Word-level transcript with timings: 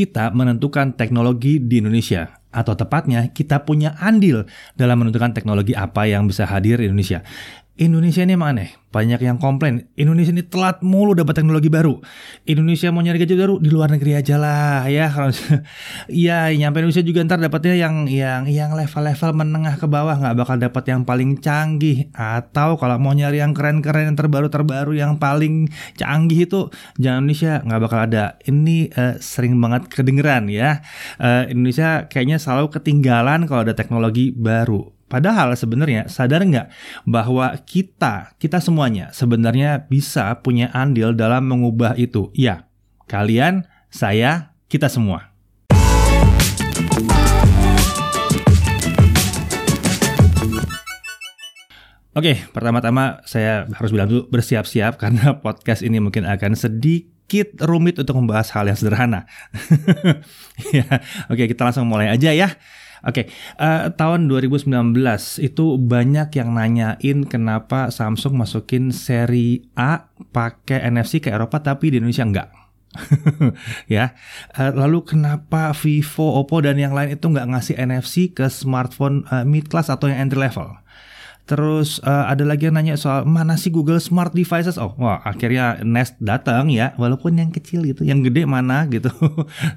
kita 0.00 0.32
menentukan 0.32 0.96
teknologi 0.96 1.60
di 1.60 1.84
Indonesia 1.84 2.40
atau 2.48 2.72
tepatnya 2.72 3.28
kita 3.36 3.68
punya 3.68 4.00
andil 4.00 4.48
dalam 4.72 5.04
menentukan 5.04 5.36
teknologi 5.36 5.76
apa 5.76 6.08
yang 6.08 6.24
bisa 6.24 6.48
hadir 6.48 6.80
di 6.80 6.88
Indonesia. 6.88 7.20
Indonesia 7.80 8.20
ini 8.20 8.36
emang 8.36 8.52
aneh. 8.52 8.76
Banyak 8.92 9.24
yang 9.24 9.40
komplain, 9.40 9.88
Indonesia 9.96 10.34
ini 10.34 10.44
telat 10.44 10.84
mulu 10.84 11.16
dapat 11.16 11.32
teknologi 11.32 11.72
baru. 11.72 11.96
Indonesia 12.44 12.92
mau 12.92 13.00
nyari 13.00 13.22
gadget 13.22 13.40
baru 13.40 13.56
di 13.56 13.72
luar 13.72 13.88
negeri 13.88 14.20
aja 14.20 14.36
lah 14.36 14.84
ya. 14.84 15.08
Iya, 16.10 16.52
nyampe 16.60 16.84
Indonesia 16.84 17.00
juga 17.00 17.24
ntar 17.24 17.40
dapatnya 17.40 17.78
yang 17.80 18.04
yang 18.04 18.44
yang 18.50 18.76
level-level 18.76 19.30
menengah 19.32 19.80
ke 19.80 19.86
bawah 19.88 20.12
nggak 20.12 20.36
bakal 20.36 20.56
dapat 20.60 20.84
yang 20.92 21.08
paling 21.08 21.40
canggih. 21.40 22.12
Atau 22.12 22.76
kalau 22.76 23.00
mau 23.00 23.16
nyari 23.16 23.40
yang 23.40 23.56
keren-keren 23.56 24.12
yang 24.12 24.18
terbaru-terbaru 24.18 24.92
yang 24.92 25.16
paling 25.16 25.72
canggih 25.96 26.44
itu 26.44 26.68
jangan 27.00 27.24
Indonesia 27.24 27.64
nggak 27.64 27.80
bakal 27.80 28.00
ada. 28.04 28.24
Ini 28.44 28.92
uh, 28.92 29.14
sering 29.22 29.56
banget 29.56 29.88
kedengeran 29.88 30.52
ya. 30.52 30.84
Uh, 31.16 31.48
Indonesia 31.48 32.10
kayaknya 32.12 32.36
selalu 32.36 32.68
ketinggalan 32.76 33.48
kalau 33.48 33.64
ada 33.64 33.72
teknologi 33.72 34.36
baru 34.36 34.99
Padahal 35.10 35.58
sebenarnya 35.58 36.06
sadar 36.06 36.46
nggak 36.46 36.70
bahwa 37.02 37.50
kita, 37.66 38.38
kita 38.38 38.62
semuanya 38.62 39.10
sebenarnya 39.10 39.90
bisa 39.90 40.30
punya 40.38 40.70
andil 40.70 41.18
dalam 41.18 41.50
mengubah 41.50 41.98
itu. 41.98 42.30
Ya, 42.30 42.70
kalian, 43.10 43.66
saya, 43.90 44.54
kita 44.70 44.86
semua. 44.86 45.34
Oke, 52.14 52.46
pertama-tama 52.54 53.18
saya 53.26 53.66
harus 53.66 53.90
bilang 53.90 54.06
dulu 54.06 54.30
bersiap-siap 54.30 54.94
karena 55.02 55.42
podcast 55.42 55.82
ini 55.82 55.98
mungkin 55.98 56.22
akan 56.22 56.54
sedikit 56.54 57.58
rumit 57.66 57.98
untuk 57.98 58.14
membahas 58.14 58.54
hal 58.54 58.70
yang 58.70 58.78
sederhana. 58.78 59.26
ya, 60.76 60.86
oke 61.26 61.50
kita 61.50 61.66
langsung 61.66 61.90
mulai 61.90 62.14
aja 62.14 62.30
ya. 62.30 62.54
Oke, 63.00 63.24
okay, 63.24 63.24
uh, 63.56 63.88
eh, 63.88 63.96
tahun 63.96 64.28
2019 64.28 64.68
itu 65.40 65.64
banyak 65.80 66.28
yang 66.36 66.52
nanyain 66.52 67.18
kenapa 67.24 67.88
Samsung 67.88 68.36
masukin 68.36 68.92
seri 68.92 69.64
A 69.72 70.12
pakai 70.30 70.84
NFC 70.92 71.24
ke 71.24 71.32
Eropa 71.32 71.64
tapi 71.64 71.88
di 71.88 71.96
Indonesia 71.96 72.28
enggak. 72.28 72.48
ya, 73.94 74.18
uh, 74.58 74.72
lalu 74.74 75.06
kenapa 75.06 75.72
Vivo, 75.72 76.42
Oppo 76.42 76.60
dan 76.60 76.76
yang 76.76 76.92
lain 76.92 77.16
itu 77.16 77.24
nggak 77.24 77.48
ngasih 77.54 77.78
NFC 77.78 78.34
ke 78.34 78.50
smartphone 78.52 79.24
uh, 79.30 79.46
mid 79.46 79.70
class 79.70 79.88
atau 79.88 80.10
yang 80.10 80.28
entry 80.28 80.42
level? 80.42 80.76
Terus 81.50 81.98
uh, 82.06 82.30
ada 82.30 82.46
lagi 82.46 82.70
yang 82.70 82.78
nanya 82.78 82.94
soal 82.94 83.26
mana 83.26 83.58
sih 83.58 83.74
Google 83.74 83.98
Smart 83.98 84.30
Devices? 84.30 84.78
Oh, 84.78 84.94
wah 84.94 85.18
akhirnya 85.26 85.82
Nest 85.82 86.14
datang 86.22 86.70
ya, 86.70 86.94
walaupun 86.94 87.42
yang 87.42 87.50
kecil 87.50 87.82
gitu, 87.82 88.06
yang 88.06 88.22
gede 88.22 88.46
mana 88.46 88.86
gitu, 88.86 89.10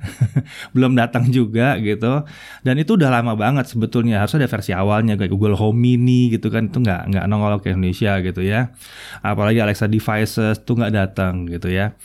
belum 0.78 0.94
datang 0.94 1.34
juga 1.34 1.82
gitu. 1.82 2.30
Dan 2.62 2.78
itu 2.78 2.94
udah 2.94 3.10
lama 3.10 3.34
banget 3.34 3.66
sebetulnya. 3.74 4.22
Harusnya 4.22 4.46
ada 4.46 4.54
versi 4.54 4.70
awalnya 4.70 5.18
kayak 5.18 5.34
Google 5.34 5.58
Home 5.58 5.82
Mini 5.82 6.30
gitu 6.30 6.54
kan, 6.54 6.70
itu 6.70 6.78
nggak 6.78 7.10
nggak 7.10 7.26
nongol 7.26 7.58
ke 7.58 7.74
Indonesia 7.74 8.22
gitu 8.22 8.46
ya. 8.46 8.70
Apalagi 9.26 9.58
Alexa 9.58 9.90
Devices 9.90 10.62
tuh 10.62 10.78
nggak 10.78 10.94
datang 10.94 11.50
gitu 11.50 11.74
ya. 11.74 11.98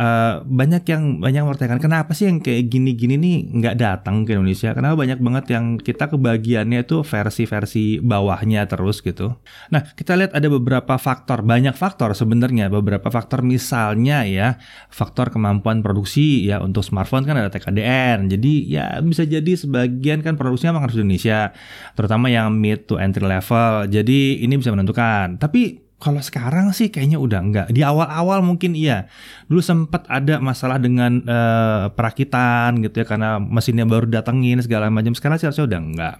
Uh, 0.00 0.40
banyak 0.48 0.80
yang 0.88 1.20
banyak 1.20 1.44
mempertanyakan 1.44 1.76
kenapa 1.76 2.16
sih 2.16 2.24
yang 2.24 2.40
kayak 2.40 2.72
gini-gini 2.72 3.20
nih 3.20 3.36
nggak 3.52 3.76
datang 3.76 4.24
ke 4.24 4.32
Indonesia? 4.32 4.72
Kenapa 4.72 4.96
banyak 4.96 5.20
banget 5.20 5.44
yang 5.52 5.76
kita 5.76 6.08
kebagiannya 6.08 6.88
itu 6.88 7.04
versi-versi 7.04 8.00
bawahnya 8.00 8.64
terus 8.64 9.04
gitu. 9.04 9.36
Nah, 9.68 9.84
kita 9.92 10.16
lihat 10.16 10.32
ada 10.32 10.48
beberapa 10.48 10.96
faktor, 10.96 11.44
banyak 11.44 11.76
faktor 11.76 12.16
sebenarnya, 12.16 12.72
beberapa 12.72 13.12
faktor 13.12 13.44
misalnya 13.44 14.24
ya, 14.24 14.56
faktor 14.88 15.28
kemampuan 15.28 15.84
produksi 15.84 16.48
ya 16.48 16.64
untuk 16.64 16.80
smartphone 16.80 17.28
kan 17.28 17.36
ada 17.36 17.52
TKDN. 17.52 18.32
Jadi 18.32 18.72
ya 18.72 19.04
bisa 19.04 19.28
jadi 19.28 19.52
sebagian 19.52 20.24
kan 20.24 20.40
produksinya 20.40 20.80
memang 20.80 20.88
harus 20.88 20.96
Indonesia, 20.96 21.52
terutama 21.92 22.32
yang 22.32 22.56
mid 22.56 22.88
to 22.88 22.96
entry 22.96 23.28
level. 23.28 23.84
Jadi 23.84 24.40
ini 24.40 24.56
bisa 24.56 24.72
menentukan. 24.72 25.36
Tapi 25.36 25.89
kalau 26.00 26.24
sekarang 26.24 26.72
sih 26.72 26.88
kayaknya 26.88 27.20
udah 27.20 27.40
enggak. 27.44 27.66
Di 27.68 27.84
awal-awal 27.84 28.40
mungkin 28.40 28.72
iya. 28.72 29.12
Dulu 29.52 29.60
sempat 29.60 30.08
ada 30.08 30.40
masalah 30.40 30.80
dengan 30.80 31.20
uh, 31.28 31.92
perakitan 31.92 32.80
gitu 32.80 33.04
ya 33.04 33.06
karena 33.06 33.36
mesinnya 33.36 33.84
baru 33.84 34.08
datengin 34.08 34.64
segala 34.64 34.88
macam. 34.88 35.12
Sekarang 35.12 35.36
sih 35.36 35.46
harusnya 35.46 35.68
udah 35.68 35.80
enggak. 35.80 36.16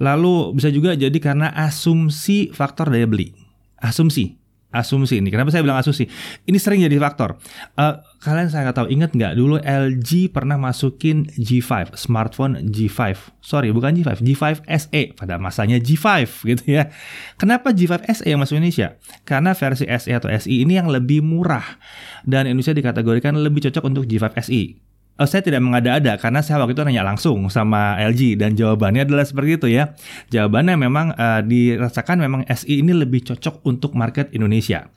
Lalu 0.00 0.56
bisa 0.56 0.72
juga 0.72 0.96
jadi 0.96 1.16
karena 1.20 1.52
asumsi 1.52 2.48
faktor 2.56 2.88
daya 2.88 3.04
beli. 3.04 3.36
Asumsi 3.76 4.45
asumsi 4.74 5.22
ini. 5.22 5.30
Kenapa 5.30 5.54
saya 5.54 5.62
bilang 5.62 5.78
asumsi? 5.78 6.06
Ini 6.44 6.58
sering 6.58 6.82
jadi 6.82 6.98
faktor. 6.98 7.38
Uh, 7.78 8.02
kalian 8.20 8.50
saya 8.50 8.68
nggak 8.68 8.76
tahu 8.82 8.88
ingat 8.90 9.10
nggak 9.14 9.32
dulu 9.38 9.56
LG 9.62 10.34
pernah 10.34 10.58
masukin 10.58 11.28
G5 11.38 11.94
smartphone 11.94 12.58
G5. 12.68 13.00
Sorry 13.40 13.70
bukan 13.70 13.94
G5, 13.96 14.20
G5 14.20 14.44
SE 14.66 15.02
pada 15.14 15.38
masanya 15.38 15.78
G5 15.78 16.06
gitu 16.54 16.64
ya. 16.66 16.90
Kenapa 17.38 17.70
G5 17.72 18.06
SE 18.20 18.26
yang 18.26 18.42
masuk 18.42 18.58
Indonesia? 18.58 18.98
Karena 19.22 19.54
versi 19.54 19.86
SE 19.86 20.10
atau 20.10 20.28
SI 20.28 20.66
ini 20.66 20.76
yang 20.76 20.90
lebih 20.90 21.22
murah 21.22 21.78
dan 22.26 22.50
Indonesia 22.50 22.74
dikategorikan 22.74 23.38
lebih 23.38 23.70
cocok 23.70 23.84
untuk 23.86 24.04
G5 24.04 24.26
SI. 24.46 24.85
Oh, 25.16 25.24
saya 25.24 25.40
tidak 25.40 25.64
mengada-ada 25.64 26.20
karena 26.20 26.44
saya 26.44 26.60
waktu 26.60 26.76
itu 26.76 26.84
nanya 26.84 27.00
langsung 27.00 27.48
sama 27.48 27.96
LG 27.96 28.36
dan 28.36 28.52
jawabannya 28.52 29.08
adalah 29.08 29.24
seperti 29.24 29.56
itu 29.56 29.66
ya. 29.72 29.96
Jawabannya 30.28 30.76
memang 30.76 31.16
uh, 31.16 31.40
dirasakan 31.40 32.20
memang 32.20 32.44
SI 32.52 32.84
ini 32.84 32.92
lebih 32.92 33.24
cocok 33.24 33.64
untuk 33.64 33.96
market 33.96 34.28
Indonesia. 34.36 34.92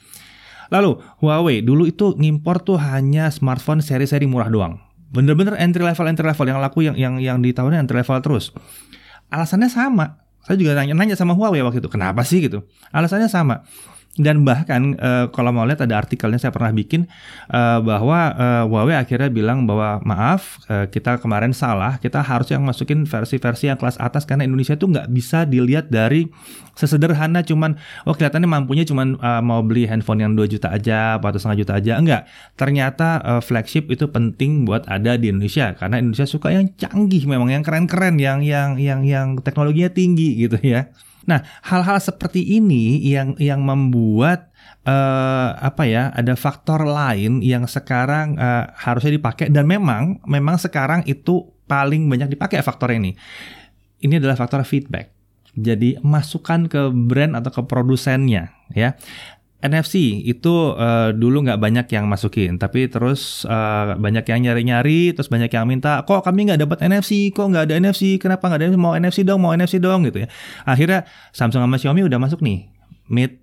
Lalu 0.76 1.00
Huawei 1.24 1.64
dulu 1.64 1.88
itu 1.88 2.20
ngimpor 2.20 2.60
tuh 2.68 2.76
hanya 2.84 3.32
smartphone 3.32 3.80
seri-seri 3.80 4.28
murah 4.28 4.52
doang. 4.52 4.84
Bener-bener 5.08 5.56
entry 5.56 5.88
level 5.88 6.06
entry 6.12 6.28
level 6.28 6.46
yang 6.52 6.60
laku 6.60 6.80
yang 6.84 6.96
yang 7.00 7.16
yang 7.24 7.38
di 7.40 7.56
tahunnya 7.56 7.88
entry 7.88 8.04
level 8.04 8.20
terus. 8.20 8.52
Alasannya 9.32 9.72
sama. 9.72 10.20
Saya 10.44 10.60
juga 10.60 10.76
nanya-nanya 10.76 11.16
sama 11.16 11.32
Huawei 11.36 11.64
waktu 11.64 11.80
itu, 11.80 11.92
kenapa 11.92 12.28
sih 12.28 12.44
gitu? 12.44 12.68
Alasannya 12.92 13.32
sama 13.32 13.64
dan 14.20 14.44
bahkan 14.44 15.00
uh, 15.00 15.32
kalau 15.32 15.56
mau 15.56 15.64
lihat 15.64 15.80
ada 15.88 15.96
artikelnya 15.96 16.38
saya 16.38 16.52
pernah 16.52 16.76
bikin 16.76 17.08
uh, 17.50 17.80
bahwa 17.80 18.36
uh, 18.36 18.64
Huawei 18.68 19.00
akhirnya 19.00 19.32
bilang 19.32 19.64
bahwa 19.64 20.04
maaf 20.04 20.60
uh, 20.68 20.86
kita 20.92 21.24
kemarin 21.24 21.56
salah 21.56 21.96
kita 22.04 22.20
harus 22.20 22.52
yang 22.52 22.68
masukin 22.68 23.08
versi-versi 23.08 23.72
yang 23.72 23.80
kelas 23.80 23.96
atas 23.96 24.28
karena 24.28 24.44
Indonesia 24.44 24.76
itu 24.76 24.92
nggak 24.92 25.08
bisa 25.08 25.48
dilihat 25.48 25.88
dari 25.88 26.28
sesederhana 26.76 27.44
cuman 27.44 27.80
oh 28.04 28.16
kelihatannya 28.16 28.48
mampunya 28.52 28.84
cuman 28.84 29.16
uh, 29.20 29.40
mau 29.40 29.64
beli 29.64 29.88
handphone 29.88 30.20
yang 30.20 30.36
2 30.36 30.52
juta 30.52 30.68
aja 30.72 31.16
atau 31.16 31.40
setengah 31.40 31.60
juta 31.64 31.74
aja. 31.80 31.94
Enggak. 31.96 32.28
Ternyata 32.60 33.08
uh, 33.24 33.42
flagship 33.44 33.88
itu 33.88 34.12
penting 34.12 34.68
buat 34.68 34.84
ada 34.92 35.16
di 35.16 35.32
Indonesia 35.32 35.72
karena 35.80 36.04
Indonesia 36.04 36.28
suka 36.28 36.52
yang 36.52 36.68
canggih 36.76 37.24
memang 37.24 37.56
yang 37.56 37.64
keren-keren 37.64 38.20
yang 38.20 38.44
yang 38.44 38.76
yang 38.76 39.08
yang 39.08 39.40
teknologinya 39.40 39.92
tinggi 39.92 40.36
gitu 40.44 40.60
ya 40.60 40.92
Nah, 41.30 41.46
hal-hal 41.62 42.02
seperti 42.02 42.42
ini 42.58 42.98
yang 43.06 43.38
yang 43.38 43.62
membuat 43.62 44.50
uh, 44.90 45.54
apa 45.62 45.86
ya, 45.86 46.10
ada 46.10 46.34
faktor 46.34 46.90
lain 46.90 47.46
yang 47.46 47.70
sekarang 47.70 48.34
uh, 48.42 48.74
harusnya 48.74 49.14
dipakai 49.14 49.54
dan 49.54 49.70
memang 49.70 50.18
memang 50.26 50.58
sekarang 50.58 51.06
itu 51.06 51.46
paling 51.70 52.10
banyak 52.10 52.34
dipakai 52.34 52.66
faktor 52.66 52.98
ini. 52.98 53.14
Ini 54.02 54.18
adalah 54.18 54.34
faktor 54.34 54.66
feedback. 54.66 55.14
Jadi 55.54 56.02
masukan 56.02 56.66
ke 56.66 56.90
brand 56.90 57.38
atau 57.38 57.52
ke 57.54 57.62
produsennya 57.70 58.50
ya. 58.74 58.98
NFC 59.60 60.24
itu 60.24 60.72
uh, 60.72 61.12
dulu 61.12 61.44
nggak 61.44 61.60
banyak 61.60 61.88
yang 61.92 62.08
masukin, 62.08 62.56
tapi 62.56 62.88
terus 62.88 63.44
uh, 63.44 64.00
banyak 64.00 64.24
yang 64.24 64.40
nyari-nyari, 64.48 65.12
terus 65.12 65.28
banyak 65.28 65.52
yang 65.52 65.68
minta, 65.68 66.00
kok 66.08 66.24
kami 66.24 66.48
nggak 66.48 66.64
dapat 66.64 66.80
NFC, 66.88 67.36
kok 67.36 67.52
nggak 67.52 67.68
ada 67.68 67.76
NFC, 67.76 68.16
kenapa 68.16 68.48
nggak 68.48 68.72
ada 68.72 68.80
mau 68.80 68.96
NFC 68.96 69.28
dong, 69.28 69.44
mau 69.44 69.52
NFC 69.52 69.84
dong 69.84 70.08
gitu 70.08 70.24
ya. 70.24 70.28
Akhirnya 70.64 71.04
Samsung 71.36 71.60
sama 71.60 71.76
Xiaomi 71.76 72.08
udah 72.08 72.20
masuk 72.24 72.40
nih 72.40 72.72
mid 73.12 73.36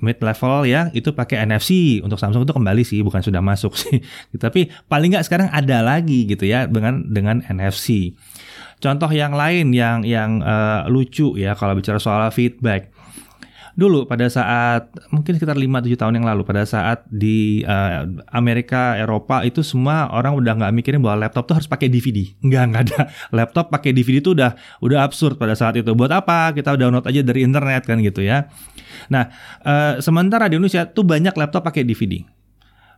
mid 0.00 0.16
level 0.16 0.64
ya 0.64 0.88
itu 0.94 1.10
pakai 1.10 1.42
NFC 1.42 1.98
untuk 2.06 2.22
Samsung 2.22 2.46
itu 2.46 2.54
kembali 2.54 2.82
sih 2.86 3.02
bukan 3.02 3.26
sudah 3.26 3.42
masuk 3.42 3.74
sih. 3.82 3.98
Tapi 4.38 4.70
paling 4.86 5.10
nggak 5.10 5.26
sekarang 5.26 5.50
ada 5.50 5.82
lagi 5.82 6.30
gitu 6.30 6.46
ya 6.46 6.70
dengan 6.70 7.02
dengan 7.10 7.42
NFC 7.50 8.14
contoh 8.84 9.08
yang 9.08 9.32
lain 9.32 9.72
yang 9.72 10.04
yang 10.04 10.44
uh, 10.44 10.84
lucu 10.92 11.40
ya 11.40 11.56
kalau 11.56 11.72
bicara 11.72 11.96
soal 11.96 12.20
feedback 12.28 12.93
dulu 13.74 14.06
pada 14.06 14.30
saat 14.30 14.86
mungkin 15.10 15.34
sekitar 15.34 15.58
5-7 15.58 15.98
tahun 15.98 16.14
yang 16.22 16.26
lalu 16.26 16.46
pada 16.46 16.62
saat 16.62 17.02
di 17.10 17.66
uh, 17.66 18.06
Amerika 18.30 18.94
Eropa 18.94 19.42
itu 19.42 19.66
semua 19.66 20.06
orang 20.14 20.38
udah 20.38 20.54
nggak 20.62 20.72
mikirin 20.78 21.02
bahwa 21.02 21.26
laptop 21.26 21.50
tuh 21.50 21.58
harus 21.58 21.66
pakai 21.66 21.90
DVD 21.90 22.30
nggak 22.38 22.64
nggak 22.70 22.82
ada. 22.90 23.00
Laptop 23.36 23.74
pakai 23.74 23.90
DVD 23.90 24.22
itu 24.22 24.30
udah 24.32 24.54
udah 24.78 25.02
absurd 25.02 25.34
pada 25.36 25.58
saat 25.58 25.74
itu. 25.74 25.90
Buat 25.90 26.14
apa? 26.14 26.54
Kita 26.54 26.78
download 26.78 27.04
aja 27.06 27.20
dari 27.26 27.42
internet 27.42 27.82
kan 27.82 27.98
gitu 27.98 28.22
ya. 28.22 28.46
Nah 29.10 29.26
uh, 29.66 29.98
sementara 29.98 30.46
di 30.46 30.54
Indonesia 30.54 30.86
tuh 30.86 31.02
banyak 31.02 31.34
laptop 31.34 31.66
pakai 31.66 31.82
DVD 31.82 32.22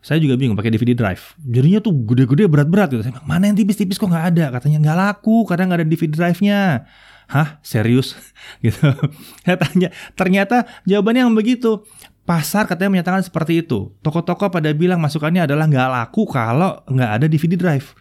saya 0.07 0.23
juga 0.23 0.39
bingung 0.39 0.55
pakai 0.55 0.71
DVD 0.71 0.95
drive. 0.95 1.35
Jadinya 1.43 1.83
tuh 1.83 1.91
gede-gede 1.91 2.47
berat-berat 2.47 2.95
gitu. 2.95 3.03
Saya 3.03 3.19
bilang, 3.19 3.27
mana 3.27 3.51
yang 3.51 3.59
tipis-tipis 3.59 3.99
kok 3.99 4.07
nggak 4.07 4.39
ada? 4.39 4.55
Katanya 4.55 4.79
nggak 4.79 4.99
laku, 5.03 5.43
karena 5.51 5.67
nggak 5.67 5.79
ada 5.83 5.89
DVD 5.91 6.13
drive-nya 6.15 6.87
hah? 7.31 7.59
Serius? 7.63 8.15
Gitu. 8.65 8.83
Saya 9.43 9.57
tanya 9.59 9.89
ternyata 10.15 10.67
jawabannya 10.87 11.29
yang 11.29 11.37
begitu. 11.37 11.83
Pasar 12.27 12.67
katanya 12.67 12.99
menyatakan 12.99 13.23
seperti 13.23 13.63
itu. 13.63 13.95
Toko-toko 14.03 14.51
pada 14.51 14.75
bilang 14.75 14.99
masukannya 14.99 15.47
adalah 15.47 15.71
nggak 15.71 15.89
laku 15.95 16.27
kalau 16.27 16.83
nggak 16.91 17.11
ada 17.23 17.27
DVD 17.31 17.55
drive. 17.55 17.95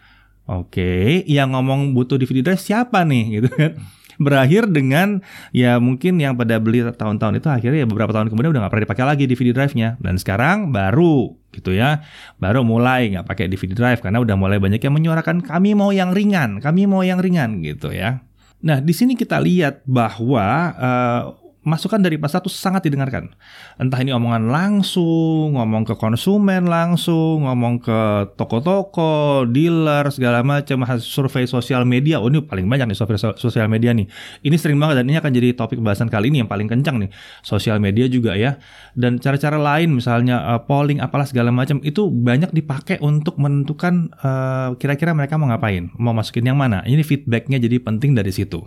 Oke, 0.45 1.25
yang 1.25 1.54
ngomong 1.54 1.94
butuh 1.94 2.18
DVD 2.18 2.42
drive 2.42 2.62
siapa 2.62 3.06
nih? 3.06 3.25
Gitu 3.42 3.50
kan? 3.54 3.77
Berakhir 4.16 4.72
dengan 4.72 5.19
ya 5.51 5.75
mungkin 5.77 6.16
yang 6.18 6.39
pada 6.39 6.56
beli 6.57 6.88
tahun-tahun 6.88 7.44
itu 7.44 7.51
akhirnya 7.51 7.83
ya 7.83 7.88
beberapa 7.89 8.16
tahun 8.16 8.31
kemudian 8.31 8.56
udah 8.56 8.62
nggak 8.63 8.72
pernah 8.72 8.86
dipakai 8.88 9.06
lagi 9.06 9.24
DVD 9.30 9.50
drive-nya. 9.54 9.89
Dan 10.01 10.18
sekarang 10.18 10.74
baru 10.74 11.38
gitu 11.54 11.75
ya. 11.75 12.01
Baru 12.42 12.66
mulai 12.66 13.13
nggak 13.13 13.30
pakai 13.30 13.45
DVD 13.45 13.77
drive 13.77 14.01
karena 14.01 14.18
udah 14.24 14.33
mulai 14.33 14.57
banyak 14.57 14.81
yang 14.81 14.95
menyuarakan 14.95 15.45
kami 15.45 15.77
mau 15.77 15.94
yang 15.94 16.16
ringan 16.16 16.63
kami 16.63 16.89
mau 16.89 17.06
yang 17.06 17.22
ringan 17.22 17.62
gitu 17.62 17.94
ya 17.94 18.25
Nah, 18.63 18.80
di 18.80 18.94
sini 18.96 19.18
kita 19.18 19.38
lihat 19.42 19.84
bahwa 19.84 20.46
uh, 20.78 21.24
masukan 21.70 22.02
dari 22.02 22.18
pasar 22.18 22.42
itu 22.42 22.50
sangat 22.50 22.90
didengarkan. 22.90 23.30
Entah 23.78 24.00
ini 24.02 24.10
omongan 24.10 24.50
langsung, 24.50 25.54
ngomong 25.54 25.86
ke 25.86 25.94
konsumen 25.94 26.66
langsung, 26.66 27.46
ngomong 27.46 27.86
ke 27.86 28.02
toko-toko, 28.34 29.46
dealer, 29.46 30.10
segala 30.10 30.42
macam, 30.42 30.82
survei 30.98 31.46
sosial 31.46 31.86
media. 31.86 32.18
Oh 32.18 32.30
ini 32.34 32.42
paling 32.42 32.66
banyak 32.66 32.90
nih 32.90 32.98
survei 32.98 33.20
sosial 33.20 33.70
media 33.70 33.94
nih. 33.94 34.10
Ini 34.42 34.56
sering 34.58 34.82
banget 34.82 35.04
dan 35.04 35.06
ini 35.06 35.22
akan 35.22 35.30
jadi 35.30 35.54
topik 35.54 35.78
bahasan 35.86 36.10
kali 36.10 36.34
ini 36.34 36.42
yang 36.42 36.50
paling 36.50 36.66
kencang 36.66 36.98
nih. 36.98 37.10
Sosial 37.46 37.78
media 37.78 38.10
juga 38.10 38.34
ya. 38.34 38.58
Dan 38.98 39.22
cara-cara 39.22 39.62
lain 39.62 39.94
misalnya 39.94 40.42
uh, 40.56 40.62
polling 40.66 40.98
apalah 40.98 41.30
segala 41.30 41.54
macam 41.54 41.78
itu 41.86 42.10
banyak 42.10 42.50
dipakai 42.50 42.98
untuk 43.06 43.38
menentukan 43.38 44.10
kira 44.16 44.96
kira-kira 44.96 45.12
mereka 45.12 45.36
mau 45.36 45.52
ngapain, 45.52 45.92
mau 46.00 46.16
masukin 46.16 46.48
yang 46.48 46.56
mana. 46.56 46.80
Ini 46.88 47.04
feedbacknya 47.04 47.60
jadi 47.60 47.84
penting 47.84 48.16
dari 48.16 48.32
situ. 48.32 48.64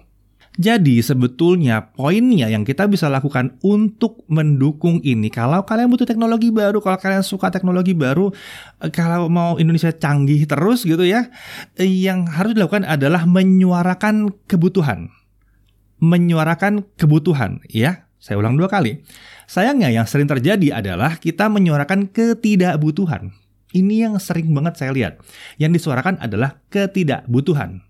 Jadi 0.58 0.98
sebetulnya 1.06 1.94
poinnya 1.94 2.50
yang 2.50 2.66
kita 2.66 2.90
bisa 2.90 3.06
lakukan 3.06 3.54
untuk 3.62 4.26
mendukung 4.26 4.98
ini 5.06 5.30
kalau 5.30 5.62
kalian 5.62 5.86
butuh 5.86 6.02
teknologi 6.02 6.50
baru, 6.50 6.82
kalau 6.82 6.98
kalian 6.98 7.22
suka 7.22 7.54
teknologi 7.54 7.94
baru, 7.94 8.34
eh, 8.82 8.90
kalau 8.90 9.30
mau 9.30 9.54
Indonesia 9.62 9.94
canggih 9.94 10.50
terus 10.50 10.82
gitu 10.82 11.06
ya, 11.06 11.30
eh, 11.78 11.86
yang 11.86 12.26
harus 12.26 12.58
dilakukan 12.58 12.82
adalah 12.82 13.22
menyuarakan 13.22 14.34
kebutuhan. 14.50 15.14
Menyuarakan 16.02 16.90
kebutuhan, 16.98 17.62
ya. 17.70 18.10
Saya 18.18 18.42
ulang 18.42 18.58
dua 18.58 18.66
kali. 18.66 19.06
Sayangnya 19.46 19.94
yang 19.94 20.10
sering 20.10 20.26
terjadi 20.26 20.82
adalah 20.82 21.22
kita 21.22 21.46
menyuarakan 21.46 22.10
ketidakbutuhan. 22.10 23.30
Ini 23.70 24.10
yang 24.10 24.14
sering 24.18 24.50
banget 24.50 24.74
saya 24.74 24.90
lihat. 24.90 25.22
Yang 25.54 25.80
disuarakan 25.80 26.18
adalah 26.18 26.58
ketidakbutuhan. 26.66 27.87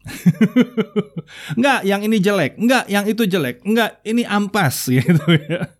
enggak, 1.58 1.80
yang 1.84 2.00
ini 2.04 2.16
jelek. 2.18 2.56
Enggak, 2.56 2.84
yang 2.88 3.04
itu 3.06 3.22
jelek. 3.28 3.62
Enggak, 3.62 4.00
ini 4.04 4.22
ampas 4.24 4.88
gitu 4.94 5.24
ya. 5.48 5.76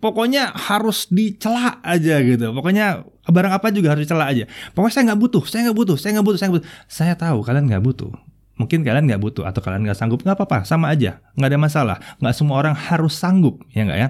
Pokoknya 0.00 0.56
harus 0.56 1.08
dicela 1.12 1.80
aja 1.84 2.20
gitu. 2.24 2.52
Pokoknya 2.52 3.04
barang 3.28 3.52
apa 3.52 3.68
juga 3.72 3.92
harus 3.92 4.08
dicela 4.08 4.28
aja. 4.28 4.48
Pokoknya 4.72 4.94
saya 4.94 5.04
nggak 5.12 5.20
butuh, 5.20 5.42
saya 5.44 5.60
nggak 5.68 5.78
butuh, 5.78 5.96
saya 6.00 6.10
nggak 6.16 6.26
butuh, 6.26 6.38
saya 6.38 6.48
nggak 6.48 6.58
butuh. 6.60 6.70
Saya 6.88 7.14
tahu 7.16 7.38
kalian 7.44 7.64
nggak 7.68 7.84
butuh. 7.84 8.12
Mungkin 8.60 8.84
kalian 8.84 9.08
nggak 9.08 9.24
butuh 9.24 9.48
atau 9.48 9.64
kalian 9.64 9.88
nggak 9.88 9.96
sanggup, 9.96 10.20
nggak 10.20 10.36
apa-apa, 10.36 10.68
sama 10.68 10.92
aja, 10.92 11.24
nggak 11.32 11.48
ada 11.48 11.56
masalah. 11.56 11.96
Nggak 12.20 12.34
semua 12.36 12.60
orang 12.60 12.76
harus 12.76 13.16
sanggup, 13.16 13.64
ya 13.72 13.88
nggak 13.88 13.96
ya? 13.96 14.08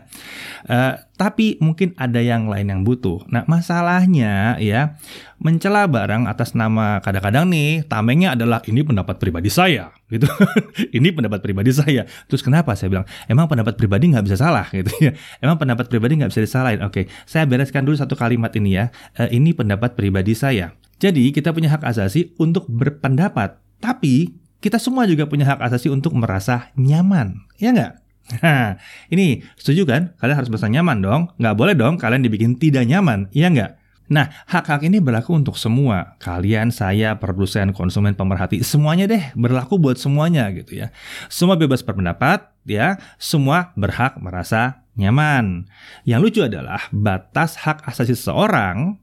Uh, 0.66 0.94
tapi 1.14 1.54
mungkin 1.62 1.94
ada 1.94 2.18
yang 2.18 2.50
lain 2.50 2.66
yang 2.66 2.82
butuh. 2.82 3.22
Nah 3.30 3.46
masalahnya 3.46 4.58
ya, 4.58 4.98
mencela 5.38 5.86
barang 5.86 6.26
atas 6.26 6.58
nama 6.58 6.98
kadang-kadang 6.98 7.46
nih 7.46 7.86
tamengnya 7.86 8.34
adalah 8.34 8.58
ini 8.66 8.82
pendapat 8.82 9.22
pribadi 9.22 9.54
saya, 9.54 9.94
gitu. 10.10 10.26
ini 10.98 11.14
pendapat 11.14 11.38
pribadi 11.38 11.70
saya. 11.70 12.10
Terus 12.26 12.42
kenapa 12.42 12.74
saya 12.74 12.90
bilang 12.90 13.06
emang 13.30 13.46
pendapat 13.46 13.78
pribadi 13.78 14.10
nggak 14.10 14.26
bisa 14.26 14.34
salah, 14.34 14.66
gitu 14.74 14.90
ya? 14.98 15.14
Emang 15.38 15.62
pendapat 15.62 15.86
pribadi 15.86 16.18
nggak 16.18 16.34
bisa 16.34 16.42
disalahin. 16.42 16.82
Oke, 16.82 17.06
saya 17.22 17.46
bereskan 17.46 17.86
dulu 17.86 17.94
satu 17.94 18.18
kalimat 18.18 18.50
ini 18.58 18.82
ya. 18.82 18.90
Uh, 19.14 19.30
ini 19.30 19.54
pendapat 19.54 19.94
pribadi 19.94 20.34
saya. 20.34 20.74
Jadi 21.00 21.32
kita 21.32 21.56
punya 21.56 21.72
hak 21.72 21.86
asasi 21.86 22.36
untuk 22.36 22.68
berpendapat. 22.68 23.69
Tapi 23.80 24.36
kita 24.60 24.76
semua 24.76 25.08
juga 25.08 25.24
punya 25.24 25.48
hak 25.48 25.60
asasi 25.64 25.88
untuk 25.88 26.12
merasa 26.12 26.68
nyaman, 26.76 27.48
ya 27.56 27.72
nggak? 27.72 27.94
Nah, 28.38 28.78
ini 29.10 29.42
setuju 29.58 29.82
kan? 29.88 30.14
Kalian 30.22 30.36
harus 30.38 30.50
merasa 30.52 30.70
nyaman 30.70 31.02
dong. 31.02 31.22
Nggak 31.40 31.56
boleh 31.58 31.74
dong 31.74 31.98
kalian 31.98 32.22
dibikin 32.22 32.54
tidak 32.60 32.86
nyaman, 32.86 33.26
iya 33.34 33.50
nggak? 33.50 33.72
Nah, 34.10 34.26
hak-hak 34.50 34.82
ini 34.90 34.98
berlaku 34.98 35.38
untuk 35.38 35.54
semua. 35.54 36.18
Kalian, 36.18 36.74
saya, 36.74 37.14
produsen, 37.22 37.70
konsumen, 37.70 38.18
pemerhati, 38.18 38.58
semuanya 38.66 39.06
deh 39.06 39.22
berlaku 39.38 39.78
buat 39.78 40.02
semuanya 40.02 40.50
gitu 40.50 40.82
ya. 40.82 40.90
Semua 41.30 41.54
bebas 41.54 41.86
berpendapat, 41.86 42.50
ya. 42.66 42.98
Semua 43.22 43.70
berhak 43.78 44.18
merasa 44.18 44.82
nyaman. 44.98 45.70
Yang 46.02 46.20
lucu 46.26 46.40
adalah 46.42 46.90
batas 46.90 47.54
hak 47.62 47.86
asasi 47.86 48.18
seseorang 48.18 48.98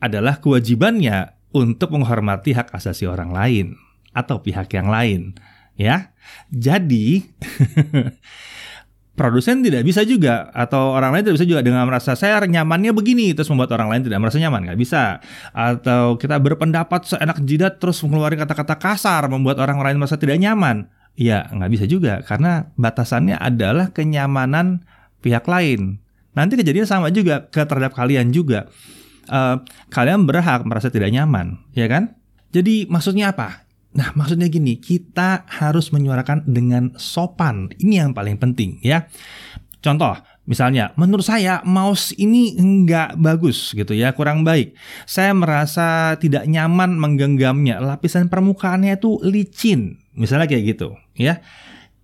adalah 0.00 0.40
kewajibannya 0.40 1.36
untuk 1.52 1.92
menghormati 1.92 2.56
hak 2.56 2.72
asasi 2.72 3.04
orang 3.04 3.36
lain 3.36 3.76
atau 4.12 4.40
pihak 4.40 4.68
yang 4.76 4.88
lain, 4.92 5.36
ya. 5.74 6.12
Jadi 6.52 7.24
produsen 9.12 9.60
tidak 9.60 9.84
bisa 9.84 10.02
juga 10.08 10.48
atau 10.56 10.96
orang 10.96 11.12
lain 11.12 11.22
tidak 11.28 11.36
bisa 11.38 11.48
juga 11.48 11.60
dengan 11.60 11.84
merasa 11.84 12.16
saya 12.16 12.40
nyamannya 12.42 12.96
begini 12.96 13.36
terus 13.36 13.52
membuat 13.52 13.76
orang 13.76 13.92
lain 13.92 14.02
tidak 14.08 14.18
merasa 14.18 14.40
nyaman. 14.40 14.60
Nggak 14.68 14.80
bisa. 14.80 15.02
Atau 15.52 16.16
kita 16.16 16.40
berpendapat 16.40 17.06
seenak 17.06 17.38
jidat 17.44 17.76
terus 17.78 18.00
mengeluarkan 18.00 18.48
kata-kata 18.48 18.76
kasar 18.80 19.28
membuat 19.28 19.60
orang 19.60 19.84
lain 19.84 19.96
merasa 20.00 20.16
tidak 20.16 20.40
nyaman. 20.40 20.88
Ya 21.12 21.44
nggak 21.52 21.70
bisa 21.70 21.84
juga 21.84 22.24
karena 22.24 22.72
batasannya 22.80 23.36
adalah 23.36 23.92
kenyamanan 23.92 24.88
pihak 25.20 25.44
lain. 25.44 26.00
Nanti 26.32 26.56
kejadian 26.56 26.88
sama 26.88 27.12
juga 27.12 27.44
ke 27.52 27.60
terhadap 27.68 27.92
kalian 27.92 28.32
juga. 28.32 28.72
Uh, 29.30 29.62
kalian 29.92 30.26
berhak 30.26 30.66
merasa 30.66 30.88
tidak 30.88 31.12
nyaman 31.12 31.60
ya 31.76 31.86
kan? 31.86 32.16
Jadi 32.50 32.88
maksudnya 32.88 33.30
apa 33.30 33.64
Nah, 33.92 34.16
maksudnya 34.16 34.48
gini, 34.48 34.80
kita 34.80 35.44
harus 35.48 35.92
menyuarakan 35.92 36.48
dengan 36.48 36.96
sopan. 36.96 37.68
Ini 37.76 38.04
yang 38.06 38.10
paling 38.16 38.40
penting 38.40 38.80
ya. 38.80 39.04
Contoh, 39.84 40.16
misalnya, 40.48 40.96
menurut 40.96 41.26
saya 41.26 41.60
mouse 41.66 42.16
ini 42.16 42.56
nggak 42.56 43.20
bagus 43.20 43.76
gitu 43.76 43.92
ya, 43.92 44.16
kurang 44.16 44.48
baik. 44.48 44.72
Saya 45.04 45.36
merasa 45.36 46.16
tidak 46.16 46.48
nyaman 46.48 46.96
menggenggamnya. 46.96 47.84
Lapisan 47.84 48.32
permukaannya 48.32 48.96
itu 48.96 49.20
licin, 49.20 50.00
misalnya 50.16 50.48
kayak 50.48 50.78
gitu 50.78 50.96
ya. 51.18 51.44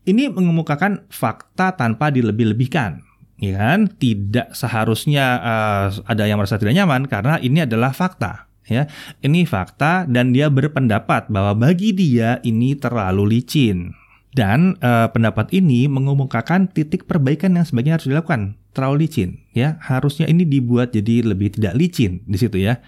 Ini 0.09 0.33
mengemukakan 0.33 1.09
fakta 1.13 1.77
tanpa 1.77 2.09
dilebih-lebihkan 2.09 3.09
ya 3.39 3.55
kan 3.55 3.87
tidak 3.87 4.51
seharusnya 4.51 5.39
uh, 5.39 5.87
ada 6.11 6.27
yang 6.27 6.43
merasa 6.43 6.59
tidak 6.59 6.75
nyaman 6.75 7.07
karena 7.07 7.39
ini 7.39 7.63
adalah 7.63 7.95
fakta 7.95 8.48
ya. 8.69 8.87
Ini 9.25 9.49
fakta 9.49 10.07
dan 10.07 10.31
dia 10.31 10.53
berpendapat 10.53 11.33
bahwa 11.33 11.57
bagi 11.57 11.97
dia 11.97 12.39
ini 12.45 12.77
terlalu 12.79 13.41
licin. 13.41 13.97
Dan 14.29 14.77
uh, 14.85 15.09
pendapat 15.11 15.51
ini 15.57 15.89
mengemukakan 15.91 16.71
titik 16.71 17.09
perbaikan 17.09 17.57
yang 17.59 17.65
sebaiknya 17.67 17.99
harus 17.99 18.07
dilakukan. 18.07 18.55
Terlalu 18.77 19.09
licin, 19.09 19.43
ya. 19.57 19.81
Harusnya 19.83 20.29
ini 20.31 20.47
dibuat 20.47 20.95
jadi 20.95 21.27
lebih 21.27 21.59
tidak 21.59 21.75
licin 21.75 22.23
di 22.29 22.37
situ 22.39 22.61
ya. 22.61 22.79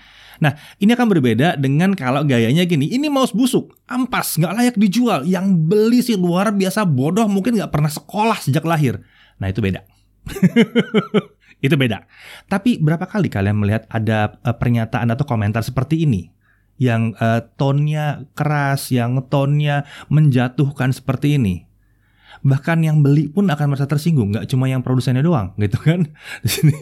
Nah, 0.41 0.57
ini 0.81 0.97
akan 0.97 1.07
berbeda 1.11 1.61
dengan 1.61 1.93
kalau 1.93 2.25
gayanya 2.25 2.65
gini, 2.65 2.89
ini 2.89 3.13
mouse 3.13 3.37
busuk, 3.37 3.77
ampas, 3.85 4.41
nggak 4.41 4.55
layak 4.57 4.77
dijual, 4.81 5.21
yang 5.29 5.53
beli 5.69 6.01
sih 6.01 6.17
luar 6.17 6.49
biasa 6.57 6.89
bodoh, 6.89 7.29
mungkin 7.29 7.61
nggak 7.61 7.69
pernah 7.69 7.93
sekolah 7.93 8.41
sejak 8.41 8.65
lahir. 8.65 9.05
Nah, 9.37 9.53
itu 9.53 9.61
beda. 9.61 9.85
Itu 11.61 11.77
beda. 11.77 12.09
Tapi 12.49 12.81
berapa 12.81 13.05
kali 13.05 13.29
kalian 13.29 13.57
melihat 13.61 13.85
ada 13.93 14.41
uh, 14.45 14.57
pernyataan 14.57 15.13
atau 15.13 15.25
komentar 15.29 15.61
seperti 15.61 16.09
ini? 16.09 16.33
Yang 16.81 17.13
uh, 17.21 17.45
tonnya 17.61 18.25
keras, 18.33 18.89
yang 18.89 19.21
tonnya 19.29 19.85
menjatuhkan 20.09 20.97
seperti 20.97 21.37
ini. 21.37 21.69
Bahkan 22.41 22.81
yang 22.81 23.05
beli 23.05 23.29
pun 23.29 23.53
akan 23.53 23.77
merasa 23.77 23.85
tersinggung, 23.85 24.33
nggak 24.33 24.49
cuma 24.49 24.65
yang 24.65 24.81
produsennya 24.81 25.21
doang, 25.21 25.53
gitu 25.61 25.77
kan? 25.77 26.09
Di 26.41 26.49
sini, 26.49 26.77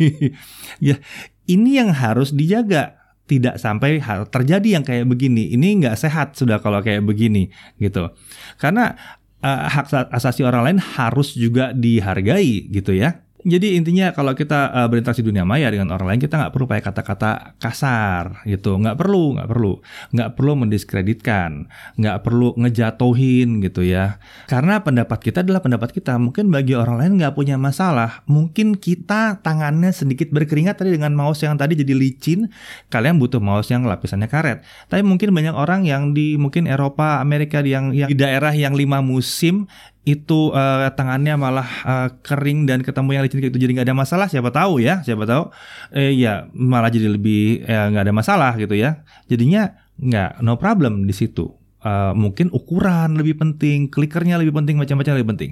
ya 0.79 1.03
ini 1.51 1.83
yang 1.83 1.91
harus 1.91 2.31
dijaga 2.31 2.95
tidak 3.29 3.61
sampai 3.61 4.01
hal 4.01 4.31
terjadi 4.31 4.81
yang 4.81 4.85
kayak 4.87 5.05
begini. 5.05 5.53
Ini 5.53 5.85
nggak 5.85 5.97
sehat 6.01 6.39
sudah 6.39 6.63
kalau 6.65 6.81
kayak 6.81 7.05
begini 7.05 7.53
gitu. 7.77 8.09
Karena 8.57 8.97
uh, 9.45 9.69
hak 9.69 10.11
asasi 10.15 10.43
orang 10.43 10.65
lain 10.65 10.79
harus 10.81 11.37
juga 11.37 11.77
dihargai 11.77 12.73
gitu 12.73 12.97
ya. 12.97 13.28
Jadi 13.47 13.79
intinya 13.79 14.11
kalau 14.11 14.35
kita 14.35 14.75
uh, 14.75 14.89
berinteraksi 14.91 15.23
dunia 15.23 15.47
maya 15.47 15.71
dengan 15.71 15.95
orang 15.95 16.11
lain 16.11 16.21
kita 16.27 16.35
nggak 16.35 16.53
perlu 16.55 16.67
pakai 16.67 16.83
kata-kata 16.91 17.31
kasar 17.63 18.43
gitu, 18.43 18.75
nggak 18.75 18.99
perlu, 18.99 19.39
nggak 19.39 19.47
perlu, 19.47 19.73
nggak 20.11 20.31
perlu 20.35 20.53
mendiskreditkan, 20.67 21.71
nggak 22.03 22.19
perlu 22.27 22.59
ngejatohin 22.59 23.63
gitu 23.63 23.87
ya. 23.87 24.19
Karena 24.51 24.83
pendapat 24.83 25.23
kita 25.23 25.47
adalah 25.47 25.63
pendapat 25.63 25.95
kita. 25.95 26.19
Mungkin 26.19 26.51
bagi 26.51 26.75
orang 26.75 26.99
lain 26.99 27.13
nggak 27.23 27.39
punya 27.39 27.55
masalah. 27.55 28.27
Mungkin 28.27 28.75
kita 28.75 29.39
tangannya 29.39 29.95
sedikit 29.95 30.35
berkeringat 30.35 30.83
tadi 30.83 30.99
dengan 30.99 31.15
mouse 31.15 31.47
yang 31.47 31.55
tadi 31.55 31.79
jadi 31.79 31.95
licin, 31.95 32.51
kalian 32.91 33.23
butuh 33.23 33.39
mouse 33.39 33.71
yang 33.71 33.87
lapisannya 33.87 34.27
karet. 34.27 34.67
Tapi 34.91 35.07
mungkin 35.07 35.31
banyak 35.31 35.55
orang 35.55 35.87
yang 35.87 36.11
di 36.11 36.35
mungkin 36.35 36.67
Eropa, 36.67 37.23
Amerika 37.23 37.63
yang, 37.63 37.95
yang 37.95 38.11
di 38.11 38.19
daerah 38.19 38.51
yang 38.51 38.75
lima 38.75 38.99
musim 38.99 39.71
itu 40.09 40.57
uh, 40.57 40.89
tangannya 40.97 41.37
malah 41.37 41.69
uh, 41.85 42.09
kering 42.25 42.65
dan 42.65 42.81
ketemu 42.81 43.21
yang 43.21 43.23
licin 43.29 43.45
itu 43.45 43.61
jadi 43.61 43.73
nggak 43.77 43.87
ada 43.93 43.97
masalah 43.97 44.27
siapa 44.33 44.49
tahu 44.49 44.81
ya 44.81 45.05
siapa 45.05 45.29
tahu 45.29 45.53
eh 45.93 46.17
ya 46.17 46.49
malah 46.57 46.89
jadi 46.89 47.13
lebih 47.13 47.69
ya 47.69 47.93
nggak 47.93 48.09
ada 48.09 48.15
masalah 48.17 48.57
gitu 48.57 48.73
ya 48.73 49.05
jadinya 49.29 49.77
nggak 49.99 50.41
no 50.47 50.57
problem 50.57 51.05
di 51.05 51.15
situ. 51.15 51.51
Uh, 51.79 52.11
mungkin 52.11 52.51
ukuran 52.51 53.15
lebih 53.15 53.39
penting, 53.39 53.87
klikernya 53.87 54.35
lebih 54.35 54.51
penting, 54.51 54.75
macam-macam 54.75 55.15
lebih 55.15 55.31
penting. 55.31 55.51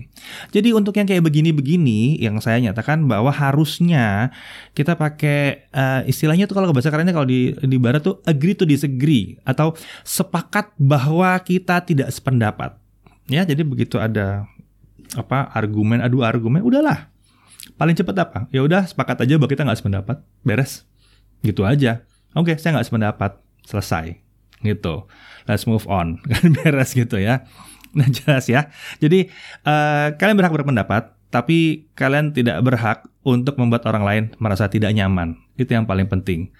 Jadi 0.51 0.75
untuk 0.75 0.99
yang 0.99 1.07
kayak 1.07 1.23
begini-begini, 1.23 2.19
yang 2.19 2.43
saya 2.43 2.59
nyatakan 2.59 3.07
bahwa 3.07 3.31
harusnya 3.31 4.35
kita 4.75 4.99
pakai 4.99 5.71
uh, 5.71 6.03
istilahnya 6.03 6.51
tuh 6.51 6.59
kalau 6.59 6.75
bahasa 6.75 6.91
kerennya 6.91 7.15
kalau 7.15 7.31
di 7.31 7.55
di 7.55 7.79
barat 7.79 8.03
tuh 8.03 8.19
agree 8.27 8.59
to 8.59 8.67
disagree 8.67 9.39
atau 9.47 9.79
sepakat 10.03 10.75
bahwa 10.75 11.31
kita 11.47 11.79
tidak 11.87 12.11
sependapat. 12.11 12.75
Ya, 13.27 13.43
jadi 13.43 13.67
begitu 13.67 13.99
ada 13.99 14.47
apa 15.15 15.51
argumen 15.55 16.03
adu 16.03 16.23
argumen, 16.23 16.63
udahlah. 16.63 17.11
Paling 17.77 17.99
cepat 17.99 18.17
apa? 18.23 18.39
Ya 18.55 18.63
udah 18.63 18.87
sepakat 18.87 19.27
aja 19.27 19.35
bahwa 19.37 19.51
kita 19.51 19.63
nggak 19.67 19.79
sependapat, 19.83 20.17
beres. 20.47 20.87
Gitu 21.43 21.67
aja. 21.67 22.07
Oke, 22.33 22.55
saya 22.57 22.79
nggak 22.79 22.87
sependapat, 22.87 23.43
selesai. 23.67 24.23
Gitu 24.63 24.95
let's 25.47 25.65
move 25.65 25.87
on 25.87 26.19
kan 26.31 26.53
beres 26.53 26.93
gitu 26.93 27.17
ya 27.17 27.47
nah 27.97 28.05
jelas 28.11 28.51
ya 28.51 28.69
jadi 29.01 29.31
uh, 29.65 30.13
kalian 30.21 30.37
berhak 30.37 30.53
berpendapat 30.53 31.17
tapi 31.33 31.89
kalian 31.97 32.35
tidak 32.37 32.61
berhak 32.61 33.09
untuk 33.25 33.57
membuat 33.57 33.89
orang 33.89 34.05
lain 34.05 34.25
merasa 34.37 34.69
tidak 34.69 34.93
nyaman 34.93 35.39
itu 35.57 35.73
yang 35.73 35.89
paling 35.89 36.05
penting 36.07 36.53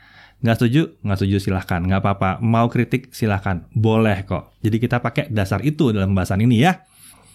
nggak 0.45 0.57
setuju? 0.61 0.83
Nggak 1.01 1.17
setuju 1.23 1.37
silahkan. 1.41 1.81
Nggak 1.85 2.01
apa-apa. 2.05 2.31
Mau 2.45 2.67
kritik 2.69 3.13
silahkan. 3.15 3.65
Boleh 3.73 4.25
kok. 4.27 4.53
Jadi 4.61 4.77
kita 4.77 5.01
pakai 5.01 5.33
dasar 5.33 5.63
itu 5.65 5.95
dalam 5.95 6.13
pembahasan 6.13 6.45
ini 6.45 6.61
ya 6.65 6.81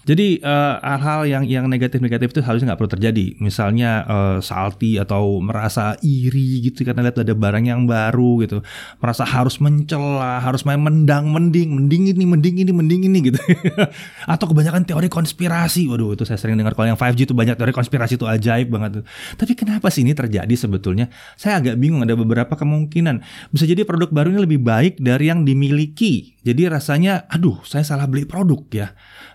jadi 0.02 0.42
uh, 0.42 0.82
hal-hal 0.82 1.22
yang 1.30 1.44
yang 1.46 1.66
negatif-negatif 1.70 2.34
itu 2.34 2.42
harusnya 2.42 2.74
nggak 2.74 2.80
perlu 2.82 2.94
terjadi. 2.98 3.26
Misalnya 3.38 4.02
uh, 4.10 4.38
salty 4.42 4.98
atau 4.98 5.38
merasa 5.38 5.94
iri 6.02 6.66
gitu 6.66 6.82
karena 6.82 7.06
lihat 7.06 7.22
ada 7.22 7.38
barang 7.38 7.66
yang 7.70 7.86
baru 7.86 8.42
gitu, 8.42 8.66
merasa 8.98 9.22
harus 9.22 9.62
mencela, 9.62 10.42
harus 10.42 10.66
main 10.66 10.82
mendang, 10.82 11.30
mending, 11.30 11.70
mending 11.78 12.18
ini, 12.18 12.26
mending 12.26 12.56
ini, 12.66 12.72
mending 12.74 13.02
ini 13.06 13.20
gitu. 13.30 13.40
atau 14.34 14.46
kebanyakan 14.50 14.90
teori 14.90 15.06
konspirasi. 15.06 15.86
Waduh, 15.86 16.18
itu 16.18 16.26
saya 16.26 16.42
sering 16.42 16.58
dengar 16.58 16.74
kalau 16.74 16.90
yang 16.90 16.98
5G 16.98 17.30
itu 17.30 17.38
banyak 17.38 17.54
teori 17.54 17.74
konspirasi 17.74 18.18
itu 18.18 18.26
ajaib 18.26 18.74
banget. 18.74 19.06
Tapi 19.38 19.54
kenapa 19.54 19.94
sih 19.94 20.02
ini 20.02 20.18
terjadi 20.18 20.54
sebetulnya? 20.58 21.14
Saya 21.38 21.62
agak 21.62 21.78
bingung. 21.78 22.02
Ada 22.02 22.18
beberapa 22.18 22.58
kemungkinan. 22.58 23.22
Bisa 23.54 23.70
jadi 23.70 23.86
produk 23.86 24.10
baru 24.10 24.34
ini 24.34 24.50
lebih 24.50 24.66
baik 24.66 24.98
dari 24.98 25.30
yang 25.30 25.46
dimiliki. 25.46 26.34
Jadi 26.42 26.66
rasanya, 26.66 27.30
aduh, 27.30 27.62
saya 27.62 27.86
salah 27.86 28.10
beli 28.10 28.26
produk 28.26 28.66
ya 28.74 28.90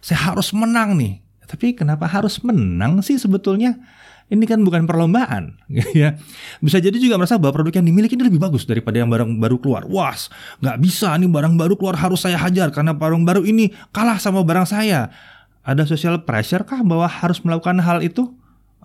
saya 0.07 0.31
harus 0.31 0.55
menang 0.57 0.97
nih. 0.97 1.21
Tapi 1.47 1.79
kenapa 1.79 2.11
harus 2.11 2.43
menang 2.43 3.05
sih 3.05 3.21
sebetulnya? 3.21 3.79
Ini 4.27 4.43
kan 4.43 4.59
bukan 4.67 4.91
perlombaan, 4.91 5.55
ya. 5.95 6.19
Bisa 6.59 6.83
jadi 6.83 6.99
juga 6.99 7.15
merasa 7.15 7.39
bahwa 7.39 7.63
produk 7.63 7.79
yang 7.79 7.87
dimiliki 7.87 8.19
ini 8.19 8.27
lebih 8.27 8.43
bagus 8.43 8.67
daripada 8.67 8.99
yang 8.99 9.07
barang 9.07 9.39
baru 9.39 9.63
keluar. 9.63 9.87
Wah, 9.87 10.19
nggak 10.59 10.77
bisa 10.83 11.15
nih 11.15 11.31
barang 11.31 11.55
baru 11.55 11.79
keluar 11.79 11.95
harus 11.95 12.27
saya 12.27 12.35
hajar 12.35 12.75
karena 12.75 12.91
barang 12.91 13.23
baru 13.23 13.47
ini 13.47 13.71
kalah 13.95 14.19
sama 14.19 14.43
barang 14.43 14.67
saya. 14.67 15.15
Ada 15.63 15.87
social 15.87 16.27
pressure 16.27 16.67
kah 16.67 16.83
bahwa 16.83 17.07
harus 17.07 17.39
melakukan 17.47 17.79
hal 17.79 18.03
itu? 18.03 18.35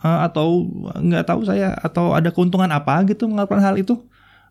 Uh, 0.02 0.26
atau 0.26 0.66
nggak 0.98 1.26
tahu 1.30 1.46
saya 1.46 1.74
atau 1.78 2.14
ada 2.14 2.30
keuntungan 2.30 2.70
apa 2.70 3.02
gitu 3.10 3.26
melakukan 3.26 3.66
hal 3.66 3.82
itu? 3.82 3.98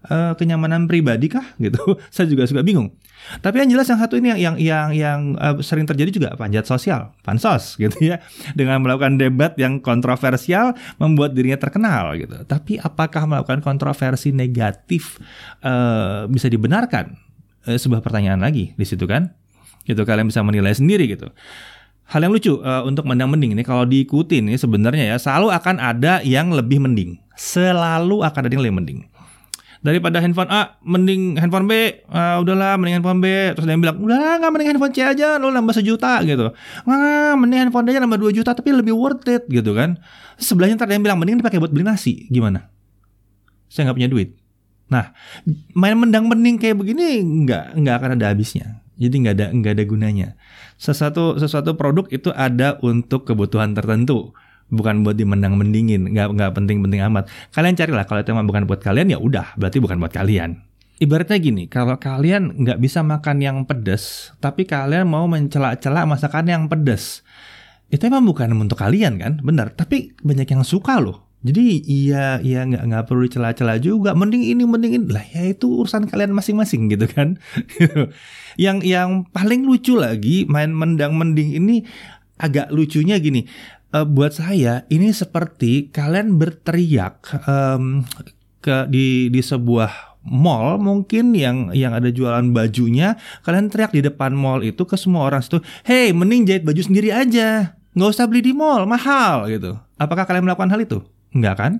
Uh, 0.09 0.33
kenyamanan 0.39 0.89
pribadi 0.89 1.29
kah? 1.29 1.45
Gitu. 1.63 1.81
Saya 2.09 2.27
juga 2.31 2.49
suka 2.49 2.65
bingung. 2.65 2.95
Tapi 3.45 3.61
yang 3.61 3.77
jelas 3.77 3.85
yang 3.93 4.01
satu 4.01 4.17
ini 4.17 4.33
yang 4.33 4.41
yang 4.41 4.57
yang, 4.57 4.89
yang 4.97 5.21
uh, 5.37 5.61
sering 5.61 5.85
terjadi 5.85 6.09
juga 6.09 6.29
panjat 6.41 6.65
sosial 6.65 7.13
pansos 7.21 7.77
gitu 7.83 8.01
ya. 8.01 8.25
Dengan 8.57 8.81
melakukan 8.81 9.21
debat 9.21 9.53
yang 9.61 9.85
kontroversial 9.85 10.73
membuat 10.97 11.37
dirinya 11.37 11.61
terkenal 11.61 12.17
gitu. 12.17 12.41
Tapi 12.49 12.81
apakah 12.81 13.29
melakukan 13.29 13.61
kontroversi 13.61 14.33
negatif 14.33 15.21
uh, 15.61 16.25
bisa 16.31 16.49
dibenarkan? 16.49 17.13
Uh, 17.69 17.77
sebuah 17.77 18.01
pertanyaan 18.01 18.41
lagi 18.41 18.73
di 18.73 18.87
situ 18.89 19.05
kan? 19.05 19.37
Gitu 19.85 20.01
kalian 20.01 20.33
bisa 20.33 20.41
menilai 20.41 20.73
sendiri 20.73 21.05
gitu. 21.05 21.29
Hal 22.11 22.27
yang 22.27 22.35
lucu 22.35 22.59
uh, 22.59 22.83
untuk 22.89 23.07
mendang 23.07 23.31
mending 23.31 23.55
ini 23.55 23.63
kalau 23.63 23.87
diikuti 23.87 24.43
nih 24.43 24.59
sebenarnya 24.59 25.15
ya 25.15 25.17
selalu 25.21 25.55
akan 25.55 25.77
ada 25.79 26.25
yang 26.25 26.51
lebih 26.51 26.83
mending. 26.83 27.21
Selalu 27.37 28.25
akan 28.27 28.49
ada 28.49 28.53
yang 28.57 28.65
lebih 28.65 28.77
mending 28.83 29.01
daripada 29.81 30.21
handphone 30.21 30.53
A 30.53 30.77
mending 30.85 31.41
handphone 31.41 31.65
B 31.65 32.05
uh, 32.13 32.37
udahlah 32.45 32.77
mending 32.77 33.01
handphone 33.01 33.21
B. 33.25 33.27
Terus 33.57 33.65
dia 33.65 33.77
bilang 33.81 33.97
udahlah 34.01 34.37
nggak 34.41 34.53
mending 34.53 34.69
handphone 34.77 34.93
C 34.93 34.99
aja 35.01 35.41
lo 35.41 35.49
nambah 35.49 35.73
sejuta 35.73 36.21
gitu. 36.25 36.53
Nggak 36.85 37.35
mending 37.41 37.59
handphone 37.67 37.85
D 37.89 37.97
aja 37.97 38.01
nambah 38.05 38.21
2 38.21 38.37
juta 38.37 38.51
tapi 38.53 38.77
lebih 38.77 38.93
worth 38.93 39.25
it 39.29 39.49
gitu 39.49 39.73
kan. 39.73 39.97
Sebelahnya 40.37 40.77
ntar 40.77 40.89
dia 40.89 41.01
bilang 41.01 41.17
mending 41.17 41.41
dipakai 41.41 41.57
buat 41.57 41.73
beli 41.73 41.85
nasi. 41.89 42.29
Gimana? 42.29 42.69
Saya 43.73 43.89
nggak 43.89 43.97
punya 43.97 44.11
duit. 44.13 44.37
Nah 44.93 45.17
main 45.73 45.97
mendang 45.97 46.29
mending 46.29 46.61
kayak 46.61 46.77
begini 46.77 47.25
nggak 47.49 47.81
nggak 47.81 47.95
akan 47.97 48.11
ada 48.21 48.37
habisnya. 48.37 48.85
Jadi 49.01 49.17
nggak 49.25 49.35
ada 49.41 49.47
nggak 49.49 49.73
ada 49.81 49.85
gunanya. 49.89 50.29
Sesuatu 50.77 51.41
sesuatu 51.41 51.73
produk 51.81 52.05
itu 52.13 52.29
ada 52.37 52.77
untuk 52.85 53.25
kebutuhan 53.25 53.73
tertentu 53.73 54.37
bukan 54.71 55.03
buat 55.03 55.19
dimendang 55.19 55.59
mendingin 55.59 56.15
nggak 56.15 56.35
nggak 56.35 56.51
penting-penting 56.55 57.03
amat. 57.11 57.29
Kalian 57.53 57.75
carilah 57.77 58.07
kalau 58.07 58.23
itu 58.23 58.31
bukan 58.33 58.65
buat 58.65 58.81
kalian 58.81 59.13
ya 59.13 59.19
udah 59.19 59.59
berarti 59.59 59.79
bukan 59.83 59.99
buat 59.99 60.15
kalian. 60.15 60.63
Ibaratnya 61.01 61.39
gini 61.41 61.65
kalau 61.67 61.97
kalian 61.99 62.61
nggak 62.61 62.79
bisa 62.79 63.01
makan 63.01 63.41
yang 63.41 63.57
pedas 63.65 64.33
tapi 64.39 64.69
kalian 64.69 65.09
mau 65.09 65.25
mencela-cela 65.27 66.05
masakan 66.05 66.47
yang 66.47 66.63
pedas 66.69 67.25
itu 67.91 68.07
emang 68.07 68.23
bukan 68.23 68.55
untuk 68.55 68.79
kalian 68.79 69.19
kan? 69.19 69.43
Benar 69.43 69.75
tapi 69.75 70.15
banyak 70.23 70.47
yang 70.47 70.63
suka 70.63 71.03
loh. 71.03 71.27
Jadi 71.41 71.81
iya 71.89 72.37
iya 72.45 72.69
nggak 72.69 72.85
nggak 72.85 73.05
perlu 73.09 73.25
dicela-cela 73.25 73.81
juga 73.81 74.13
mending 74.13 74.45
ini 74.45 74.63
mending 74.69 74.93
ini. 75.01 75.07
Lah 75.09 75.25
ya 75.25 75.49
itu 75.49 75.83
urusan 75.83 76.05
kalian 76.05 76.37
masing-masing 76.37 76.93
gitu 76.93 77.09
kan? 77.09 77.41
Yang 78.61 78.79
yang 78.85 79.11
paling 79.33 79.65
lucu 79.65 79.97
lagi 79.97 80.45
main 80.45 80.69
mendang 80.69 81.17
mending 81.17 81.57
ini 81.57 81.89
agak 82.41 82.73
lucunya 82.73 83.21
gini 83.21 83.45
uh, 83.95 84.07
buat 84.07 84.35
saya 84.35 84.87
ini 84.89 85.11
seperti 85.11 85.91
kalian 85.91 86.39
berteriak 86.39 87.27
um, 87.47 88.07
ke 88.61 88.87
di 88.91 89.29
di 89.33 89.41
sebuah 89.41 90.21
mall 90.21 90.77
mungkin 90.77 91.33
yang 91.33 91.73
yang 91.73 91.97
ada 91.97 92.13
jualan 92.13 92.45
bajunya 92.53 93.17
kalian 93.41 93.73
teriak 93.73 93.97
di 93.97 94.05
depan 94.05 94.37
mall 94.37 94.61
itu 94.61 94.85
ke 94.85 94.95
semua 95.01 95.25
orang 95.25 95.41
situ 95.41 95.65
hey 95.89 96.13
mending 96.13 96.45
jahit 96.45 96.63
baju 96.65 96.81
sendiri 96.81 97.11
aja. 97.11 97.77
Nggak 97.91 98.11
usah 98.15 98.27
beli 98.31 98.41
di 98.47 98.53
mall 98.55 98.87
mahal 98.87 99.51
gitu. 99.51 99.75
Apakah 99.99 100.23
kalian 100.23 100.47
melakukan 100.47 100.71
hal 100.71 100.79
itu? 100.79 101.03
Enggak 101.35 101.57
kan? 101.59 101.73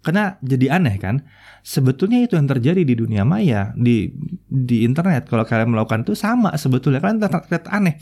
Karena 0.00 0.38
jadi 0.40 0.78
aneh 0.78 0.96
kan? 0.96 1.26
Sebetulnya 1.60 2.24
itu 2.24 2.38
yang 2.38 2.48
terjadi 2.48 2.80
di 2.86 2.94
dunia 2.94 3.26
maya 3.26 3.74
di 3.74 4.14
di 4.46 4.86
internet. 4.86 5.26
Kalau 5.26 5.42
kalian 5.42 5.74
melakukan 5.74 6.06
itu 6.06 6.14
sama 6.14 6.54
sebetulnya. 6.54 7.02
Kalian 7.02 7.18
terlihat 7.18 7.66
aneh 7.66 7.98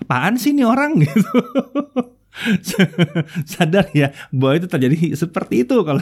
apaan 0.00 0.40
sih 0.40 0.56
ini 0.56 0.64
orang 0.64 0.98
gitu 1.04 1.28
sadar 3.44 3.90
ya 3.92 4.14
bahwa 4.30 4.62
itu 4.62 4.66
terjadi 4.70 4.96
seperti 5.18 5.66
itu 5.66 5.82
kalau 5.82 6.00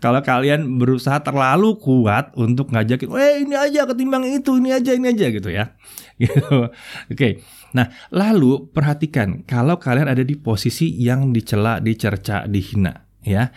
kalau 0.00 0.20
kalian 0.24 0.80
berusaha 0.80 1.20
terlalu 1.20 1.76
kuat 1.78 2.32
untuk 2.34 2.72
ngajakin, 2.72 3.12
eh 3.14 3.44
ini 3.44 3.54
aja 3.54 3.84
ketimbang 3.84 4.24
itu, 4.26 4.56
ini 4.56 4.72
aja, 4.72 4.96
ini 4.96 5.12
aja 5.12 5.26
gitu 5.30 5.48
ya. 5.52 5.72
Gitu. 6.16 6.72
Oke. 7.12 7.44
Nah, 7.76 7.92
lalu 8.08 8.72
perhatikan 8.72 9.44
kalau 9.44 9.76
kalian 9.76 10.08
ada 10.08 10.24
di 10.24 10.32
posisi 10.32 10.88
yang 10.96 11.28
dicela, 11.28 11.76
dicerca, 11.76 12.48
dihina, 12.48 13.04
ya. 13.20 13.52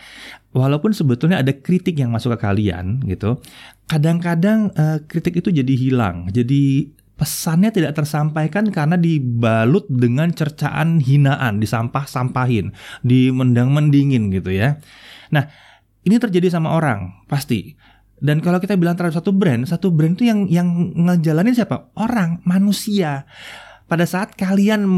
Walaupun 0.52 0.92
sebetulnya 0.92 1.40
ada 1.40 1.56
kritik 1.56 1.96
yang 1.96 2.12
masuk 2.12 2.36
ke 2.36 2.44
kalian 2.44 3.00
gitu, 3.08 3.40
kadang-kadang 3.88 4.76
uh, 4.76 5.00
kritik 5.08 5.40
itu 5.40 5.48
jadi 5.48 5.72
hilang, 5.72 6.28
jadi 6.28 6.92
pesannya 7.20 7.68
tidak 7.68 8.00
tersampaikan 8.00 8.72
karena 8.72 8.96
dibalut 8.96 9.84
dengan 9.92 10.32
cercaan 10.32 11.04
hinaan, 11.04 11.60
disampah-sampahin, 11.60 12.72
dimendang-mendingin 13.04 14.32
gitu 14.32 14.56
ya. 14.56 14.80
Nah, 15.28 15.44
ini 16.08 16.16
terjadi 16.16 16.48
sama 16.48 16.72
orang, 16.72 17.28
pasti. 17.28 17.76
Dan 18.16 18.40
kalau 18.40 18.56
kita 18.56 18.80
bilang 18.80 18.96
terhadap 18.96 19.20
satu 19.20 19.36
brand, 19.36 19.68
satu 19.68 19.92
brand 19.92 20.16
itu 20.16 20.32
yang 20.32 20.48
yang 20.48 20.96
ngejalanin 20.96 21.52
siapa? 21.52 21.92
Orang, 21.92 22.40
manusia. 22.48 23.28
Pada 23.84 24.08
saat 24.08 24.32
kalian 24.38 24.88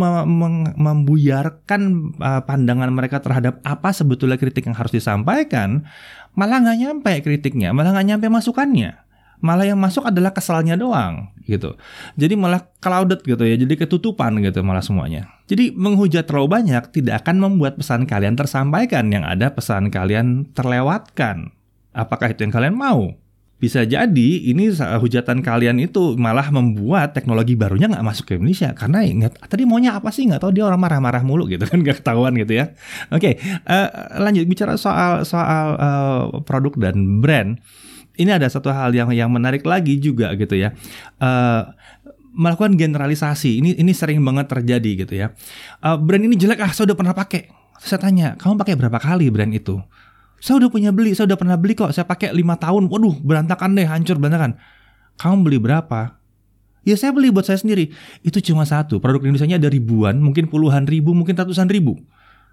membuyarkan 0.78 1.82
uh, 2.22 2.42
pandangan 2.46 2.92
mereka 2.92 3.18
terhadap 3.18 3.58
apa 3.66 3.90
sebetulnya 3.90 4.38
kritik 4.38 4.68
yang 4.68 4.78
harus 4.78 4.94
disampaikan, 4.94 5.90
malah 6.38 6.62
nggak 6.62 6.78
nyampe 6.78 7.12
kritiknya, 7.24 7.74
malah 7.74 7.98
nggak 7.98 8.14
nyampe 8.14 8.30
masukannya 8.30 9.01
malah 9.42 9.66
yang 9.66 9.76
masuk 9.76 10.06
adalah 10.06 10.30
kesalnya 10.30 10.78
doang 10.78 11.34
gitu. 11.44 11.75
Jadi 12.14 12.38
malah 12.38 12.62
clouded 12.78 13.26
gitu 13.26 13.42
ya, 13.42 13.58
jadi 13.58 13.75
ketutupan 13.75 14.38
gitu 14.38 14.62
malah 14.62 14.80
semuanya. 14.80 15.28
Jadi 15.50 15.75
menghujat 15.75 16.25
terlalu 16.30 16.62
banyak 16.62 16.94
tidak 16.94 17.26
akan 17.26 17.42
membuat 17.42 17.76
pesan 17.76 18.06
kalian 18.06 18.38
tersampaikan, 18.38 19.11
yang 19.11 19.26
ada 19.26 19.50
pesan 19.50 19.90
kalian 19.90 20.46
terlewatkan. 20.54 21.50
Apakah 21.92 22.32
itu 22.32 22.46
yang 22.46 22.54
kalian 22.54 22.78
mau? 22.78 23.18
Bisa 23.62 23.87
jadi 23.87 24.30
ini 24.42 24.75
hujatan 24.75 25.38
kalian 25.38 25.78
itu 25.78 26.18
malah 26.18 26.50
membuat 26.50 27.14
teknologi 27.14 27.54
barunya 27.54 27.87
nggak 27.87 28.02
masuk 28.02 28.25
ke 28.26 28.32
Indonesia 28.34 28.75
karena 28.75 29.06
ingat 29.06 29.38
tadi 29.46 29.62
maunya 29.62 29.94
apa 29.94 30.11
sih 30.11 30.26
nggak 30.26 30.42
tahu 30.42 30.50
dia 30.50 30.66
orang 30.66 30.82
marah-marah 30.82 31.22
mulu 31.22 31.46
gitu 31.46 31.62
kan 31.62 31.78
nggak 31.87 32.02
ketahuan 32.02 32.34
gitu 32.34 32.58
ya. 32.58 32.75
Oke, 33.14 33.38
okay, 33.38 33.62
uh, 33.70 33.87
eh, 33.87 33.88
lanjut 34.18 34.50
bicara 34.50 34.75
soal 34.75 35.22
soal 35.22 35.78
uh, 35.78 36.22
produk 36.42 36.75
dan 36.90 37.22
brand 37.22 37.62
ini 38.16 38.31
ada 38.33 38.49
satu 38.49 38.69
hal 38.69 38.92
yang 38.92 39.09
yang 39.12 39.31
menarik 39.33 39.64
lagi 39.64 39.97
juga 39.97 40.33
gitu 40.37 40.57
ya. 40.57 40.76
Uh, 41.16 41.73
melakukan 42.33 42.76
generalisasi 42.76 43.61
ini 43.61 43.76
ini 43.76 43.92
sering 43.92 44.21
banget 44.25 44.49
terjadi 44.49 44.90
gitu 45.04 45.14
ya. 45.16 45.37
Uh, 45.81 45.97
brand 46.00 46.25
ini 46.25 46.37
jelek 46.37 46.61
ah, 46.64 46.73
saya 46.73 46.92
udah 46.92 46.99
pernah 46.99 47.14
pakai. 47.16 47.49
Saya 47.83 47.99
tanya, 47.99 48.38
kamu 48.38 48.62
pakai 48.62 48.75
berapa 48.78 48.99
kali 49.00 49.26
brand 49.33 49.50
itu? 49.50 49.83
Saya 50.38 50.62
udah 50.62 50.71
punya 50.71 50.95
beli, 50.95 51.19
saya 51.19 51.26
udah 51.31 51.38
pernah 51.38 51.59
beli 51.59 51.75
kok. 51.75 51.90
Saya 51.90 52.07
pakai 52.07 52.31
lima 52.31 52.54
tahun. 52.54 52.87
Waduh, 52.87 53.19
berantakan 53.23 53.75
deh, 53.75 53.87
hancur 53.87 54.23
berantakan. 54.23 54.54
Kamu 55.19 55.42
beli 55.42 55.59
berapa? 55.59 56.19
Ya 56.83 56.99
saya 56.99 57.14
beli 57.14 57.31
buat 57.31 57.47
saya 57.47 57.59
sendiri. 57.59 57.90
Itu 58.23 58.42
cuma 58.42 58.66
satu. 58.66 58.99
Produk 58.99 59.23
Indonesia 59.23 59.47
ada 59.47 59.71
ribuan, 59.71 60.19
mungkin 60.19 60.50
puluhan 60.50 60.87
ribu, 60.87 61.14
mungkin 61.14 61.35
ratusan 61.38 61.71
ribu. 61.71 61.99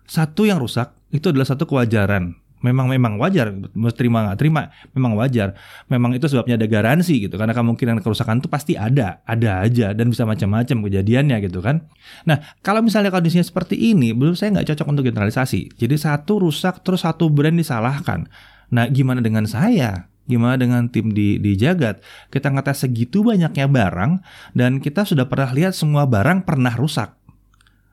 Satu 0.10 0.50
yang 0.50 0.58
rusak 0.62 0.94
itu 1.14 1.30
adalah 1.30 1.46
satu 1.46 1.66
kewajaran 1.70 2.38
memang 2.60 2.92
memang 2.92 3.16
wajar. 3.20 3.52
Mau 3.76 3.92
terima 3.92 4.28
nggak 4.28 4.38
terima 4.40 4.72
memang 4.92 5.16
wajar. 5.16 5.56
Memang 5.88 6.16
itu 6.16 6.28
sebabnya 6.28 6.60
ada 6.60 6.68
garansi 6.68 7.28
gitu 7.28 7.36
karena 7.40 7.56
kemungkinan 7.56 8.04
kerusakan 8.04 8.44
itu 8.44 8.50
pasti 8.52 8.74
ada 8.76 9.24
ada 9.24 9.64
aja 9.64 9.96
dan 9.96 10.12
bisa 10.12 10.28
macam-macam 10.28 10.78
kejadiannya 10.88 11.38
gitu 11.48 11.60
kan. 11.64 11.88
Nah 12.28 12.40
kalau 12.64 12.84
misalnya 12.84 13.12
kondisinya 13.12 13.44
seperti 13.44 13.80
ini 13.80 14.12
belum 14.12 14.36
saya 14.36 14.60
nggak 14.60 14.76
cocok 14.76 14.88
untuk 14.92 15.04
generalisasi. 15.08 15.80
Jadi 15.80 15.96
satu 15.96 16.44
rusak 16.44 16.84
terus 16.84 17.04
satu 17.04 17.32
brand 17.32 17.56
disalahkan. 17.56 18.28
Nah 18.70 18.86
gimana 18.92 19.24
dengan 19.24 19.48
saya? 19.48 20.12
Gimana 20.30 20.62
dengan 20.62 20.86
tim 20.94 21.10
di 21.10 21.42
di 21.42 21.58
Jagat? 21.58 22.06
Kita 22.30 22.54
ngetes 22.54 22.86
segitu 22.86 23.26
banyaknya 23.26 23.66
barang 23.66 24.22
dan 24.54 24.78
kita 24.78 25.02
sudah 25.02 25.26
pernah 25.26 25.50
lihat 25.56 25.74
semua 25.74 26.06
barang 26.06 26.46
pernah 26.46 26.76
rusak. 26.78 27.18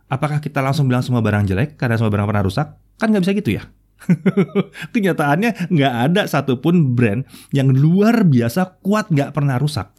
Apakah 0.07 0.39
kita 0.39 0.63
langsung 0.63 0.87
bilang 0.87 1.03
semua 1.03 1.25
barang 1.25 1.49
jelek 1.49 1.81
karena 1.81 1.97
semua 1.99 2.13
barang 2.13 2.29
pernah 2.29 2.45
rusak? 2.45 2.77
Kan 3.01 3.11
nggak 3.11 3.25
bisa 3.25 3.35
gitu 3.35 3.51
ya 3.57 3.65
Kenyataannya 4.95 5.71
nggak 5.71 5.95
ada 6.11 6.23
satupun 6.31 6.95
brand 6.95 7.27
yang 7.51 7.71
luar 7.71 8.27
biasa 8.27 8.81
kuat 8.83 9.11
nggak 9.11 9.35
pernah 9.35 9.59
rusak. 9.59 9.93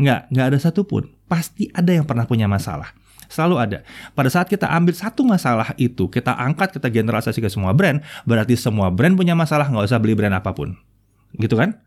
Nggak, 0.00 0.32
nggak 0.32 0.46
ada 0.54 0.58
satupun. 0.58 1.12
Pasti 1.28 1.68
ada 1.70 1.92
yang 1.92 2.08
pernah 2.08 2.24
punya 2.24 2.48
masalah. 2.48 2.96
Selalu 3.30 3.56
ada. 3.62 3.78
Pada 4.16 4.26
saat 4.26 4.50
kita 4.50 4.66
ambil 4.66 4.96
satu 4.96 5.22
masalah 5.22 5.70
itu, 5.78 6.10
kita 6.10 6.34
angkat, 6.34 6.74
kita 6.74 6.90
generalisasi 6.90 7.38
ke 7.38 7.46
semua 7.46 7.70
brand, 7.70 8.02
berarti 8.26 8.58
semua 8.58 8.90
brand 8.90 9.14
punya 9.14 9.38
masalah, 9.38 9.70
nggak 9.70 9.86
usah 9.86 10.02
beli 10.02 10.18
brand 10.18 10.34
apa 10.34 10.50
pun. 10.50 10.74
Gitu 11.38 11.54
kan? 11.54 11.78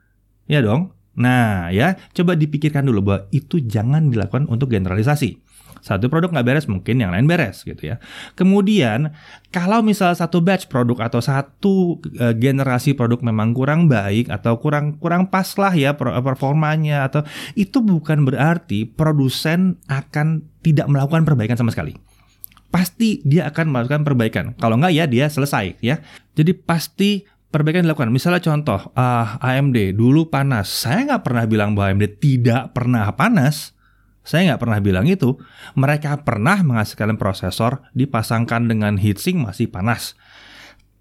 Ya 0.47 0.63
dong. 0.63 0.95
Nah 1.19 1.69
ya, 1.69 1.99
coba 2.15 2.39
dipikirkan 2.39 2.87
dulu 2.87 2.99
bahwa 3.03 3.19
itu 3.35 3.59
jangan 3.59 4.07
dilakukan 4.07 4.47
untuk 4.47 4.71
generalisasi. 4.71 5.43
Satu 5.83 6.07
produk 6.07 6.31
nggak 6.31 6.47
beres, 6.47 6.65
mungkin 6.71 7.03
yang 7.03 7.11
lain 7.11 7.27
beres 7.27 7.67
gitu 7.67 7.91
ya. 7.91 7.99
Kemudian 8.39 9.11
kalau 9.51 9.83
misal 9.83 10.15
satu 10.15 10.39
batch 10.39 10.71
produk 10.71 11.11
atau 11.11 11.19
satu 11.19 11.99
uh, 12.23 12.31
generasi 12.31 12.95
produk 12.95 13.19
memang 13.19 13.51
kurang 13.51 13.91
baik 13.91 14.31
atau 14.31 14.55
kurang 14.63 14.95
kurang 14.97 15.27
pas 15.27 15.51
lah 15.59 15.75
ya 15.75 15.91
performanya 15.99 17.11
atau 17.11 17.27
itu 17.59 17.83
bukan 17.83 18.23
berarti 18.23 18.87
produsen 18.87 19.75
akan 19.91 20.47
tidak 20.63 20.87
melakukan 20.87 21.27
perbaikan 21.27 21.59
sama 21.59 21.75
sekali 21.75 21.99
pasti 22.73 23.21
dia 23.21 23.45
akan 23.53 23.69
melakukan 23.69 24.01
perbaikan. 24.01 24.45
Kalau 24.57 24.81
nggak 24.81 24.93
ya 24.97 25.05
dia 25.05 25.29
selesai 25.29 25.77
ya. 25.77 26.01
Jadi 26.33 26.57
pasti 26.57 27.21
perbaikan 27.53 27.85
dilakukan. 27.85 28.09
Misalnya 28.09 28.41
contoh 28.41 28.81
uh, 28.97 29.37
ah, 29.37 29.37
AMD 29.37 29.93
dulu 29.93 30.33
panas. 30.33 30.73
Saya 30.73 31.05
nggak 31.05 31.21
pernah 31.21 31.45
bilang 31.45 31.77
bahwa 31.77 31.93
AMD 31.93 32.17
tidak 32.17 32.73
pernah 32.73 33.05
panas. 33.13 33.72
Saya 34.23 34.55
nggak 34.55 34.61
pernah 34.63 34.79
bilang 34.79 35.05
itu. 35.05 35.35
Mereka 35.75 36.23
pernah 36.23 36.59
menghasilkan 36.63 37.19
prosesor 37.19 37.83
dipasangkan 37.91 38.71
dengan 38.71 38.95
heatsink 38.95 39.39
masih 39.39 39.67
panas. 39.67 40.15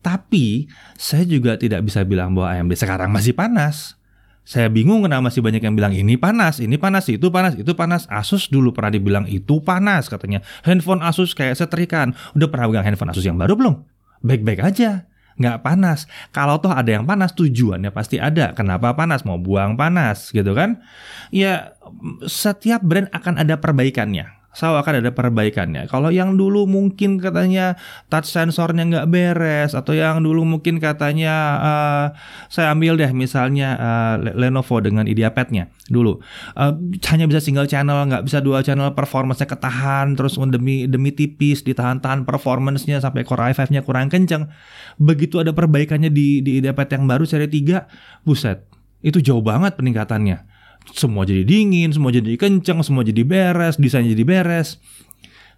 Tapi 0.02 0.66
saya 0.98 1.22
juga 1.22 1.54
tidak 1.54 1.86
bisa 1.86 2.02
bilang 2.02 2.34
bahwa 2.34 2.50
AMD 2.50 2.74
sekarang 2.74 3.14
masih 3.14 3.32
panas. 3.32 3.94
Saya 4.42 4.66
bingung 4.66 5.06
kenapa 5.06 5.30
masih 5.30 5.38
banyak 5.38 5.62
yang 5.62 5.78
bilang 5.78 5.94
ini 5.94 6.18
panas, 6.18 6.58
ini 6.58 6.74
panas, 6.74 7.06
itu 7.06 7.30
panas, 7.30 7.54
itu 7.54 7.78
panas. 7.78 8.10
Asus 8.10 8.50
dulu 8.50 8.74
pernah 8.74 8.90
dibilang 8.90 9.30
itu 9.30 9.62
panas 9.62 10.10
katanya. 10.10 10.42
Handphone 10.66 10.98
Asus 11.06 11.38
kayak 11.38 11.54
setrikaan. 11.54 12.18
Udah 12.34 12.50
pernah 12.50 12.66
pegang 12.66 12.86
handphone 12.90 13.14
Asus 13.14 13.22
yang 13.22 13.38
baru 13.38 13.54
belum? 13.54 13.86
Baik-baik 14.26 14.66
aja 14.66 15.11
nggak 15.38 15.64
panas. 15.64 16.10
Kalau 16.34 16.58
toh 16.58 16.72
ada 16.72 16.88
yang 17.00 17.08
panas, 17.08 17.32
tujuannya 17.32 17.94
pasti 17.94 18.20
ada. 18.20 18.52
Kenapa 18.52 18.92
panas? 18.92 19.24
Mau 19.24 19.40
buang 19.40 19.78
panas, 19.78 20.28
gitu 20.34 20.52
kan? 20.52 20.82
Ya, 21.32 21.76
setiap 22.26 22.84
brand 22.84 23.08
akan 23.14 23.40
ada 23.40 23.56
perbaikannya 23.56 24.41
selalu 24.52 24.76
akan 24.84 24.94
ada 25.00 25.10
perbaikannya. 25.16 25.82
Kalau 25.88 26.12
yang 26.12 26.36
dulu 26.36 26.68
mungkin 26.68 27.16
katanya 27.16 27.80
touch 28.12 28.28
sensornya 28.28 28.84
nggak 28.84 29.08
beres 29.08 29.72
atau 29.72 29.96
yang 29.96 30.20
dulu 30.20 30.44
mungkin 30.44 30.76
katanya 30.76 31.34
uh, 31.58 32.06
saya 32.52 32.76
ambil 32.76 33.00
deh 33.00 33.08
misalnya 33.16 33.76
uh, 33.80 34.14
Lenovo 34.20 34.76
dengan 34.84 35.08
IdeaPad-nya 35.08 35.72
dulu 35.88 36.20
uh, 36.56 36.72
hanya 37.08 37.24
bisa 37.24 37.40
single 37.40 37.68
channel 37.68 38.04
nggak 38.08 38.28
bisa 38.28 38.44
dua 38.44 38.60
channel 38.60 38.92
performance-nya 38.92 39.48
ketahan 39.48 40.14
terus 40.14 40.36
demi 40.36 40.84
demi 40.84 41.16
tipis 41.16 41.64
ditahan-tahan 41.64 42.28
performance-nya 42.28 43.00
sampai 43.00 43.24
Core 43.24 43.56
i5-nya 43.56 43.80
kurang 43.82 44.12
kenceng. 44.12 44.52
Begitu 45.00 45.40
ada 45.40 45.56
perbaikannya 45.56 46.12
di 46.12 46.44
di 46.44 46.60
IdeaPad 46.60 47.00
yang 47.00 47.04
baru 47.08 47.24
seri 47.24 47.48
3, 47.48 48.22
buset. 48.28 48.68
Itu 49.00 49.18
jauh 49.18 49.42
banget 49.42 49.80
peningkatannya 49.80 50.51
semua 50.90 51.22
jadi 51.22 51.46
dingin, 51.46 51.94
semua 51.94 52.10
jadi 52.10 52.34
kenceng, 52.34 52.82
semua 52.82 53.06
jadi 53.06 53.22
beres, 53.22 53.78
desain 53.78 54.02
jadi 54.02 54.26
beres. 54.26 54.82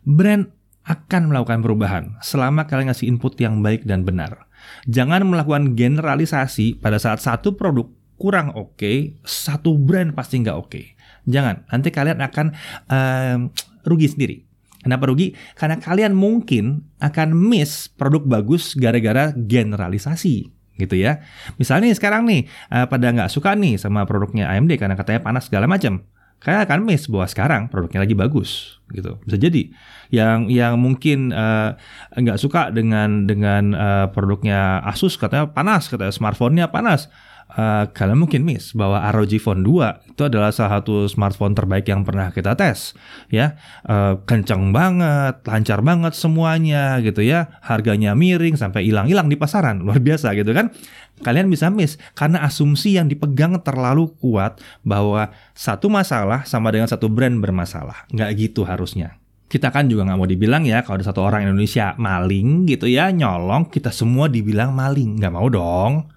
Brand 0.04 0.52
akan 0.84 1.32
melakukan 1.32 1.64
perubahan 1.64 2.04
selama 2.20 2.68
kalian 2.68 2.92
ngasih 2.92 3.08
input 3.08 3.40
yang 3.40 3.64
baik 3.64 3.88
dan 3.88 4.04
benar. 4.04 4.44
Jangan 4.84 5.24
melakukan 5.24 5.72
generalisasi 5.72 6.80
pada 6.80 7.00
saat 7.00 7.24
satu 7.24 7.56
produk 7.56 7.88
kurang 8.20 8.52
oke, 8.52 8.76
okay, 8.78 9.16
satu 9.24 9.80
brand 9.80 10.12
pasti 10.12 10.44
nggak 10.44 10.56
oke. 10.56 10.68
Okay. 10.70 10.84
Jangan, 11.24 11.64
nanti 11.72 11.88
kalian 11.88 12.20
akan 12.20 12.46
um, 12.92 13.38
rugi 13.88 14.12
sendiri. 14.12 14.36
Kenapa 14.84 15.08
rugi? 15.08 15.32
Karena 15.56 15.80
kalian 15.80 16.12
mungkin 16.12 16.84
akan 17.00 17.32
miss 17.32 17.88
produk 17.88 18.20
bagus 18.20 18.76
gara-gara 18.76 19.32
generalisasi 19.32 20.52
gitu 20.78 20.98
ya. 20.98 21.22
Misalnya 21.56 21.90
sekarang 21.94 22.26
nih 22.26 22.50
uh, 22.70 22.86
pada 22.90 23.10
nggak 23.14 23.30
suka 23.30 23.54
nih 23.54 23.78
sama 23.78 24.04
produknya 24.04 24.50
AMD 24.50 24.74
karena 24.78 24.98
katanya 24.98 25.20
panas 25.22 25.46
segala 25.46 25.70
macam. 25.70 26.02
Kalian 26.44 26.60
akan 26.68 26.78
miss 26.84 27.08
bahwa 27.08 27.24
sekarang 27.24 27.62
produknya 27.72 28.04
lagi 28.04 28.12
bagus 28.12 28.76
gitu. 28.92 29.16
Bisa 29.24 29.40
jadi 29.40 29.72
yang 30.12 30.52
yang 30.52 30.76
mungkin 30.76 31.32
uh, 31.32 31.72
nggak 32.12 32.36
suka 32.36 32.68
dengan 32.68 33.24
dengan 33.24 33.72
uh, 33.72 34.06
produknya 34.12 34.84
Asus 34.84 35.16
katanya 35.16 35.48
panas, 35.56 35.88
katanya 35.88 36.12
smartphone-nya 36.12 36.68
panas 36.68 37.08
uh, 37.54 37.84
kalian 37.90 38.18
mungkin 38.18 38.42
miss 38.42 38.74
bahwa 38.74 39.00
ROG 39.14 39.38
Phone 39.38 39.62
2 39.62 40.14
itu 40.14 40.22
adalah 40.26 40.50
salah 40.54 40.78
satu 40.80 41.06
smartphone 41.10 41.54
terbaik 41.54 41.86
yang 41.90 42.02
pernah 42.02 42.30
kita 42.30 42.54
tes 42.58 42.94
ya. 43.30 43.58
Uh, 43.86 44.20
kenceng 44.26 44.74
banget 44.74 45.42
lancar 45.46 45.80
banget 45.82 46.12
semuanya 46.14 46.98
gitu 47.02 47.22
ya. 47.22 47.58
Harganya 47.62 48.14
miring 48.14 48.58
sampai 48.58 48.86
hilang-hilang 48.86 49.30
di 49.30 49.38
pasaran 49.38 49.82
luar 49.82 49.98
biasa 50.02 50.34
gitu 50.38 50.50
kan. 50.54 50.70
Kalian 51.22 51.46
bisa 51.46 51.70
miss 51.70 51.96
karena 52.18 52.42
asumsi 52.42 52.98
yang 52.98 53.06
dipegang 53.06 53.62
terlalu 53.62 54.10
kuat 54.18 54.58
bahwa 54.82 55.30
satu 55.54 55.86
masalah 55.86 56.42
sama 56.46 56.74
dengan 56.74 56.90
satu 56.90 57.06
brand 57.06 57.38
bermasalah. 57.38 58.10
Nggak 58.10 58.30
gitu 58.38 58.66
harusnya. 58.66 59.18
Kita 59.44 59.70
kan 59.70 59.86
juga 59.86 60.02
nggak 60.08 60.18
mau 60.18 60.26
dibilang 60.26 60.66
ya 60.66 60.82
kalau 60.82 60.98
ada 60.98 61.06
satu 61.06 61.22
orang 61.22 61.46
Indonesia 61.46 61.94
maling 61.94 62.66
gitu 62.66 62.90
ya 62.90 63.14
nyolong 63.14 63.70
kita 63.70 63.94
semua 63.94 64.26
dibilang 64.26 64.74
maling. 64.74 65.22
Nggak 65.22 65.34
mau 65.34 65.46
dong 65.46 66.13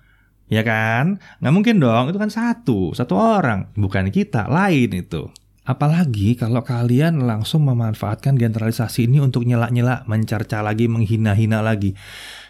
Ya 0.47 0.63
kan? 0.63 1.19
Nggak 1.43 1.53
mungkin 1.53 1.75
dong, 1.83 2.11
itu 2.11 2.19
kan 2.19 2.31
satu, 2.31 2.95
satu 2.95 3.13
orang. 3.15 3.71
Bukan 3.75 4.07
kita, 4.11 4.47
lain 4.47 4.95
itu. 4.95 5.27
Apalagi 5.67 6.39
kalau 6.39 6.63
kalian 6.63 7.27
langsung 7.27 7.67
memanfaatkan 7.67 8.39
generalisasi 8.39 9.11
ini 9.11 9.19
untuk 9.19 9.43
nyela-nyela, 9.43 10.07
mencerca 10.07 10.63
lagi, 10.63 10.87
menghina-hina 10.87 11.59
lagi. 11.59 11.91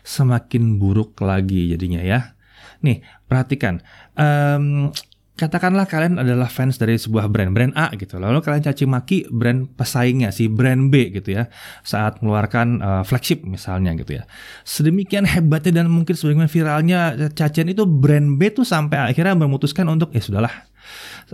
Semakin 0.05 0.77
buruk 0.77 1.17
lagi 1.25 1.73
jadinya 1.73 2.05
ya. 2.05 2.37
Nih, 2.85 3.01
perhatikan. 3.25 3.81
Um, 4.13 4.93
katakanlah 5.37 5.85
kalian 5.85 6.17
adalah 6.17 6.49
fans 6.49 6.81
dari 6.81 6.97
sebuah 6.97 7.29
brand, 7.29 7.53
brand 7.53 7.73
A 7.77 7.93
gitu. 7.93 8.17
Lalu 8.17 8.41
kalian 8.41 8.65
caci 8.65 8.83
maki 8.89 9.17
brand 9.29 9.69
pesaingnya 9.77 10.33
si 10.33 10.49
brand 10.49 10.89
B 10.89 11.13
gitu 11.13 11.37
ya 11.37 11.47
saat 11.85 12.19
mengeluarkan 12.19 12.67
uh, 12.81 13.03
flagship 13.05 13.45
misalnya 13.45 13.93
gitu 13.93 14.17
ya. 14.17 14.25
Sedemikian 14.65 15.29
hebatnya 15.29 15.85
dan 15.85 15.93
mungkin 15.93 16.17
sebagaimana 16.17 16.49
viralnya 16.49 16.99
cacian 17.37 17.69
itu 17.69 17.85
brand 17.85 18.41
B 18.41 18.49
tuh 18.49 18.65
sampai 18.65 19.13
akhirnya 19.13 19.37
memutuskan 19.37 19.85
untuk 19.87 20.09
ya 20.11 20.19
sudahlah 20.19 20.51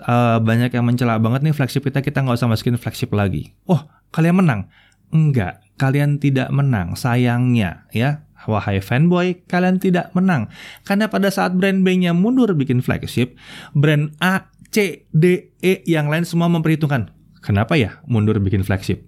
uh, 0.03 0.37
banyak 0.43 0.75
yang 0.75 0.83
mencela 0.83 1.15
banget 1.17 1.47
nih 1.47 1.55
flagship 1.55 1.87
kita 1.87 2.03
kita 2.03 2.19
nggak 2.21 2.35
usah 2.35 2.51
masukin 2.51 2.75
flagship 2.75 3.15
lagi. 3.15 3.55
Oh 3.71 3.87
kalian 4.11 4.43
menang? 4.43 4.67
Enggak, 5.13 5.61
kalian 5.77 6.17
tidak 6.17 6.49
menang. 6.49 6.97
Sayangnya 6.97 7.85
ya 7.93 8.25
Wahai 8.45 8.83
fanboy, 8.83 9.43
kalian 9.47 9.79
tidak 9.79 10.11
menang. 10.11 10.51
Karena 10.83 11.07
pada 11.07 11.31
saat 11.31 11.55
brand 11.55 11.81
B-nya 11.81 12.11
mundur 12.11 12.51
bikin 12.53 12.83
flagship, 12.83 13.39
brand 13.71 14.11
A, 14.19 14.51
C, 14.73 15.07
D, 15.13 15.53
E 15.63 15.85
yang 15.87 16.11
lain 16.11 16.27
semua 16.27 16.49
memperhitungkan. 16.51 17.13
Kenapa 17.43 17.75
ya 17.75 18.03
mundur 18.07 18.39
bikin 18.39 18.63
flagship? 18.63 19.03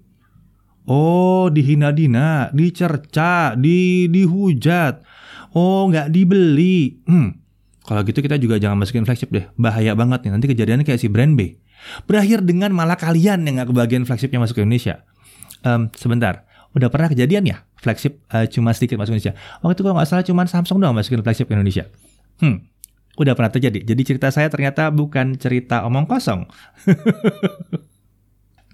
Oh, 0.85 1.49
dihina-dina, 1.49 2.53
dicerca, 2.53 3.57
di 3.57 4.05
dihujat. 4.05 5.01
Oh, 5.57 5.89
nggak 5.89 6.13
dibeli. 6.13 7.01
Hmm, 7.09 7.41
Kalau 7.85 8.01
gitu 8.01 8.21
kita 8.21 8.37
juga 8.41 8.57
jangan 8.57 8.81
masukin 8.81 9.05
flagship 9.05 9.29
deh. 9.29 9.45
Bahaya 9.57 9.93
banget 9.93 10.25
nih. 10.25 10.31
Nanti 10.33 10.45
kejadiannya 10.49 10.85
kayak 10.85 11.01
si 11.01 11.07
brand 11.09 11.33
B. 11.37 11.57
Berakhir 12.09 12.41
dengan 12.41 12.73
malah 12.73 12.97
kalian 12.97 13.45
yang 13.45 13.61
nggak 13.61 13.69
kebagian 13.69 14.03
flagshipnya 14.09 14.41
masuk 14.41 14.57
ke 14.57 14.61
Indonesia. 14.65 15.05
Um, 15.65 15.89
sebentar, 15.97 16.45
udah 16.77 16.89
pernah 16.93 17.09
kejadian 17.09 17.45
ya 17.49 17.57
flagship 17.85 18.25
uh, 18.33 18.49
cuma 18.49 18.73
sedikit 18.73 18.97
masuk 18.97 19.13
Indonesia. 19.13 19.37
Waktu 19.61 19.77
itu 19.77 19.83
kalau 19.85 19.95
nggak 20.01 20.09
salah 20.09 20.25
cuma 20.25 20.41
Samsung 20.49 20.81
doang 20.81 20.97
masukin 20.97 21.21
flagship 21.21 21.45
ke 21.45 21.53
Indonesia. 21.53 21.85
Hmm, 22.41 22.65
udah 23.21 23.37
pernah 23.37 23.53
terjadi. 23.53 23.85
Jadi 23.85 24.01
cerita 24.01 24.33
saya 24.33 24.49
ternyata 24.49 24.89
bukan 24.89 25.37
cerita 25.37 25.85
omong 25.85 26.09
kosong. 26.09 26.49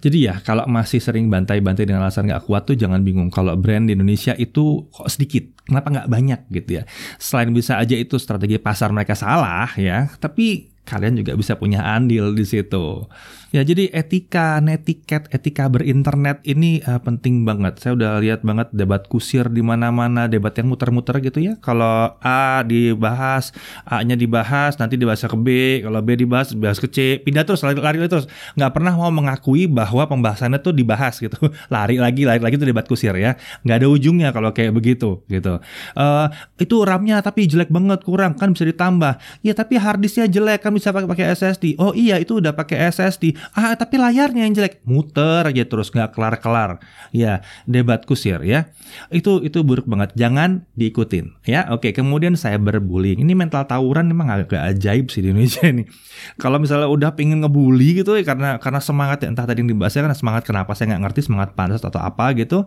Jadi 0.02 0.26
ya 0.26 0.41
kalau 0.41 0.65
masih 0.65 0.97
sering 0.97 1.30
bantai-bantai 1.30 1.86
dengan 1.86 2.02
alasan 2.02 2.26
nggak 2.26 2.50
kuat 2.50 2.65
tuh 2.65 2.74
jangan 2.74 3.06
bingung 3.06 3.30
kalau 3.30 3.54
brand 3.54 3.86
di 3.86 3.93
Indonesia 3.93 4.34
itu 4.34 4.89
kok 4.89 5.06
sedikit, 5.06 5.45
kenapa 5.62 5.93
nggak 5.93 6.10
banyak 6.10 6.39
gitu 6.50 6.82
ya. 6.82 6.84
Selain 7.21 7.54
bisa 7.54 7.78
aja 7.78 7.93
itu 7.93 8.17
strategi 8.17 8.58
pasar 8.58 8.89
mereka 8.89 9.13
salah 9.13 9.69
ya, 9.78 10.10
tapi 10.17 10.71
kalian 10.86 11.22
juga 11.22 11.38
bisa 11.38 11.56
punya 11.56 11.86
andil 11.86 12.34
di 12.34 12.46
situ. 12.46 13.06
Ya 13.52 13.67
jadi 13.67 13.91
etika, 13.91 14.63
netiket, 14.63 15.28
etika 15.28 15.67
berinternet 15.67 16.39
ini 16.48 16.80
uh, 16.88 17.04
penting 17.04 17.44
banget. 17.44 17.84
Saya 17.84 18.00
udah 18.00 18.24
lihat 18.24 18.48
banget 18.48 18.72
debat 18.72 19.04
kusir 19.12 19.52
di 19.52 19.60
mana-mana, 19.60 20.32
debat 20.32 20.56
yang 20.56 20.72
muter-muter 20.72 21.20
gitu 21.20 21.44
ya. 21.44 21.60
Kalau 21.60 22.15
A 22.24 22.63
dibahas, 22.63 23.52
A-nya 23.84 24.15
dibahas, 24.15 24.80
nanti 24.80 24.96
dibahas 24.96 25.28
ke 25.28 25.36
B, 25.36 25.48
kalau 25.84 26.00
B 26.00 26.15
dibahas, 26.15 26.56
dibahas 26.56 26.80
ke 26.80 26.88
C, 26.88 27.20
pindah 27.20 27.44
terus, 27.44 27.60
lari, 27.67 27.76
lari 27.76 28.00
terus. 28.08 28.32
Nggak 28.56 28.72
pernah 28.72 28.96
mau 28.96 29.12
mengakui 29.12 29.67
bahwa 29.67 30.08
pembahasannya 30.08 30.63
tuh 30.63 30.72
dibahas 30.72 31.20
gitu. 31.20 31.36
lari 31.76 32.00
lagi, 32.00 32.24
lari 32.24 32.39
lagi 32.39 32.56
itu 32.56 32.63
debat 32.63 32.88
kusir 32.88 33.12
ya. 33.20 33.36
Nggak 33.67 33.84
ada 33.84 33.88
ujungnya 33.91 34.32
kalau 34.32 34.56
kayak 34.56 34.72
begitu 34.72 35.28
gitu. 35.28 35.60
Uh, 35.91 36.32
itu 36.56 36.88
RAM-nya 36.88 37.20
tapi 37.20 37.52
jelek 37.52 37.67
banget, 37.67 38.00
kurang 38.08 38.39
kan 38.39 38.56
bisa 38.56 38.63
ditambah. 38.63 39.20
Ya 39.44 39.52
tapi 39.52 39.76
harddisknya 39.76 40.32
jelek 40.32 40.63
kan 40.63 40.71
bisa 40.74 40.96
pakai 40.96 41.08
pakai 41.08 41.26
SSD. 41.36 41.78
Oh 41.78 41.92
iya 41.92 42.18
itu 42.18 42.40
udah 42.40 42.56
pakai 42.56 42.90
SSD 42.90 43.36
ah 43.56 43.76
tapi 43.76 44.00
layarnya 44.00 44.48
yang 44.48 44.54
jelek. 44.56 44.84
Muter 44.88 45.48
aja 45.48 45.64
terus 45.68 45.92
nggak 45.92 46.16
kelar 46.16 46.36
kelar 46.40 46.72
ya 47.14 47.44
debat 47.68 48.04
kusir 48.08 48.42
ya. 48.42 48.72
Itu 49.12 49.44
itu 49.44 49.62
buruk 49.62 49.86
banget. 49.86 50.16
Jangan 50.16 50.66
diikutin. 50.76 51.44
Ya 51.46 51.68
oke. 51.70 51.92
Kemudian 51.92 52.34
saya 52.40 52.58
berbullying 52.58 53.22
ini 53.22 53.34
mental 53.36 53.68
tawuran 53.68 54.08
memang 54.08 54.32
agak 54.32 54.62
ajaib 54.76 55.12
sih 55.12 55.22
di 55.22 55.32
Indonesia 55.36 55.68
ini. 55.68 55.84
Kalau 56.38 56.58
misalnya 56.58 56.88
udah 56.88 57.14
pingin 57.14 57.42
ngebully 57.44 58.02
gitu 58.04 58.16
ya 58.18 58.24
karena 58.24 58.58
karena 58.62 58.80
semangat 58.80 59.26
ya 59.26 59.28
entah 59.32 59.46
tadi 59.46 59.66
yang 59.66 59.74
dibahasnya 59.74 60.08
karena 60.10 60.18
semangat 60.18 60.44
kenapa 60.46 60.72
saya 60.78 60.96
nggak 60.96 61.02
ngerti 61.10 61.20
semangat 61.28 61.50
panas 61.58 61.82
atau 61.82 61.98
apa 61.98 62.34
gitu 62.38 62.66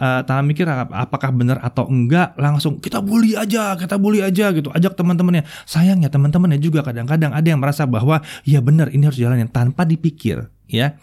uh, 0.00 0.20
tanpa 0.24 0.42
mikir 0.42 0.66
apakah 0.70 1.30
benar 1.34 1.60
atau 1.60 1.86
enggak 1.86 2.32
langsung 2.40 2.80
kita 2.80 3.04
bully 3.04 3.36
aja 3.36 3.76
kita 3.76 3.96
bully 4.00 4.20
aja 4.24 4.50
gitu. 4.52 4.72
Ajak 4.72 4.96
teman-temannya. 4.96 5.44
Sayangnya 5.68 6.08
teman-temannya 6.08 6.58
juga 6.58 6.80
kadang-kadang 6.82 7.32
ada 7.32 7.43
yang 7.52 7.60
merasa 7.60 7.84
bahwa 7.84 8.24
ya 8.46 8.64
benar 8.64 8.88
ini 8.88 9.04
harus 9.04 9.20
jalanin 9.20 9.50
tanpa 9.50 9.84
dipikir 9.84 10.48
ya 10.64 10.96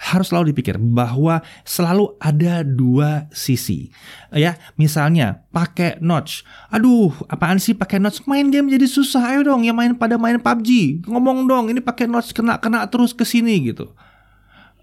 harus 0.00 0.32
selalu 0.32 0.56
dipikir 0.56 0.80
bahwa 0.80 1.44
selalu 1.60 2.16
ada 2.16 2.64
dua 2.64 3.28
sisi. 3.36 3.92
Ya, 4.32 4.56
misalnya 4.80 5.44
pakai 5.52 6.00
notch. 6.00 6.40
Aduh, 6.72 7.12
apaan 7.28 7.60
sih 7.60 7.76
pakai 7.76 8.00
notch? 8.00 8.24
Main 8.24 8.48
game 8.48 8.72
jadi 8.72 8.88
susah. 8.88 9.36
Ayo 9.36 9.44
dong, 9.44 9.60
yang 9.68 9.76
main 9.76 9.92
pada 9.92 10.16
main 10.16 10.40
PUBG. 10.40 11.04
Ngomong 11.04 11.44
dong, 11.44 11.68
ini 11.68 11.84
pakai 11.84 12.08
notch 12.08 12.32
kena 12.32 12.56
kena 12.56 12.88
terus 12.88 13.12
ke 13.12 13.28
sini 13.28 13.60
gitu. 13.60 13.92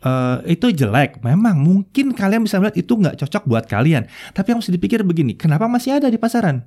Uh, 0.06 0.46
itu 0.46 0.70
jelek. 0.70 1.18
Memang 1.26 1.58
mungkin 1.58 2.14
kalian 2.14 2.46
bisa 2.46 2.62
melihat 2.62 2.78
itu 2.78 2.94
nggak 2.94 3.18
cocok 3.18 3.44
buat 3.50 3.66
kalian. 3.66 4.06
Tapi 4.38 4.54
yang 4.54 4.62
harus 4.62 4.70
dipikir 4.70 5.02
begini, 5.02 5.34
kenapa 5.34 5.66
masih 5.66 5.98
ada 5.98 6.14
di 6.14 6.22
pasaran? 6.22 6.62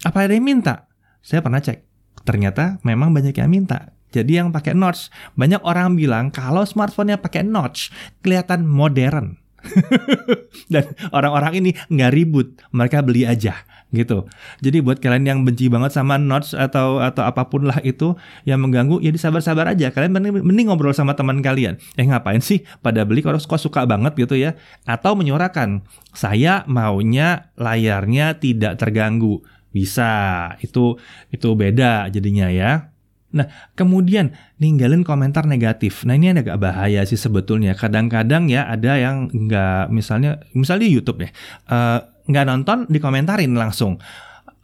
Apa 0.00 0.24
ada 0.24 0.32
yang 0.32 0.48
minta? 0.48 0.88
Saya 1.20 1.44
pernah 1.44 1.60
cek. 1.60 1.89
Ternyata 2.22 2.78
memang 2.84 3.10
banyak 3.10 3.34
yang 3.36 3.50
minta 3.50 3.90
jadi 4.10 4.42
yang 4.42 4.50
pakai 4.50 4.74
notch, 4.74 5.08
banyak 5.38 5.62
orang 5.62 5.94
bilang 5.94 6.34
kalau 6.34 6.66
smartphone-nya 6.66 7.22
pakai 7.22 7.46
notch 7.46 7.94
kelihatan 8.26 8.66
modern. 8.66 9.38
Dan 10.72 10.96
orang-orang 11.14 11.62
ini 11.62 11.70
nggak 11.92 12.12
ribut, 12.16 12.58
mereka 12.74 13.04
beli 13.06 13.28
aja 13.28 13.54
gitu. 13.90 14.26
Jadi 14.62 14.78
buat 14.82 15.02
kalian 15.02 15.26
yang 15.26 15.40
benci 15.42 15.66
banget 15.66 15.90
sama 15.94 16.14
notch 16.14 16.54
atau 16.54 17.02
atau 17.02 17.26
apa 17.26 17.50
pun 17.50 17.66
lah 17.66 17.78
itu 17.82 18.14
yang 18.46 18.62
mengganggu, 18.62 19.02
ya 19.02 19.10
disabar-sabar 19.10 19.70
aja. 19.70 19.90
Kalian 19.94 20.14
mending, 20.14 20.42
mending 20.42 20.66
ngobrol 20.70 20.94
sama 20.94 21.14
teman 21.14 21.42
kalian. 21.42 21.78
Eh 21.98 22.06
ngapain 22.06 22.42
sih 22.42 22.62
pada 22.82 23.02
beli 23.06 23.22
kalau 23.22 23.38
kok 23.38 23.60
suka 23.62 23.86
banget 23.86 24.14
gitu 24.18 24.38
ya? 24.38 24.54
Atau 24.86 25.18
menyuarakan, 25.18 25.86
saya 26.14 26.66
maunya 26.66 27.50
layarnya 27.58 28.38
tidak 28.38 28.78
terganggu. 28.78 29.42
Bisa, 29.70 30.54
itu 30.62 30.98
itu 31.30 31.48
beda 31.54 32.10
jadinya 32.10 32.50
ya. 32.50 32.90
Nah, 33.30 33.46
kemudian 33.78 34.34
ninggalin 34.58 35.06
komentar 35.06 35.46
negatif. 35.46 36.02
Nah, 36.02 36.18
ini 36.18 36.34
agak 36.34 36.58
bahaya 36.58 37.06
sih 37.06 37.14
sebetulnya. 37.14 37.78
Kadang-kadang 37.78 38.50
ya 38.50 38.66
ada 38.66 38.98
yang 38.98 39.30
nggak, 39.30 39.94
misalnya, 39.94 40.42
misalnya 40.50 40.90
di 40.90 40.90
YouTube 40.90 41.22
ya, 41.22 41.30
uh, 41.70 41.98
nggak 42.26 42.44
nonton, 42.50 42.78
dikomentarin 42.90 43.54
langsung. 43.54 44.02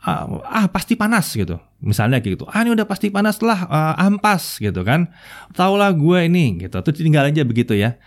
Uh, 0.06 0.38
ah, 0.46 0.70
pasti 0.70 0.94
panas 0.94 1.34
gitu. 1.34 1.58
Misalnya 1.82 2.22
kayak 2.22 2.38
gitu. 2.38 2.44
Ah, 2.46 2.62
ini 2.62 2.78
udah 2.78 2.86
pasti 2.86 3.10
panas 3.10 3.42
lah, 3.42 3.66
uh, 3.66 3.94
ampas 3.98 4.62
gitu 4.62 4.86
kan. 4.86 5.10
Taulah 5.50 5.90
gue 5.90 6.30
ini 6.30 6.62
gitu. 6.62 6.78
Terus 6.78 7.02
tinggal 7.02 7.26
aja 7.26 7.42
begitu 7.42 7.74
ya 7.74 7.98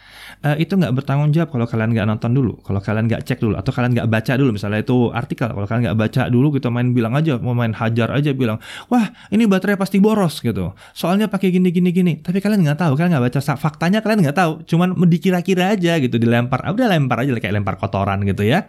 uh, 0.43 0.55
itu 0.59 0.73
nggak 0.75 0.93
bertanggung 0.95 1.31
jawab 1.35 1.49
kalau 1.51 1.65
kalian 1.67 1.91
nggak 1.95 2.07
nonton 2.07 2.31
dulu, 2.31 2.59
kalau 2.63 2.79
kalian 2.79 3.05
nggak 3.09 3.21
cek 3.27 3.39
dulu, 3.43 3.55
atau 3.59 3.71
kalian 3.71 3.91
nggak 3.95 4.09
baca 4.09 4.33
dulu, 4.39 4.49
misalnya 4.55 4.79
itu 4.83 5.12
artikel, 5.12 5.47
kalau 5.51 5.67
kalian 5.67 5.81
nggak 5.91 5.99
baca 5.99 6.21
dulu 6.31 6.47
gitu 6.55 6.67
main 6.71 6.88
bilang 6.95 7.13
aja, 7.15 7.35
mau 7.39 7.55
main 7.55 7.75
hajar 7.75 8.09
aja 8.13 8.31
bilang, 8.31 8.57
wah 8.88 9.12
ini 9.33 9.43
baterai 9.45 9.75
pasti 9.75 9.99
boros 9.99 10.39
gitu, 10.39 10.73
soalnya 10.95 11.27
pakai 11.27 11.51
gini 11.51 11.69
gini 11.73 11.89
gini, 11.91 12.13
tapi 12.23 12.39
kalian 12.39 12.63
nggak 12.63 12.79
tahu, 12.79 12.93
kalian 12.95 13.12
nggak 13.15 13.25
baca 13.31 13.39
faktanya, 13.59 13.99
kalian 13.99 14.19
nggak 14.29 14.38
tahu, 14.38 14.51
cuman 14.65 14.95
dikira-kira 15.07 15.75
aja 15.75 15.99
gitu, 15.99 16.15
dilempar, 16.15 16.63
ah, 16.63 16.71
udah 16.71 16.88
lempar 16.88 17.23
aja 17.23 17.35
kayak 17.35 17.55
lempar 17.59 17.75
kotoran 17.75 18.23
gitu 18.23 18.45
ya. 18.45 18.67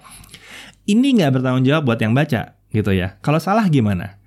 Ini 0.90 1.23
nggak 1.23 1.38
bertanggung 1.38 1.62
jawab 1.62 1.87
buat 1.87 2.01
yang 2.03 2.16
baca 2.16 2.60
gitu 2.71 2.91
ya. 2.95 3.19
Kalau 3.23 3.39
salah 3.43 3.67
gimana? 3.67 4.19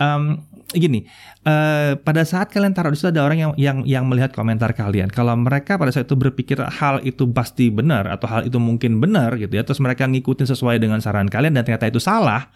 Um, 0.00 0.40
gini, 0.72 1.04
uh, 1.44 2.00
pada 2.00 2.24
saat 2.24 2.48
kalian 2.48 2.72
taruh 2.72 2.92
di 2.92 2.96
situ 2.96 3.12
ada 3.12 3.28
orang 3.28 3.38
yang 3.38 3.52
yang 3.60 3.78
yang 3.84 4.04
melihat 4.08 4.32
komentar 4.32 4.72
kalian. 4.72 5.12
Kalau 5.12 5.36
mereka 5.36 5.76
pada 5.76 5.92
saat 5.92 6.08
itu 6.08 6.16
berpikir 6.16 6.56
hal 6.64 7.04
itu 7.04 7.28
pasti 7.28 7.68
benar 7.68 8.08
atau 8.08 8.24
hal 8.24 8.48
itu 8.48 8.56
mungkin 8.56 8.96
benar 8.96 9.36
gitu 9.36 9.52
ya, 9.52 9.62
terus 9.62 9.84
mereka 9.84 10.08
ngikutin 10.08 10.48
sesuai 10.48 10.80
dengan 10.80 11.04
saran 11.04 11.28
kalian 11.28 11.52
dan 11.52 11.68
ternyata 11.68 11.92
itu 11.92 12.00
salah, 12.00 12.48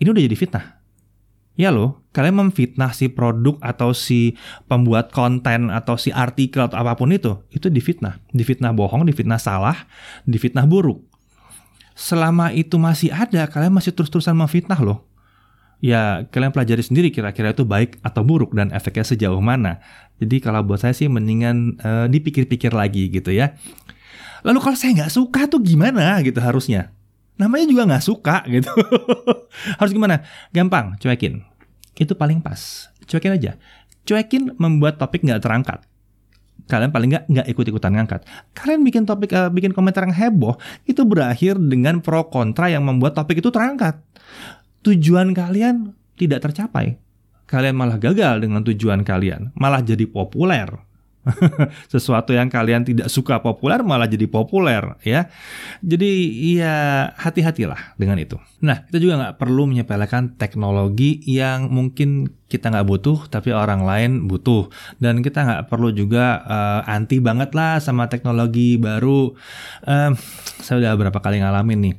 ini 0.00 0.08
udah 0.08 0.22
jadi 0.24 0.36
fitnah. 0.36 0.66
Ya 1.56 1.72
loh, 1.72 2.04
kalian 2.12 2.36
memfitnah 2.36 2.92
si 2.92 3.08
produk 3.08 3.56
atau 3.64 3.96
si 3.96 4.36
pembuat 4.68 5.08
konten 5.08 5.72
atau 5.72 5.96
si 5.96 6.12
artikel 6.12 6.60
atau 6.60 6.76
apa 6.76 7.00
pun 7.00 7.08
itu, 7.08 7.32
itu 7.48 7.72
difitnah. 7.72 8.20
Difitnah 8.28 8.76
bohong, 8.76 9.08
difitnah 9.08 9.40
salah, 9.40 9.88
difitnah 10.28 10.68
buruk. 10.68 11.05
Selama 11.96 12.52
itu 12.52 12.76
masih 12.76 13.08
ada, 13.08 13.48
kalian 13.48 13.72
masih 13.72 13.96
terus-terusan 13.96 14.36
memfitnah 14.36 14.76
loh 14.78 15.08
ya 15.84 16.24
kalian 16.32 16.52
pelajari 16.52 16.80
sendiri 16.80 17.08
kira-kira 17.12 17.52
itu 17.52 17.68
baik 17.68 18.00
atau 18.00 18.24
buruk 18.24 18.56
dan 18.56 18.72
efeknya 18.72 19.04
sejauh 19.04 19.42
mana. 19.42 19.80
Jadi 20.16 20.40
kalau 20.40 20.64
buat 20.64 20.80
saya 20.80 20.96
sih 20.96 21.08
mendingan 21.12 21.76
uh, 21.84 22.06
dipikir-pikir 22.08 22.72
lagi 22.72 23.12
gitu 23.12 23.32
ya. 23.32 23.56
Lalu 24.46 24.58
kalau 24.62 24.76
saya 24.78 24.96
nggak 24.96 25.12
suka 25.12 25.40
tuh 25.50 25.60
gimana 25.60 26.22
gitu 26.24 26.38
harusnya? 26.40 26.94
Namanya 27.36 27.66
juga 27.68 27.82
nggak 27.84 28.04
suka 28.04 28.36
gitu. 28.48 28.72
Harus 29.80 29.92
gimana? 29.92 30.24
Gampang, 30.56 30.96
cuekin. 30.96 31.44
Itu 31.92 32.16
paling 32.16 32.40
pas. 32.40 32.88
Cuekin 33.04 33.36
aja. 33.36 33.60
Cuekin 34.08 34.56
membuat 34.56 34.96
topik 34.96 35.20
nggak 35.20 35.44
terangkat 35.44 35.84
kalian 36.66 36.90
paling 36.90 37.08
nggak 37.14 37.24
nggak 37.30 37.46
ikut-ikutan 37.50 37.94
ngangkat. 37.94 38.20
Kalian 38.54 38.82
bikin 38.82 39.02
topik, 39.06 39.30
uh, 39.32 39.50
bikin 39.50 39.70
komentar 39.70 40.02
yang 40.02 40.14
heboh, 40.14 40.58
itu 40.86 41.06
berakhir 41.06 41.58
dengan 41.58 42.02
pro 42.02 42.26
kontra 42.26 42.66
yang 42.70 42.82
membuat 42.82 43.14
topik 43.14 43.38
itu 43.38 43.50
terangkat 43.54 43.98
tujuan 44.86 45.34
kalian 45.34 45.94
tidak 46.14 46.46
tercapai. 46.46 46.98
Kalian 47.46 47.78
malah 47.78 47.98
gagal 47.98 48.42
dengan 48.42 48.62
tujuan 48.66 49.06
kalian, 49.06 49.54
malah 49.54 49.82
jadi 49.82 50.02
populer. 50.06 50.66
Sesuatu 51.92 52.30
yang 52.30 52.46
kalian 52.46 52.86
tidak 52.86 53.08
suka 53.10 53.42
populer 53.42 53.82
malah 53.82 54.06
jadi 54.06 54.26
populer 54.30 54.94
ya. 55.02 55.26
Jadi 55.82 56.30
ya 56.56 57.10
hati-hatilah 57.18 57.98
dengan 57.98 58.20
itu. 58.22 58.38
Nah 58.62 58.86
kita 58.86 58.98
juga 59.02 59.14
nggak 59.18 59.36
perlu 59.42 59.68
menyepelekan 59.70 60.38
teknologi 60.38 61.20
yang 61.26 61.68
mungkin 61.72 62.30
kita 62.46 62.70
nggak 62.70 62.86
butuh 62.86 63.26
tapi 63.26 63.50
orang 63.50 63.82
lain 63.82 64.30
butuh 64.30 64.70
dan 65.02 65.18
kita 65.18 65.42
nggak 65.42 65.62
perlu 65.66 65.90
juga 65.90 66.46
uh, 66.46 66.80
anti 66.86 67.18
banget 67.18 67.52
lah 67.58 67.82
sama 67.82 68.06
teknologi 68.06 68.78
baru. 68.78 69.34
Uh, 69.82 70.14
saya 70.62 70.78
udah 70.82 70.92
berapa 70.94 71.18
kali 71.18 71.42
ngalamin 71.42 71.78
nih 71.90 71.94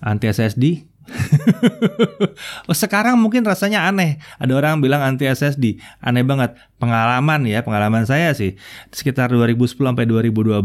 anti 0.00 0.26
SSD 0.28 0.89
sekarang 2.80 3.18
mungkin 3.18 3.42
rasanya 3.42 3.86
aneh. 3.86 4.22
Ada 4.38 4.52
orang 4.54 4.80
bilang 4.80 5.02
anti 5.02 5.26
SSD, 5.26 5.80
aneh 6.00 6.24
banget. 6.24 6.54
pengalaman 6.80 7.44
ya, 7.44 7.60
pengalaman 7.60 8.08
saya 8.08 8.32
sih 8.32 8.56
sekitar 8.88 9.28
2010 9.28 9.76
sampai 9.76 10.08
2012 10.08 10.64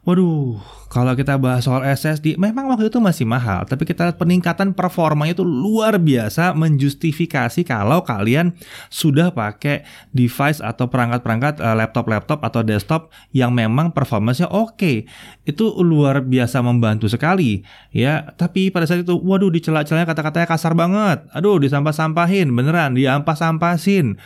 Waduh, 0.00 0.56
kalau 0.88 1.12
kita 1.12 1.36
bahas 1.36 1.68
soal 1.68 1.84
SSD, 1.84 2.40
memang 2.40 2.72
waktu 2.72 2.88
itu 2.88 2.96
masih 3.04 3.28
mahal, 3.28 3.68
tapi 3.68 3.84
kita 3.84 4.08
lihat 4.08 4.16
peningkatan 4.16 4.72
performanya 4.72 5.36
itu 5.36 5.44
luar 5.44 6.00
biasa 6.00 6.56
menjustifikasi 6.56 7.60
kalau 7.68 8.00
kalian 8.00 8.56
sudah 8.88 9.28
pakai 9.28 9.84
device 10.16 10.64
atau 10.64 10.88
perangkat-perangkat 10.88 11.60
uh, 11.60 11.76
laptop-laptop 11.76 12.40
atau 12.40 12.64
desktop 12.64 13.12
yang 13.36 13.52
memang 13.52 13.92
performanya 13.92 14.48
oke. 14.48 14.80
Okay. 14.80 14.96
Itu 15.44 15.76
luar 15.84 16.24
biasa 16.24 16.64
membantu 16.64 17.04
sekali, 17.12 17.60
ya. 17.92 18.24
Tapi 18.40 18.72
pada 18.72 18.88
saat 18.88 19.04
itu, 19.04 19.20
waduh, 19.20 19.52
dicela-celanya 19.52 20.08
kata-katanya 20.08 20.48
kasar 20.48 20.72
banget. 20.72 21.28
Aduh, 21.36 21.60
disampah-sampahin, 21.60 22.48
beneran, 22.48 22.96
diampas-ampasin. 22.96 24.16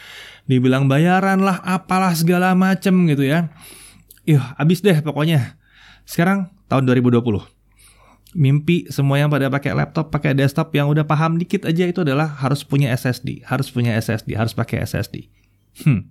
Dibilang 0.47 0.87
bayaran 0.87 1.43
lah, 1.43 1.59
apalah 1.67 2.15
segala 2.15 2.55
macem 2.55 3.11
gitu 3.11 3.27
ya. 3.27 3.51
Ih, 4.23 4.41
abis 4.55 4.79
deh 4.81 5.03
pokoknya 5.03 5.64
sekarang 6.05 6.53
tahun 6.69 6.85
2020. 6.89 7.25
Mimpi 8.35 8.91
semua 8.91 9.23
yang 9.23 9.31
pada 9.31 9.47
pakai 9.47 9.73
laptop, 9.79 10.11
pakai 10.11 10.35
desktop 10.35 10.75
yang 10.75 10.91
udah 10.91 11.07
paham 11.07 11.39
dikit 11.39 11.63
aja 11.71 11.87
itu 11.87 12.03
adalah 12.03 12.27
harus 12.27 12.67
punya 12.67 12.91
SSD, 12.91 13.47
harus 13.47 13.71
punya 13.71 13.95
SSD, 13.95 14.35
harus 14.35 14.51
pakai 14.51 14.83
SSD. 14.83 15.31
Hmm. 15.83 16.07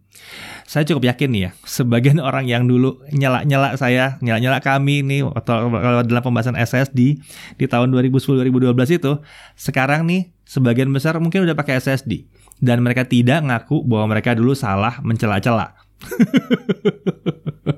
Saya 0.68 0.84
cukup 0.84 1.08
yakin 1.08 1.30
nih 1.32 1.42
ya, 1.48 1.52
sebagian 1.64 2.20
orang 2.28 2.48
yang 2.48 2.68
dulu 2.68 3.04
nyala-nyala 3.12 3.76
saya, 3.80 4.20
nyala-nyala 4.20 4.60
kami 4.60 5.04
nih 5.04 5.24
atau 5.24 5.72
dalam 6.04 6.24
pembahasan 6.24 6.56
SSD 6.60 7.20
di 7.60 7.66
tahun 7.68 7.92
2010-2012 7.92 9.00
itu, 9.00 9.12
sekarang 9.56 10.08
nih 10.08 10.32
sebagian 10.44 10.92
besar 10.92 11.20
mungkin 11.24 11.48
udah 11.48 11.56
pakai 11.56 11.80
SSD 11.80 12.28
dan 12.60 12.84
mereka 12.84 13.08
tidak 13.08 13.44
ngaku 13.44 13.84
bahwa 13.88 14.16
mereka 14.16 14.36
dulu 14.36 14.56
salah 14.56 15.00
mencela-cela. 15.04 15.76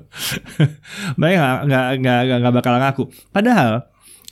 mereka 1.20 1.66
nggak 1.66 1.86
nggak 2.00 2.20
nggak 2.42 2.54
bakal 2.54 2.72
ngaku. 2.78 3.04
Padahal 3.30 3.86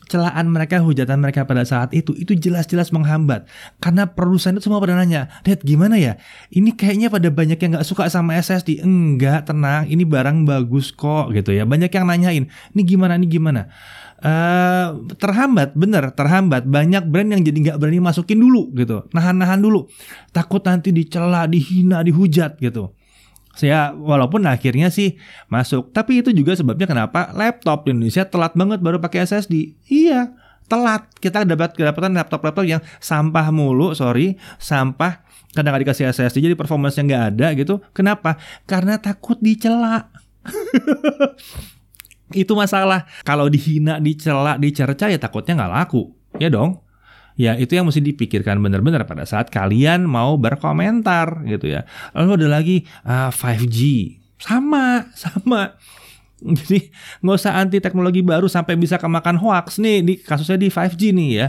celaan 0.07 0.53
mereka, 0.53 0.81
hujatan 0.85 1.18
mereka 1.20 1.49
pada 1.49 1.64
saat 1.64 1.90
itu 1.97 2.12
itu 2.16 2.37
jelas-jelas 2.37 2.92
menghambat. 2.92 3.49
Karena 3.81 4.09
produsen 4.09 4.57
itu 4.57 4.68
semua 4.68 4.81
pada 4.81 4.97
nanya, 4.97 5.33
Dad 5.42 5.64
gimana 5.64 5.97
ya? 5.97 6.20
Ini 6.53 6.77
kayaknya 6.77 7.09
pada 7.09 7.29
banyak 7.33 7.59
yang 7.59 7.70
nggak 7.77 7.87
suka 7.88 8.07
sama 8.12 8.37
SSD. 8.38 8.85
Enggak, 8.85 9.49
tenang, 9.49 9.88
ini 9.88 10.05
barang 10.05 10.44
bagus 10.44 10.92
kok 10.92 11.33
gitu 11.33 11.57
ya. 11.57 11.64
Banyak 11.64 11.90
yang 11.90 12.05
nanyain, 12.07 12.44
ini 12.47 12.83
gimana, 12.85 13.16
ini 13.16 13.27
gimana? 13.29 13.73
Uh, 14.25 15.05
terhambat, 15.20 15.77
bener 15.77 16.09
terhambat. 16.16 16.64
Banyak 16.64 17.05
brand 17.09 17.29
yang 17.35 17.42
jadi 17.44 17.59
nggak 17.73 17.79
berani 17.81 18.01
masukin 18.01 18.40
dulu 18.40 18.73
gitu, 18.77 19.05
nahan-nahan 19.12 19.61
dulu, 19.61 19.88
takut 20.33 20.64
nanti 20.64 20.92
dicela, 20.94 21.44
dihina, 21.49 22.01
dihujat 22.05 22.61
gitu. 22.61 22.92
Saya 23.54 23.94
walaupun 23.94 24.44
akhirnya 24.50 24.90
sih 24.90 25.16
masuk, 25.46 25.94
tapi 25.94 26.20
itu 26.20 26.34
juga 26.34 26.58
sebabnya 26.58 26.90
kenapa 26.90 27.30
laptop 27.32 27.86
di 27.86 27.94
Indonesia 27.94 28.26
telat 28.26 28.52
banget 28.58 28.82
baru 28.82 28.98
pakai 28.98 29.24
SSD. 29.24 29.78
Iya, 29.86 30.34
telat. 30.66 31.06
Kita 31.22 31.46
dapat 31.46 31.78
kedapatan 31.78 32.18
laptop-laptop 32.18 32.66
yang 32.66 32.82
sampah 32.98 33.48
mulu, 33.54 33.94
sorry, 33.94 34.36
sampah 34.58 35.24
kadang 35.54 35.70
kadang 35.70 35.86
dikasih 35.86 36.10
SSD 36.10 36.42
jadi 36.42 36.58
performanya 36.58 37.00
nggak 37.00 37.24
ada 37.34 37.46
gitu. 37.54 37.80
Kenapa? 37.94 38.36
Karena 38.66 38.98
takut 38.98 39.38
dicela. 39.38 40.10
itu 42.34 42.52
masalah. 42.52 43.06
Kalau 43.22 43.46
dihina, 43.46 44.02
dicela, 44.02 44.58
dicerca 44.58 45.06
ya 45.08 45.16
takutnya 45.16 45.54
nggak 45.56 45.72
laku. 45.72 46.12
Ya 46.42 46.50
dong. 46.50 46.84
Ya 47.35 47.59
itu 47.59 47.75
yang 47.75 47.90
mesti 47.90 47.99
dipikirkan 47.99 48.62
benar-benar 48.62 49.03
pada 49.11 49.27
saat 49.27 49.51
kalian 49.51 50.07
mau 50.07 50.38
berkomentar 50.38 51.42
gitu 51.51 51.66
ya. 51.75 51.83
Lalu 52.14 52.31
ada 52.42 52.49
lagi 52.61 52.77
uh, 53.03 53.29
ah, 53.29 53.31
5G. 53.35 53.79
Sama, 54.38 55.07
sama. 55.23 55.75
Jadi 56.61 56.92
nggak 57.24 57.37
usah 57.40 57.57
anti 57.57 57.80
teknologi 57.80 58.20
baru 58.20 58.44
sampai 58.44 58.76
bisa 58.76 59.00
kemakan 59.00 59.40
hoax 59.40 59.80
nih 59.80 60.04
di 60.04 60.14
kasusnya 60.20 60.61
di 60.61 60.68
5G 60.68 61.02
nih 61.16 61.30
ya. 61.33 61.46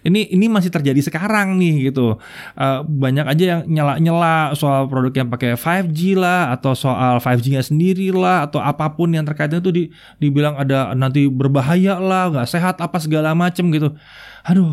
Ini 0.00 0.32
ini 0.32 0.46
masih 0.48 0.72
terjadi 0.72 0.96
sekarang 1.04 1.60
nih 1.60 1.92
gitu. 1.92 2.16
Uh, 2.56 2.80
banyak 2.88 3.28
aja 3.28 3.44
yang 3.44 3.60
nyela-nyela 3.68 4.56
soal 4.56 4.88
produk 4.88 5.12
yang 5.12 5.28
pakai 5.28 5.60
5G 5.60 6.16
lah 6.16 6.56
atau 6.56 6.72
soal 6.72 7.20
5G-nya 7.20 7.60
sendiri 7.60 8.08
lah 8.16 8.48
atau 8.48 8.64
apa 8.64 8.88
pun 8.96 9.12
yang 9.12 9.28
terkait 9.28 9.52
itu 9.52 9.68
di, 9.68 9.82
dibilang 10.16 10.56
ada 10.56 10.96
nanti 10.96 11.28
berbahaya 11.28 12.00
lah, 12.00 12.32
nggak 12.32 12.48
sehat 12.48 12.80
apa 12.80 12.96
segala 12.96 13.36
macem 13.36 13.68
gitu. 13.76 13.92
Aduh, 14.48 14.72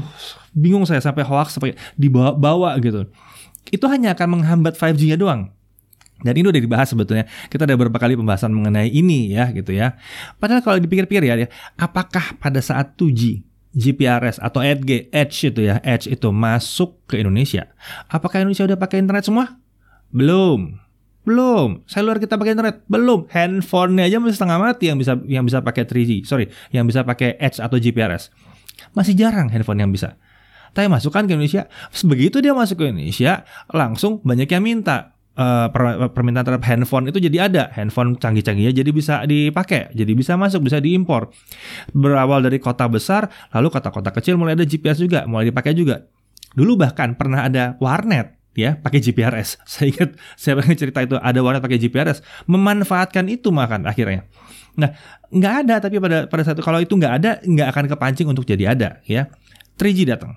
bingung 0.55 0.87
saya 0.87 1.03
sampai 1.03 1.27
hoax 1.27 1.59
sampai 1.59 1.75
dibawa-bawa 1.99 2.79
gitu. 2.79 3.03
Itu 3.67 3.91
hanya 3.91 4.15
akan 4.15 4.39
menghambat 4.39 4.79
5G-nya 4.79 5.19
doang. 5.19 5.56
Dan 6.25 6.33
ini 6.33 6.49
udah 6.49 6.61
dibahas 6.61 6.89
sebetulnya. 6.89 7.29
Kita 7.49 7.69
udah 7.69 7.75
beberapa 7.77 8.01
kali 8.01 8.17
pembahasan 8.17 8.49
mengenai 8.49 8.89
ini 8.89 9.33
ya 9.33 9.53
gitu 9.53 9.69
ya. 9.73 9.97
Padahal 10.41 10.65
kalau 10.65 10.77
dipikir-pikir 10.81 11.21
ya, 11.21 11.45
apakah 11.77 12.37
pada 12.41 12.57
saat 12.57 12.97
2G 12.97 13.45
GPRS 13.77 14.41
atau 14.41 14.65
Edge, 14.65 15.13
Edge 15.13 15.53
itu 15.53 15.61
ya, 15.69 15.77
Edge 15.85 16.09
itu 16.09 16.33
masuk 16.33 17.05
ke 17.05 17.21
Indonesia. 17.21 17.69
Apakah 18.09 18.41
Indonesia 18.41 18.65
udah 18.65 18.77
pakai 18.81 19.05
internet 19.05 19.29
semua? 19.29 19.61
Belum. 20.09 20.81
Belum. 21.27 21.83
Seluler 21.85 22.17
kita 22.17 22.39
pakai 22.39 22.57
internet? 22.57 22.81
Belum. 22.89 23.29
Handphone 23.29 23.99
aja 24.01 24.17
masih 24.17 24.39
setengah 24.39 24.57
mati 24.57 24.89
yang 24.89 24.97
bisa 24.97 25.19
yang 25.29 25.45
bisa 25.45 25.61
pakai 25.61 25.85
3G. 25.85 26.25
Sorry, 26.25 26.49
yang 26.73 26.89
bisa 26.89 27.05
pakai 27.05 27.37
Edge 27.37 27.61
atau 27.61 27.77
GPRS. 27.77 28.33
Masih 28.97 29.13
jarang 29.13 29.51
handphone 29.53 29.83
yang 29.83 29.91
bisa. 29.93 30.17
Tapi 30.73 30.87
masukkan 30.89 31.25
ke 31.25 31.35
Indonesia. 31.35 31.69
Begitu 32.05 32.41
dia 32.41 32.53
masuk 32.55 32.81
ke 32.81 32.85
Indonesia, 32.89 33.45
langsung 33.69 34.23
banyak 34.23 34.47
yang 34.49 34.63
minta. 34.63 35.16
Per 35.37 36.09
permintaan 36.17 36.41
terhadap 36.49 36.65
handphone 36.65 37.13
itu 37.13 37.21
jadi 37.21 37.45
ada. 37.45 37.69
Handphone 37.77 38.17
canggih-canggihnya 38.17 38.73
jadi 38.73 38.89
bisa 38.89 39.21
dipakai 39.29 39.93
jadi 39.93 40.11
bisa 40.17 40.33
masuk 40.33 40.65
bisa 40.65 40.81
diimpor. 40.81 41.29
Berawal 41.93 42.41
dari 42.41 42.57
kota 42.57 42.89
besar 42.89 43.29
lalu 43.53 43.69
kota-kota 43.69 44.09
kecil 44.09 44.41
mulai 44.41 44.57
ada 44.57 44.65
GPS 44.65 44.97
juga 44.97 45.29
mulai 45.29 45.53
dipakai 45.53 45.77
juga. 45.77 46.09
Dulu 46.57 46.81
bahkan 46.81 47.13
pernah 47.13 47.45
ada 47.45 47.77
warnet 47.77 48.33
ya 48.57 48.81
pakai 48.81 48.97
GPRS 48.97 49.61
saya 49.69 49.93
ingat 49.93 50.17
saya 50.33 50.57
pernah 50.57 50.73
cerita 50.73 51.05
itu 51.05 51.15
ada 51.21 51.39
warnet 51.45 51.61
pakai 51.61 51.77
GPRS 51.77 52.25
memanfaatkan 52.49 53.29
itu 53.29 53.53
makan 53.53 53.85
akhirnya. 53.85 54.25
Nah 54.73 54.89
nggak 55.29 55.53
ada 55.65 55.75
tapi 55.85 56.01
pada 56.01 56.25
pada 56.25 56.41
saat 56.41 56.57
itu 56.57 56.65
kalau 56.65 56.81
itu 56.81 56.97
nggak 56.97 57.13
ada 57.13 57.31
nggak 57.45 57.67
akan 57.77 57.85
kepancing 57.93 58.25
untuk 58.25 58.41
jadi 58.41 58.73
ada 58.73 59.05
ya. 59.05 59.29
3G 59.77 60.09
datang. 60.09 60.33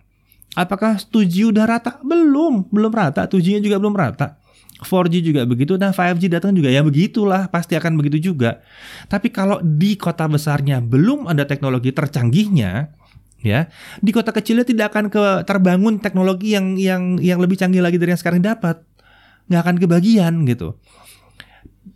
Apakah 0.58 0.98
2G 0.98 1.54
udah 1.54 1.64
rata? 1.64 2.02
Belum, 2.02 2.66
belum 2.68 2.90
rata. 2.90 3.30
2G-nya 3.30 3.62
juga 3.62 3.78
belum 3.78 3.94
rata. 3.94 4.39
4G 4.80 5.14
juga 5.20 5.42
begitu, 5.44 5.76
nah 5.76 5.92
5G 5.92 6.32
datang 6.32 6.56
juga 6.56 6.72
ya 6.72 6.80
begitulah, 6.80 7.48
pasti 7.52 7.76
akan 7.76 8.00
begitu 8.00 8.32
juga. 8.32 8.64
Tapi 9.06 9.28
kalau 9.28 9.60
di 9.60 9.96
kota 10.00 10.24
besarnya 10.26 10.80
belum 10.80 11.28
ada 11.28 11.44
teknologi 11.44 11.92
tercanggihnya, 11.92 12.88
ya 13.40 13.68
di 14.00 14.10
kota 14.12 14.32
kecilnya 14.32 14.64
tidak 14.64 14.92
akan 14.92 15.12
ke 15.12 15.24
terbangun 15.48 16.00
teknologi 16.00 16.52
yang 16.56 16.76
yang 16.76 17.16
yang 17.20 17.38
lebih 17.40 17.60
canggih 17.60 17.84
lagi 17.84 18.00
dari 18.00 18.12
yang 18.16 18.20
sekarang 18.20 18.40
dapat, 18.40 18.80
nggak 19.48 19.60
akan 19.60 19.76
kebagian 19.80 20.34
gitu 20.48 20.78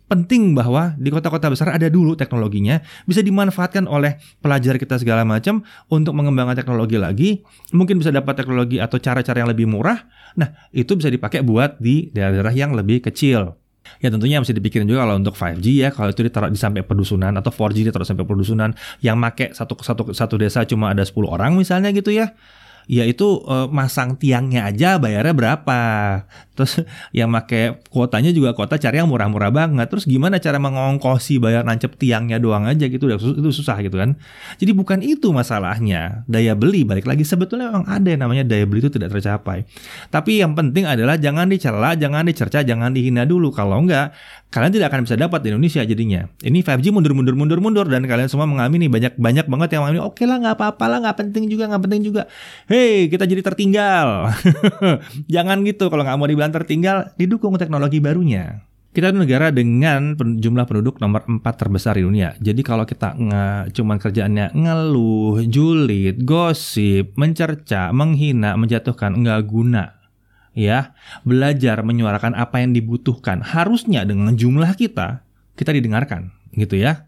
penting 0.05 0.53
bahwa 0.53 0.93
di 0.97 1.09
kota-kota 1.09 1.49
besar 1.49 1.73
ada 1.73 1.89
dulu 1.89 2.13
teknologinya 2.13 2.81
bisa 3.09 3.25
dimanfaatkan 3.25 3.89
oleh 3.89 4.21
pelajar 4.39 4.77
kita 4.77 5.01
segala 5.01 5.25
macam 5.25 5.65
untuk 5.89 6.13
mengembangkan 6.13 6.61
teknologi 6.61 6.97
lagi. 6.97 7.29
Mungkin 7.73 7.97
bisa 7.97 8.13
dapat 8.13 8.37
teknologi 8.37 8.77
atau 8.77 9.01
cara-cara 9.01 9.41
yang 9.41 9.49
lebih 9.49 9.65
murah. 9.65 10.05
Nah 10.37 10.69
itu 10.69 10.93
bisa 10.93 11.09
dipakai 11.09 11.41
buat 11.41 11.81
di 11.81 12.13
daerah-daerah 12.13 12.53
yang 12.53 12.71
lebih 12.77 13.01
kecil. 13.01 13.57
Ya 14.01 14.09
tentunya 14.09 14.41
mesti 14.41 14.53
dipikirin 14.53 14.89
juga 14.89 15.05
kalau 15.05 15.21
untuk 15.21 15.37
5G 15.37 15.65
ya 15.85 15.89
kalau 15.93 16.09
itu 16.09 16.25
ditaruh 16.25 16.49
di 16.49 16.57
sampai 16.57 16.81
pedusunan 16.81 17.29
atau 17.37 17.53
4G 17.53 17.93
ditaruh 17.93 18.07
sampai 18.07 18.25
pedusunan 18.25 18.73
yang 19.05 19.13
make 19.13 19.53
satu 19.53 19.77
satu 19.77 20.09
satu 20.09 20.35
desa 20.41 20.65
cuma 20.65 20.89
ada 20.89 21.05
10 21.05 21.13
orang 21.29 21.53
misalnya 21.53 21.93
gitu 21.93 22.09
ya 22.09 22.33
ya 22.85 23.03
itu 23.05 23.41
uh, 23.45 23.65
masang 23.69 24.17
tiangnya 24.17 24.69
aja 24.69 24.97
bayarnya 25.01 25.33
berapa. 25.33 25.81
Terus 26.55 26.85
yang 27.17 27.33
pakai 27.33 27.81
kuotanya 27.91 28.31
juga 28.31 28.53
kuota 28.53 28.79
cari 28.79 29.01
yang 29.01 29.09
murah-murah 29.09 29.51
banget. 29.51 29.87
Terus 29.91 30.05
gimana 30.07 30.37
cara 30.37 30.57
mengongkosi 30.61 31.41
bayar 31.41 31.65
nancep 31.65 31.97
tiangnya 31.97 32.37
doang 32.37 32.69
aja 32.69 32.85
gitu 32.87 33.09
itu 33.09 33.49
susah 33.51 33.81
gitu 33.81 33.97
kan. 33.97 34.17
Jadi 34.61 34.71
bukan 34.71 35.01
itu 35.01 35.29
masalahnya. 35.33 36.23
Daya 36.29 36.53
beli 36.53 36.87
balik 36.87 37.09
lagi 37.09 37.27
sebetulnya 37.27 37.73
memang 37.73 37.85
ada 37.89 38.07
yang 38.07 38.21
namanya 38.23 38.43
daya 38.47 38.65
beli 38.69 38.85
itu 38.85 38.91
tidak 38.93 39.13
tercapai. 39.13 39.65
Tapi 40.13 40.41
yang 40.41 40.53
penting 40.53 40.87
adalah 40.87 41.17
jangan 41.19 41.49
dicela, 41.49 41.97
jangan 41.97 42.23
dicerca, 42.25 42.61
jangan 42.61 42.93
dihina 42.93 43.27
dulu. 43.27 43.51
Kalau 43.51 43.81
enggak 43.81 44.15
kalian 44.55 44.71
tidak 44.71 44.87
akan 44.87 45.03
bisa 45.03 45.19
dapat 45.19 45.43
di 45.43 45.51
Indonesia 45.51 45.83
jadinya. 45.83 46.31
Ini 46.39 46.63
5G 46.63 46.95
mundur 46.95 47.11
mundur 47.11 47.35
mundur 47.35 47.59
mundur 47.59 47.83
dan 47.91 48.07
kalian 48.07 48.31
semua 48.31 48.47
mengalami 48.47 48.87
nih 48.87 48.87
banyak 48.87 49.13
banyak 49.19 49.45
banget 49.51 49.69
yang 49.75 49.83
mengalami. 49.83 50.01
Oke 50.07 50.23
lah 50.23 50.39
nggak 50.39 50.55
apa-apa 50.55 50.85
lah 50.87 50.97
nggak 51.03 51.17
penting 51.27 51.51
juga 51.51 51.67
nggak 51.67 51.83
penting 51.83 52.01
juga. 52.07 52.23
Hei 52.71 53.11
kita 53.11 53.27
jadi 53.27 53.43
tertinggal. 53.43 54.31
Jangan 55.35 55.59
gitu 55.67 55.91
kalau 55.91 56.07
nggak 56.07 56.15
mau 56.15 56.23
dibilang 56.31 56.55
tertinggal 56.55 57.11
didukung 57.19 57.59
teknologi 57.59 57.99
barunya. 57.99 58.63
Kita 58.95 59.11
itu 59.11 59.19
negara 59.19 59.51
dengan 59.51 60.15
jumlah 60.15 60.63
penduduk 60.63 61.03
nomor 61.03 61.27
4 61.27 61.43
terbesar 61.43 61.99
di 61.99 62.07
dunia. 62.07 62.31
Jadi 62.39 62.63
kalau 62.63 62.87
kita 62.87 63.11
nge, 63.19 63.75
cuman 63.75 63.99
kerjaannya 63.99 64.55
ngeluh, 64.55 65.43
julid, 65.51 66.23
gosip, 66.23 67.11
mencerca, 67.19 67.91
menghina, 67.91 68.55
menjatuhkan, 68.55 69.19
nggak 69.19 69.43
guna 69.51 70.04
ya, 70.55 70.95
belajar 71.27 71.83
menyuarakan 71.83 72.33
apa 72.33 72.63
yang 72.63 72.71
dibutuhkan. 72.71 73.43
Harusnya 73.43 74.07
dengan 74.07 74.33
jumlah 74.33 74.73
kita, 74.73 75.21
kita 75.59 75.75
didengarkan, 75.75 76.31
gitu 76.55 76.79
ya. 76.79 77.05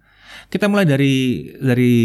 Kita 0.52 0.70
mulai 0.70 0.86
dari 0.86 1.50
dari 1.58 1.96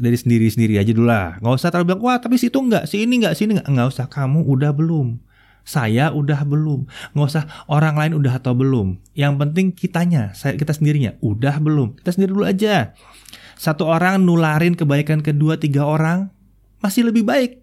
dari 0.00 0.16
sendiri 0.16 0.46
sendiri 0.48 0.74
aja 0.80 0.90
dulu 0.96 1.06
lah. 1.10 1.36
Nggak 1.42 1.54
usah 1.60 1.68
terlalu 1.68 1.86
bilang 1.92 2.02
wah 2.02 2.18
tapi 2.18 2.40
situ 2.40 2.56
nggak, 2.56 2.88
si 2.88 3.04
ini 3.04 3.20
nggak, 3.20 3.34
sini 3.36 3.60
nggak. 3.60 3.68
Nggak 3.68 3.88
usah. 3.92 4.06
Kamu 4.08 4.48
udah 4.48 4.72
belum. 4.72 5.20
Saya 5.66 6.14
udah 6.14 6.40
belum. 6.46 6.88
Nggak 7.12 7.26
usah 7.26 7.44
orang 7.68 7.94
lain 8.00 8.12
udah 8.16 8.38
atau 8.40 8.56
belum. 8.56 8.96
Yang 9.12 9.32
penting 9.38 9.66
kitanya, 9.76 10.32
saya 10.32 10.56
kita 10.56 10.72
sendirinya 10.72 11.14
udah 11.20 11.60
belum. 11.60 12.00
Kita 12.00 12.16
sendiri 12.16 12.32
dulu 12.32 12.46
aja. 12.48 12.96
Satu 13.54 13.86
orang 13.86 14.24
nularin 14.24 14.74
kebaikan 14.74 15.20
kedua 15.20 15.60
tiga 15.60 15.84
orang 15.86 16.32
masih 16.80 17.08
lebih 17.08 17.24
baik 17.24 17.62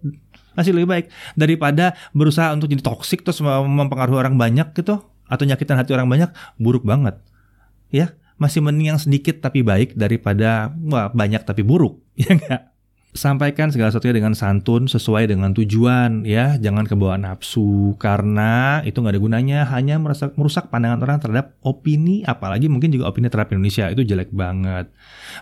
masih 0.54 0.72
lebih 0.74 0.88
baik 0.90 1.06
daripada 1.34 1.94
berusaha 2.14 2.50
untuk 2.54 2.70
jadi 2.70 2.82
toksik 2.82 3.22
terus 3.26 3.42
mempengaruhi 3.42 4.18
orang 4.18 4.34
banyak 4.38 4.74
gitu 4.74 5.02
atau 5.28 5.44
nyakitin 5.44 5.78
hati 5.78 5.90
orang 5.94 6.08
banyak 6.08 6.30
buruk 6.58 6.86
banget. 6.86 7.18
Ya 7.90 8.14
masih 8.34 8.66
mending 8.66 8.94
yang 8.94 9.00
sedikit 9.00 9.38
tapi 9.38 9.62
baik 9.62 9.94
daripada 9.94 10.74
wah, 10.90 11.06
banyak 11.14 11.46
tapi 11.46 11.62
buruk 11.62 12.02
ya 12.20 12.34
enggak? 12.34 12.62
Sampaikan 13.14 13.70
segala 13.70 13.94
sesuatunya 13.94 14.18
dengan 14.18 14.34
santun 14.34 14.90
sesuai 14.90 15.30
dengan 15.30 15.54
tujuan 15.54 16.26
ya. 16.26 16.58
Jangan 16.58 16.82
kebawa 16.82 17.14
nafsu 17.14 17.94
karena 17.94 18.82
itu 18.82 18.98
nggak 18.98 19.14
ada 19.14 19.22
gunanya 19.22 19.58
hanya 19.70 20.02
merusak 20.02 20.34
merusak 20.34 20.66
pandangan 20.66 20.98
orang 20.98 21.22
terhadap 21.22 21.54
opini 21.62 22.26
apalagi 22.26 22.66
mungkin 22.66 22.90
juga 22.90 23.06
opini 23.06 23.30
terhadap 23.30 23.54
Indonesia. 23.54 23.86
Itu 23.86 24.02
jelek 24.02 24.34
banget 24.34 24.90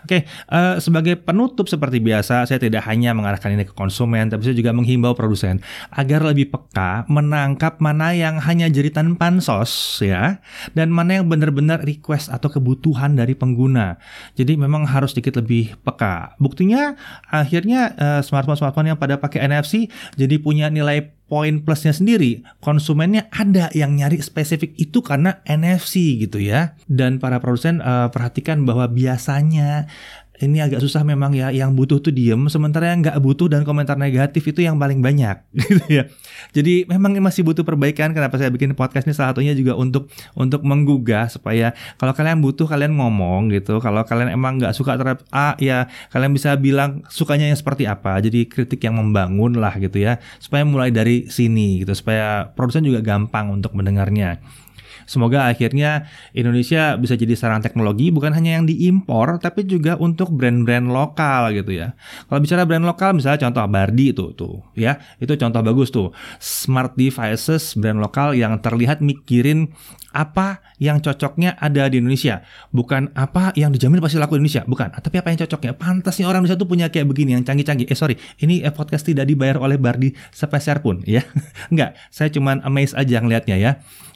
oke 0.05 0.29
uh, 0.53 0.77
sebagai 0.77 1.17
penutup 1.17 1.65
seperti 1.65 1.97
biasa 1.97 2.45
saya 2.45 2.61
tidak 2.61 2.85
hanya 2.85 3.17
mengarahkan 3.17 3.57
ini 3.57 3.65
ke 3.65 3.73
konsumen 3.73 4.29
tapi 4.29 4.45
saya 4.45 4.53
juga 4.53 4.69
menghimbau 4.75 5.17
produsen 5.17 5.65
agar 5.89 6.21
lebih 6.21 6.53
peka 6.53 7.09
menangkap 7.09 7.81
mana 7.81 8.13
yang 8.13 8.37
hanya 8.37 8.69
jeritan 8.69 9.17
pansos 9.17 9.97
ya 9.97 10.37
dan 10.77 10.93
mana 10.93 11.21
yang 11.21 11.25
benar-benar 11.25 11.81
request 11.81 12.29
atau 12.29 12.53
kebutuhan 12.53 13.17
dari 13.17 13.33
pengguna. 13.33 13.97
Jadi 14.37 14.55
memang 14.59 14.85
harus 14.85 15.15
sedikit 15.15 15.41
lebih 15.41 15.73
peka. 15.81 16.37
Buktinya 16.37 16.93
akhir 17.33 17.63
akhirnya 17.63 17.95
uh, 17.95 18.21
smartphone-smartphone 18.25 18.91
yang 18.91 18.99
pada 18.99 19.15
pakai 19.15 19.47
NFC 19.47 19.87
jadi 20.19 20.35
punya 20.35 20.67
nilai 20.67 21.15
poin 21.27 21.63
plusnya 21.63 21.95
sendiri. 21.95 22.45
Konsumennya 22.59 23.31
ada 23.33 23.71
yang 23.73 23.97
nyari 23.97 24.21
spesifik 24.21 24.75
itu 24.77 25.01
karena 25.01 25.41
NFC 25.47 26.19
gitu 26.21 26.37
ya. 26.37 26.77
Dan 26.85 27.17
para 27.17 27.41
produsen 27.41 27.79
uh, 27.81 28.11
perhatikan 28.13 28.67
bahwa 28.67 28.85
biasanya 28.91 29.87
ini 30.43 30.59
agak 30.59 30.83
susah 30.83 31.01
memang 31.07 31.31
ya 31.31 31.49
yang 31.49 31.71
butuh 31.73 32.03
tuh 32.03 32.11
diem. 32.11 32.39
Sementara 32.51 32.91
yang 32.91 33.01
nggak 33.01 33.17
butuh 33.23 33.47
dan 33.47 33.63
komentar 33.63 33.95
negatif 33.95 34.43
itu 34.43 34.61
yang 34.61 34.75
paling 34.75 34.99
banyak 34.99 35.39
gitu 35.59 35.83
ya. 35.87 36.03
Jadi 36.51 36.85
memang 36.85 37.15
masih 37.23 37.47
butuh 37.47 37.63
perbaikan. 37.63 38.11
Kenapa 38.11 38.35
saya 38.35 38.51
bikin 38.51 38.75
podcast 38.75 39.07
ini? 39.07 39.15
Salah 39.15 39.31
satunya 39.31 39.55
juga 39.55 39.79
untuk 39.79 40.11
untuk 40.35 40.61
menggugah 40.61 41.31
supaya 41.31 41.71
kalau 41.95 42.11
kalian 42.11 42.43
butuh 42.43 42.67
kalian 42.67 42.93
ngomong 42.99 43.49
gitu. 43.55 43.79
Kalau 43.79 44.03
kalian 44.03 44.35
emang 44.35 44.59
nggak 44.59 44.75
suka 44.75 44.99
terhadap 44.99 45.23
A 45.31 45.55
ya 45.57 45.87
kalian 46.11 46.35
bisa 46.35 46.53
bilang 46.59 47.01
sukanya 47.07 47.47
yang 47.47 47.57
seperti 47.57 47.87
apa. 47.87 48.19
Jadi 48.19 48.45
kritik 48.45 48.83
yang 48.83 48.99
membangun 48.99 49.57
lah 49.57 49.73
gitu 49.79 50.03
ya. 50.03 50.19
Supaya 50.37 50.67
mulai 50.67 50.91
dari 50.91 51.31
sini 51.31 51.81
gitu. 51.81 51.95
Supaya 51.95 52.51
produsen 52.51 52.83
juga 52.83 52.99
gampang 52.99 53.49
untuk 53.49 53.71
mendengarnya 53.73 54.43
Semoga 55.05 55.49
akhirnya 55.49 56.07
Indonesia 56.31 56.95
bisa 56.99 57.13
jadi 57.19 57.33
sarana 57.35 57.63
teknologi 57.63 58.09
bukan 58.09 58.33
hanya 58.33 58.59
yang 58.59 58.65
diimpor 58.67 59.39
tapi 59.39 59.67
juga 59.67 59.95
untuk 59.99 60.31
brand-brand 60.33 60.89
lokal 60.89 61.53
gitu 61.55 61.71
ya. 61.75 61.97
Kalau 62.27 62.39
bicara 62.39 62.63
brand 62.63 62.85
lokal 62.85 63.15
misalnya 63.17 63.49
contoh 63.49 63.63
Bardi 63.69 64.15
itu 64.15 64.25
tuh 64.35 64.63
ya, 64.75 64.99
itu 65.19 65.33
contoh 65.35 65.61
bagus 65.63 65.89
tuh. 65.89 66.09
Smart 66.39 66.95
devices 66.99 67.75
brand 67.79 67.99
lokal 67.99 68.35
yang 68.35 68.59
terlihat 68.59 68.99
mikirin 69.03 69.71
apa 70.13 70.61
yang 70.77 71.01
cocoknya 71.01 71.57
ada 71.57 71.89
di 71.89 71.99
Indonesia. 71.99 72.45
Bukan 72.69 73.11
apa 73.17 73.51
yang 73.57 73.73
dijamin 73.73 73.99
pasti 73.99 74.21
laku 74.21 74.37
di 74.37 74.45
Indonesia. 74.45 74.63
Bukan. 74.63 74.93
Tapi 74.95 75.15
apa 75.19 75.27
yang 75.33 75.39
cocoknya. 75.43 75.73
Pantasnya 75.75 76.25
orang 76.29 76.45
Indonesia 76.45 76.61
tuh 76.61 76.69
punya 76.69 76.87
kayak 76.87 77.09
begini 77.09 77.35
yang 77.35 77.43
canggih-canggih. 77.43 77.89
Eh 77.89 77.97
sorry. 77.97 78.15
Ini 78.39 78.63
eh, 78.63 78.71
podcast 78.71 79.03
tidak 79.03 79.27
dibayar 79.27 79.59
oleh 79.59 79.75
Bardi 79.75 80.15
sepeser 80.31 80.79
pun 80.79 81.03
ya. 81.03 81.25
Enggak. 81.73 81.99
Saya 82.13 82.31
cuman 82.31 82.63
amazed 82.63 82.95
aja 82.95 83.19
ngelihatnya 83.19 83.57
ya. 83.59 83.71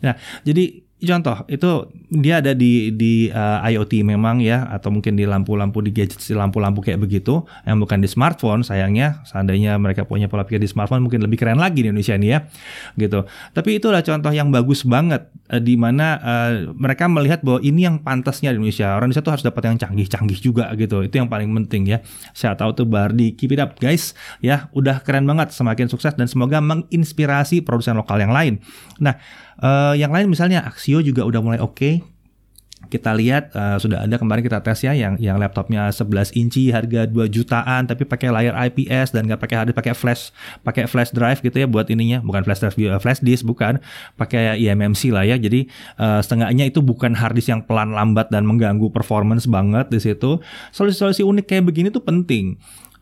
Nah 0.06 0.16
jadi 0.48 0.87
contoh 0.98 1.46
itu 1.46 1.94
dia 2.10 2.42
ada 2.42 2.58
di 2.58 2.90
di 2.90 3.30
uh, 3.30 3.62
IoT 3.62 4.02
memang 4.02 4.42
ya 4.42 4.66
atau 4.66 4.90
mungkin 4.90 5.14
di 5.14 5.30
lampu-lampu 5.30 5.86
di 5.86 5.94
gadget 5.94 6.18
di 6.18 6.34
lampu-lampu 6.34 6.82
kayak 6.82 6.98
begitu 6.98 7.46
yang 7.70 7.78
bukan 7.78 8.02
di 8.02 8.10
smartphone 8.10 8.66
sayangnya 8.66 9.22
seandainya 9.30 9.78
mereka 9.78 10.10
punya 10.10 10.26
pola 10.26 10.42
pikir 10.42 10.58
di 10.58 10.66
smartphone 10.66 11.06
mungkin 11.06 11.22
lebih 11.22 11.38
keren 11.38 11.62
lagi 11.62 11.86
di 11.86 11.94
Indonesia 11.94 12.18
ini 12.18 12.34
ya 12.34 12.50
gitu. 12.98 13.30
Tapi 13.54 13.78
itulah 13.78 14.02
contoh 14.02 14.34
yang 14.34 14.50
bagus 14.50 14.82
banget 14.90 15.30
uh, 15.54 15.62
di 15.62 15.78
mana 15.78 16.18
uh, 16.18 16.52
mereka 16.74 17.06
melihat 17.06 17.46
bahwa 17.46 17.62
ini 17.62 17.86
yang 17.86 18.02
pantasnya 18.02 18.50
di 18.50 18.58
Indonesia. 18.58 18.98
Orang 18.98 19.14
Indonesia 19.14 19.22
tuh 19.22 19.34
harus 19.38 19.46
dapat 19.46 19.62
yang 19.70 19.78
canggih-canggih 19.78 20.40
juga 20.42 20.66
gitu. 20.74 21.06
Itu 21.06 21.22
yang 21.22 21.30
paling 21.30 21.54
penting 21.64 21.94
ya. 21.94 22.02
Saya 22.34 22.58
tahu 22.58 22.74
tuh 22.74 22.88
Bardi 22.90 23.38
keep 23.38 23.54
it 23.54 23.62
up 23.62 23.78
guys. 23.78 24.18
Ya 24.42 24.74
udah 24.74 25.06
keren 25.06 25.30
banget 25.30 25.54
semakin 25.54 25.86
sukses 25.94 26.18
dan 26.18 26.26
semoga 26.26 26.58
menginspirasi 26.58 27.62
produsen 27.62 28.02
lokal 28.02 28.18
yang 28.18 28.34
lain. 28.34 28.58
Nah 28.98 29.46
Uh, 29.58 29.98
yang 29.98 30.14
lain 30.14 30.30
misalnya 30.30 30.62
Axio 30.62 31.02
juga 31.02 31.26
udah 31.26 31.42
mulai 31.42 31.60
oke. 31.62 31.74
Okay. 31.74 31.96
Kita 32.88 33.12
lihat 33.12 33.52
uh, 33.58 33.76
sudah 33.82 34.06
ada 34.06 34.16
kemarin 34.16 34.46
kita 34.46 34.62
tes 34.64 34.80
ya 34.86 34.94
yang 34.94 35.18
yang 35.20 35.36
laptopnya 35.42 35.90
11 35.92 36.32
inci 36.38 36.70
harga 36.72 37.10
2 37.10 37.26
jutaan 37.28 37.84
tapi 37.90 38.06
pakai 38.06 38.32
layar 38.32 38.54
IPS 38.70 39.12
dan 39.12 39.28
nggak 39.28 39.44
pakai 39.44 39.56
hard 39.60 39.70
pakai 39.74 39.92
flash 39.98 40.32
pakai 40.62 40.86
flash 40.88 41.12
drive 41.12 41.42
gitu 41.42 41.58
ya 41.58 41.68
buat 41.68 41.90
ininya 41.90 42.24
bukan 42.24 42.46
flash 42.48 42.64
drive 42.64 42.78
uh, 42.88 43.02
flash 43.02 43.20
disk 43.20 43.44
bukan 43.44 43.82
pakai 44.16 44.62
eMMC 44.62 45.10
lah 45.10 45.26
ya 45.26 45.36
jadi 45.36 45.68
uh, 46.00 46.22
setengahnya 46.24 46.70
itu 46.70 46.80
bukan 46.80 47.18
hard 47.18 47.36
disk 47.36 47.52
yang 47.52 47.66
pelan 47.66 47.92
lambat 47.92 48.30
dan 48.32 48.48
mengganggu 48.48 48.88
performance 48.94 49.50
banget 49.50 49.92
di 49.92 50.00
situ 50.00 50.40
solusi-solusi 50.72 51.28
unik 51.28 51.50
kayak 51.50 51.66
begini 51.68 51.90
tuh 51.92 52.06
penting 52.06 52.56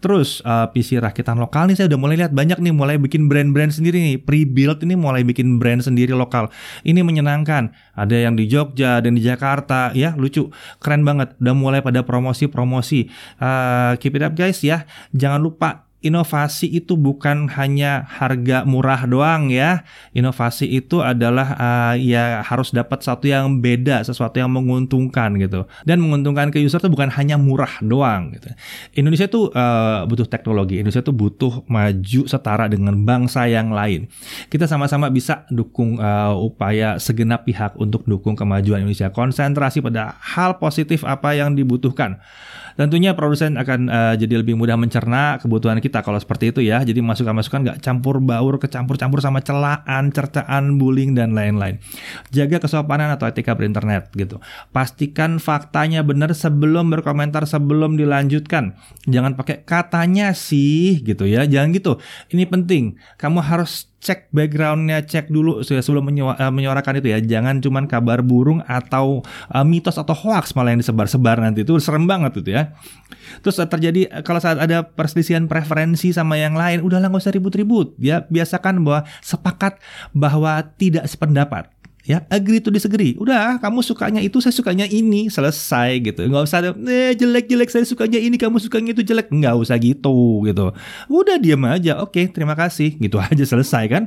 Terus 0.03 0.43
uh, 0.43 0.67
PC 0.69 0.99
rakitan 0.99 1.39
lokal 1.39 1.71
nih 1.71 1.79
saya 1.79 1.88
udah 1.89 1.99
mulai 1.99 2.15
lihat 2.19 2.36
banyak 2.36 2.60
nih 2.60 2.73
mulai 2.75 2.95
bikin 2.99 3.31
brand-brand 3.31 3.71
sendiri 3.71 4.01
nih. 4.01 4.17
Pre-build 4.21 4.84
ini 4.84 4.95
mulai 4.99 5.23
bikin 5.23 5.62
brand 5.62 5.81
sendiri 5.81 6.12
lokal. 6.12 6.51
Ini 6.84 7.01
menyenangkan. 7.05 7.71
Ada 7.95 8.27
yang 8.27 8.36
di 8.36 8.49
Jogja 8.51 8.99
dan 8.99 9.15
di 9.15 9.23
Jakarta 9.23 9.95
ya, 9.95 10.17
lucu. 10.19 10.51
Keren 10.84 11.08
banget. 11.08 11.38
Udah 11.39 11.55
mulai 11.55 11.79
pada 11.79 12.03
promosi-promosi. 12.03 13.08
Uh, 13.39 13.95
keep 14.01 14.17
it 14.17 14.23
up 14.25 14.36
guys 14.36 14.60
ya. 14.65 14.84
Jangan 15.15 15.39
lupa 15.39 15.85
inovasi 16.05 16.69
itu 16.69 16.93
bukan 16.93 17.49
hanya 17.57 18.05
harga 18.05 18.61
murah 18.61 19.09
doang 19.09 19.49
ya. 19.49 19.81
Inovasi 20.13 20.69
itu 20.69 21.01
adalah 21.01 21.57
uh, 21.57 21.93
ya 21.97 22.45
harus 22.45 22.69
dapat 22.69 23.01
satu 23.01 23.25
yang 23.25 23.57
beda, 23.57 24.05
sesuatu 24.05 24.37
yang 24.37 24.53
menguntungkan 24.53 25.33
gitu. 25.41 25.65
Dan 25.81 26.05
menguntungkan 26.05 26.53
ke 26.53 26.61
user 26.61 26.77
itu 26.77 26.93
bukan 26.93 27.09
hanya 27.17 27.41
murah 27.41 27.81
doang 27.81 28.37
gitu. 28.37 28.53
Indonesia 28.93 29.25
tuh 29.25 29.49
uh, 29.49 30.05
butuh 30.05 30.29
teknologi. 30.29 30.77
Indonesia 30.77 31.01
tuh 31.01 31.17
butuh 31.17 31.65
maju 31.65 32.21
setara 32.29 32.69
dengan 32.69 32.93
bangsa 33.01 33.49
yang 33.49 33.73
lain. 33.73 34.05
Kita 34.53 34.69
sama-sama 34.69 35.09
bisa 35.09 35.49
dukung 35.49 35.97
uh, 35.97 36.37
upaya 36.37 37.01
segenap 37.01 37.49
pihak 37.49 37.73
untuk 37.81 38.05
dukung 38.05 38.37
kemajuan 38.37 38.85
Indonesia. 38.85 39.09
Konsentrasi 39.09 39.81
pada 39.81 40.21
hal 40.21 40.61
positif 40.61 41.01
apa 41.01 41.33
yang 41.33 41.57
dibutuhkan. 41.57 42.21
Tentunya 42.75 43.15
produsen 43.15 43.55
akan 43.55 43.88
uh, 43.88 44.13
jadi 44.19 44.43
lebih 44.43 44.59
mudah 44.59 44.75
mencerna 44.75 45.39
kebutuhan 45.39 45.79
kita 45.79 46.03
kalau 46.03 46.19
seperti 46.19 46.51
itu 46.51 46.59
ya. 46.59 46.83
Jadi 46.83 46.99
masukan-masukan 46.99 47.59
nggak 47.63 47.77
campur 47.79 48.19
baur, 48.19 48.59
kecampur-campur 48.59 49.23
sama 49.23 49.39
celaan, 49.39 50.11
cercaan, 50.11 50.75
bullying 50.75 51.15
dan 51.15 51.31
lain-lain. 51.31 51.79
Jaga 52.35 52.59
kesopanan 52.59 53.15
atau 53.15 53.31
etika 53.31 53.55
berinternet 53.55 54.11
gitu. 54.13 54.43
Pastikan 54.75 55.39
faktanya 55.39 56.03
benar 56.03 56.35
sebelum 56.35 56.91
berkomentar, 56.91 57.47
sebelum 57.47 57.95
dilanjutkan. 57.95 58.75
Jangan 59.07 59.39
pakai 59.39 59.63
katanya 59.63 60.35
sih 60.35 60.99
gitu 60.99 61.23
ya. 61.23 61.47
Jangan 61.47 61.71
gitu. 61.71 61.97
Ini 62.29 62.43
penting. 62.51 62.99
Kamu 63.15 63.39
harus 63.39 63.94
cek 64.05 64.29
backgroundnya, 64.29 65.01
cek 65.01 65.33
dulu 65.33 65.65
sebelum 65.65 66.05
eh, 66.13 66.51
menyuarakan 66.53 67.01
itu 67.01 67.09
ya. 67.09 67.17
Jangan 67.17 67.57
cuman 67.65 67.89
kabar 67.89 68.21
burung 68.21 68.61
atau 68.69 69.25
uh, 69.49 69.65
mitos 69.65 69.97
atau 69.97 70.13
hoax 70.13 70.53
malah 70.53 70.77
yang 70.77 70.85
disebar-sebar 70.85 71.41
nanti 71.41 71.65
itu 71.65 71.73
serem 71.81 72.05
banget 72.05 72.45
itu 72.45 72.53
ya. 72.53 72.77
Terus 73.41 73.57
uh, 73.57 73.65
terjadi 73.65 74.21
kalau 74.21 74.37
saat 74.37 74.61
ada 74.61 74.85
perselisihan 74.85 75.49
preferensi 75.49 76.13
sama 76.13 76.37
yang 76.37 76.53
lain, 76.53 76.85
udahlah 76.85 77.09
nggak 77.09 77.25
usah 77.25 77.33
ribut-ribut 77.33 77.97
ya. 77.97 78.29
Biasakan 78.29 78.85
bahwa 78.85 79.09
sepakat 79.25 79.81
bahwa 80.13 80.61
tidak 80.77 81.10
sependapat 81.10 81.75
ya 82.06 82.21
agree 82.29 82.62
to 82.62 82.69
disagree 82.69 83.17
udah 83.17 83.58
kamu 83.58 83.81
sukanya 83.81 84.21
itu 84.21 84.37
saya 84.37 84.53
sukanya 84.53 84.85
ini 84.85 85.27
selesai 85.27 86.06
gitu 86.06 86.21
nggak 86.29 86.43
usah 86.45 86.77
eh 86.85 87.17
jelek 87.17 87.49
jelek 87.49 87.69
saya 87.73 87.81
sukanya 87.81 88.21
ini 88.21 88.37
kamu 88.37 88.62
sukanya 88.62 88.93
itu 88.93 89.01
jelek 89.01 89.33
nggak 89.33 89.58
usah 89.58 89.73
gitu 89.81 90.45
gitu 90.45 90.69
udah 91.10 91.35
diam 91.41 91.65
aja 91.65 91.97
oke 92.06 92.29
terima 92.29 92.53
kasih 92.53 92.93
gitu 93.01 93.17
aja 93.17 93.41
selesai 93.41 93.83
kan 93.89 94.03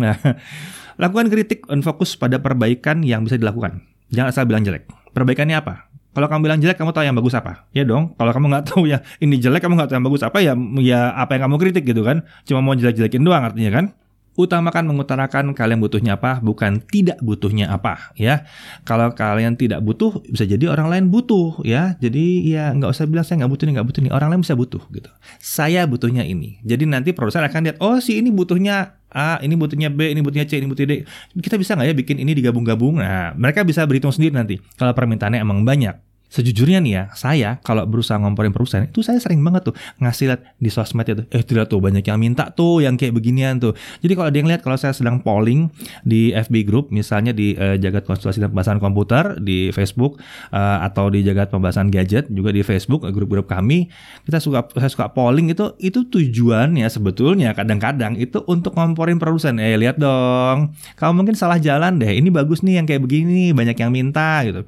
nah 0.00 0.16
lakukan 1.02 1.28
kritik 1.28 1.68
dan 1.68 1.84
fokus 1.84 2.16
pada 2.16 2.40
perbaikan 2.40 3.04
yang 3.04 3.28
bisa 3.28 3.36
dilakukan 3.36 3.84
jangan 4.08 4.32
asal 4.32 4.48
bilang 4.48 4.64
jelek 4.64 4.88
perbaikannya 5.12 5.60
apa 5.60 5.92
kalau 6.12 6.28
kamu 6.28 6.44
bilang 6.44 6.60
jelek, 6.60 6.76
kamu 6.76 6.92
tahu 6.92 7.08
yang 7.08 7.16
bagus 7.16 7.32
apa? 7.32 7.64
Ya 7.72 7.88
dong. 7.88 8.12
Kalau 8.20 8.36
kamu 8.36 8.52
nggak 8.52 8.64
tahu 8.68 8.84
ya 8.84 9.00
ini 9.16 9.40
jelek, 9.40 9.64
kamu 9.64 9.80
nggak 9.80 9.88
tahu 9.88 9.96
yang 9.96 10.06
bagus 10.12 10.20
apa 10.20 10.38
ya? 10.44 10.52
Ya 10.84 11.08
apa 11.16 11.40
yang 11.40 11.48
kamu 11.48 11.56
kritik 11.56 11.88
gitu 11.88 12.04
kan? 12.04 12.28
Cuma 12.44 12.60
mau 12.60 12.76
jelek-jelekin 12.76 13.24
doang 13.24 13.48
artinya 13.48 13.72
kan? 13.72 13.84
Utamakan 14.32 14.88
mengutarakan 14.88 15.52
kalian 15.52 15.80
butuhnya 15.80 16.16
apa, 16.16 16.40
bukan 16.40 16.80
tidak 16.88 17.20
butuhnya 17.20 17.68
apa, 17.68 18.12
ya. 18.16 18.48
Kalau 18.88 19.12
kalian 19.12 19.60
tidak 19.60 19.84
butuh, 19.84 20.24
bisa 20.24 20.48
jadi 20.48 20.72
orang 20.72 20.88
lain 20.88 21.04
butuh, 21.12 21.60
ya. 21.64 22.00
Jadi 22.00 22.48
ya 22.48 22.72
nggak 22.72 22.90
usah 22.92 23.04
bilang 23.04 23.24
saya 23.28 23.44
nggak 23.44 23.52
butuh 23.52 23.64
nih, 23.68 23.74
nggak 23.76 23.88
butuh 23.92 24.00
nih. 24.04 24.12
Orang 24.12 24.28
lain 24.32 24.40
bisa 24.40 24.56
butuh, 24.56 24.82
gitu. 24.92 25.10
Saya 25.36 25.84
butuhnya 25.84 26.24
ini. 26.24 26.60
Jadi 26.64 26.88
nanti 26.88 27.12
produsen 27.12 27.44
akan 27.44 27.60
lihat, 27.68 27.76
oh 27.84 28.00
si 28.00 28.16
ini 28.16 28.32
butuhnya 28.32 28.96
A, 29.12 29.36
ini 29.44 29.52
butuhnya 29.52 29.92
B, 29.92 30.08
ini 30.08 30.24
butuhnya 30.24 30.48
C, 30.48 30.56
ini 30.56 30.68
butuhnya 30.68 30.88
D. 30.88 30.94
Kita 31.36 31.60
bisa 31.60 31.76
nggak 31.76 31.88
ya 31.92 31.94
bikin 31.96 32.16
ini 32.16 32.32
digabung-gabung? 32.32 32.96
Nah, 32.96 33.36
mereka 33.36 33.60
bisa 33.60 33.84
berhitung 33.84 34.12
sendiri 34.12 34.32
nanti. 34.32 34.56
Kalau 34.80 34.96
permintaannya 34.96 35.44
emang 35.44 35.68
banyak 35.68 36.11
sejujurnya 36.32 36.80
nih 36.80 36.92
ya, 36.96 37.04
saya 37.12 37.60
kalau 37.60 37.84
berusaha 37.84 38.16
ngomporin 38.16 38.56
perusahaan 38.56 38.88
itu 38.88 39.04
saya 39.04 39.20
sering 39.20 39.44
banget 39.44 39.68
tuh 39.68 39.74
ngasih 40.00 40.32
lihat 40.32 40.40
di 40.56 40.70
sosmed 40.72 41.04
itu, 41.04 41.22
eh 41.28 41.44
tidak 41.44 41.68
tuh 41.68 41.76
banyak 41.76 42.00
yang 42.00 42.16
minta 42.16 42.48
tuh 42.48 42.80
yang 42.80 42.96
kayak 42.96 43.12
beginian 43.12 43.60
tuh. 43.60 43.76
Jadi 44.00 44.12
kalau 44.16 44.32
yang 44.32 44.48
lihat 44.48 44.64
kalau 44.64 44.80
saya 44.80 44.96
sedang 44.96 45.20
polling 45.20 45.68
di 46.08 46.32
FB 46.32 46.64
group, 46.64 46.88
misalnya 46.88 47.36
di 47.36 47.52
uh, 47.60 47.76
jagat 47.76 48.08
konsultasi 48.08 48.40
dan 48.40 48.48
pembahasan 48.48 48.80
komputer 48.80 49.36
di 49.44 49.68
Facebook 49.76 50.16
uh, 50.56 50.80
atau 50.80 51.12
di 51.12 51.20
jagat 51.20 51.52
pembahasan 51.52 51.92
gadget 51.92 52.32
juga 52.32 52.48
di 52.48 52.64
Facebook 52.64 53.04
grup-grup 53.12 53.44
kami, 53.44 53.92
kita 54.24 54.40
suka 54.40 54.64
saya 54.72 54.88
suka 54.88 55.12
polling 55.12 55.52
itu 55.52 55.76
itu 55.84 56.08
tujuannya 56.08 56.88
sebetulnya 56.88 57.52
kadang-kadang 57.52 58.16
itu 58.16 58.40
untuk 58.48 58.72
ngomporin 58.72 59.20
perusahaan. 59.20 59.60
Eh 59.60 59.76
lihat 59.76 60.00
dong, 60.00 60.72
kamu 60.96 61.12
mungkin 61.12 61.36
salah 61.36 61.60
jalan 61.60 62.00
deh. 62.00 62.08
Ini 62.08 62.32
bagus 62.32 62.64
nih 62.64 62.80
yang 62.80 62.86
kayak 62.88 63.04
begini, 63.04 63.52
banyak 63.52 63.76
yang 63.76 63.92
minta 63.92 64.40
gitu. 64.48 64.64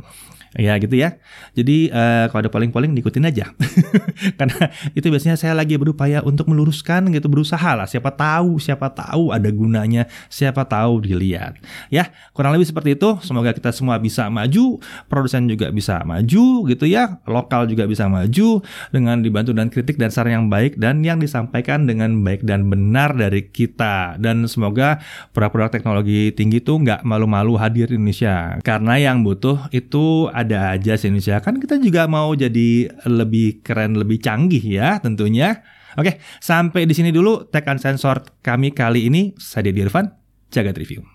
Ya 0.55 0.79
gitu 0.79 0.95
ya. 0.95 1.19
Jadi 1.59 1.91
uh, 1.91 2.31
kalau 2.31 2.47
ada 2.47 2.51
polling-polling 2.51 2.95
diikutin 2.95 3.27
aja. 3.27 3.51
Karena 4.39 4.71
itu 4.95 5.07
biasanya 5.11 5.35
saya 5.35 5.51
lagi 5.55 5.75
berupaya 5.75 6.23
untuk 6.23 6.47
meluruskan 6.47 7.11
gitu 7.11 7.27
berusaha 7.27 7.75
lah. 7.75 7.91
Siapa 7.91 8.15
tahu, 8.15 8.63
siapa 8.63 8.87
tahu 8.95 9.35
ada 9.35 9.51
gunanya, 9.51 10.07
siapa 10.31 10.63
tahu 10.63 11.03
dilihat. 11.03 11.59
Ya, 11.91 12.15
kurang 12.31 12.55
lebih 12.55 12.71
seperti 12.71 12.95
itu. 12.95 13.19
Semoga 13.27 13.51
kita 13.51 13.75
semua 13.75 13.99
bisa 13.99 14.31
maju, 14.31 14.79
produsen 15.11 15.51
juga 15.51 15.75
bisa 15.75 16.03
maju 16.07 16.71
gitu 16.71 16.85
ya. 16.87 17.19
Lokal 17.27 17.67
juga 17.67 17.91
bisa 17.91 18.07
maju 18.07 18.63
dengan 18.95 19.19
dibantu 19.27 19.51
dan 19.51 19.67
kritik 19.69 19.99
dan 19.99 20.15
saran 20.15 20.39
yang 20.39 20.47
baik 20.47 20.79
dan 20.79 21.03
yang 21.03 21.19
disampaikan 21.19 21.91
dengan 21.91 22.23
baik 22.23 22.47
dan 22.47 22.71
benar 22.71 23.19
dari 23.19 23.51
kita. 23.51 24.23
Dan 24.23 24.47
semoga 24.47 25.03
produk-produk 25.35 25.75
teknologi 25.75 26.31
tinggi 26.31 26.63
itu 26.63 26.79
nggak 26.79 27.03
malu-malu 27.03 27.59
hadir 27.59 27.91
di 27.91 27.99
Indonesia. 27.99 28.63
Karena 28.63 29.03
yang 29.03 29.27
butuh 29.27 29.67
itu 29.75 30.31
ada 30.45 30.77
aja 30.77 30.95
sih 31.01 31.09
Indonesia. 31.09 31.41
Kan 31.41 31.57
kita 31.57 31.81
juga 31.81 32.05
mau 32.05 32.37
jadi 32.37 32.93
lebih 33.09 33.65
keren, 33.65 33.97
lebih 33.97 34.21
canggih 34.21 34.63
ya 34.63 35.01
tentunya. 35.01 35.65
Oke, 35.95 36.19
sampai 36.43 36.85
di 36.85 36.95
sini 36.95 37.15
dulu 37.15 37.47
tekan 37.49 37.79
sensor 37.79 38.23
kami 38.43 38.75
kali 38.75 39.09
ini. 39.09 39.33
Saya 39.39 39.71
Dedi 39.71 39.87
Irfan, 39.87 40.11
jaga 40.51 40.75
review. 40.75 41.14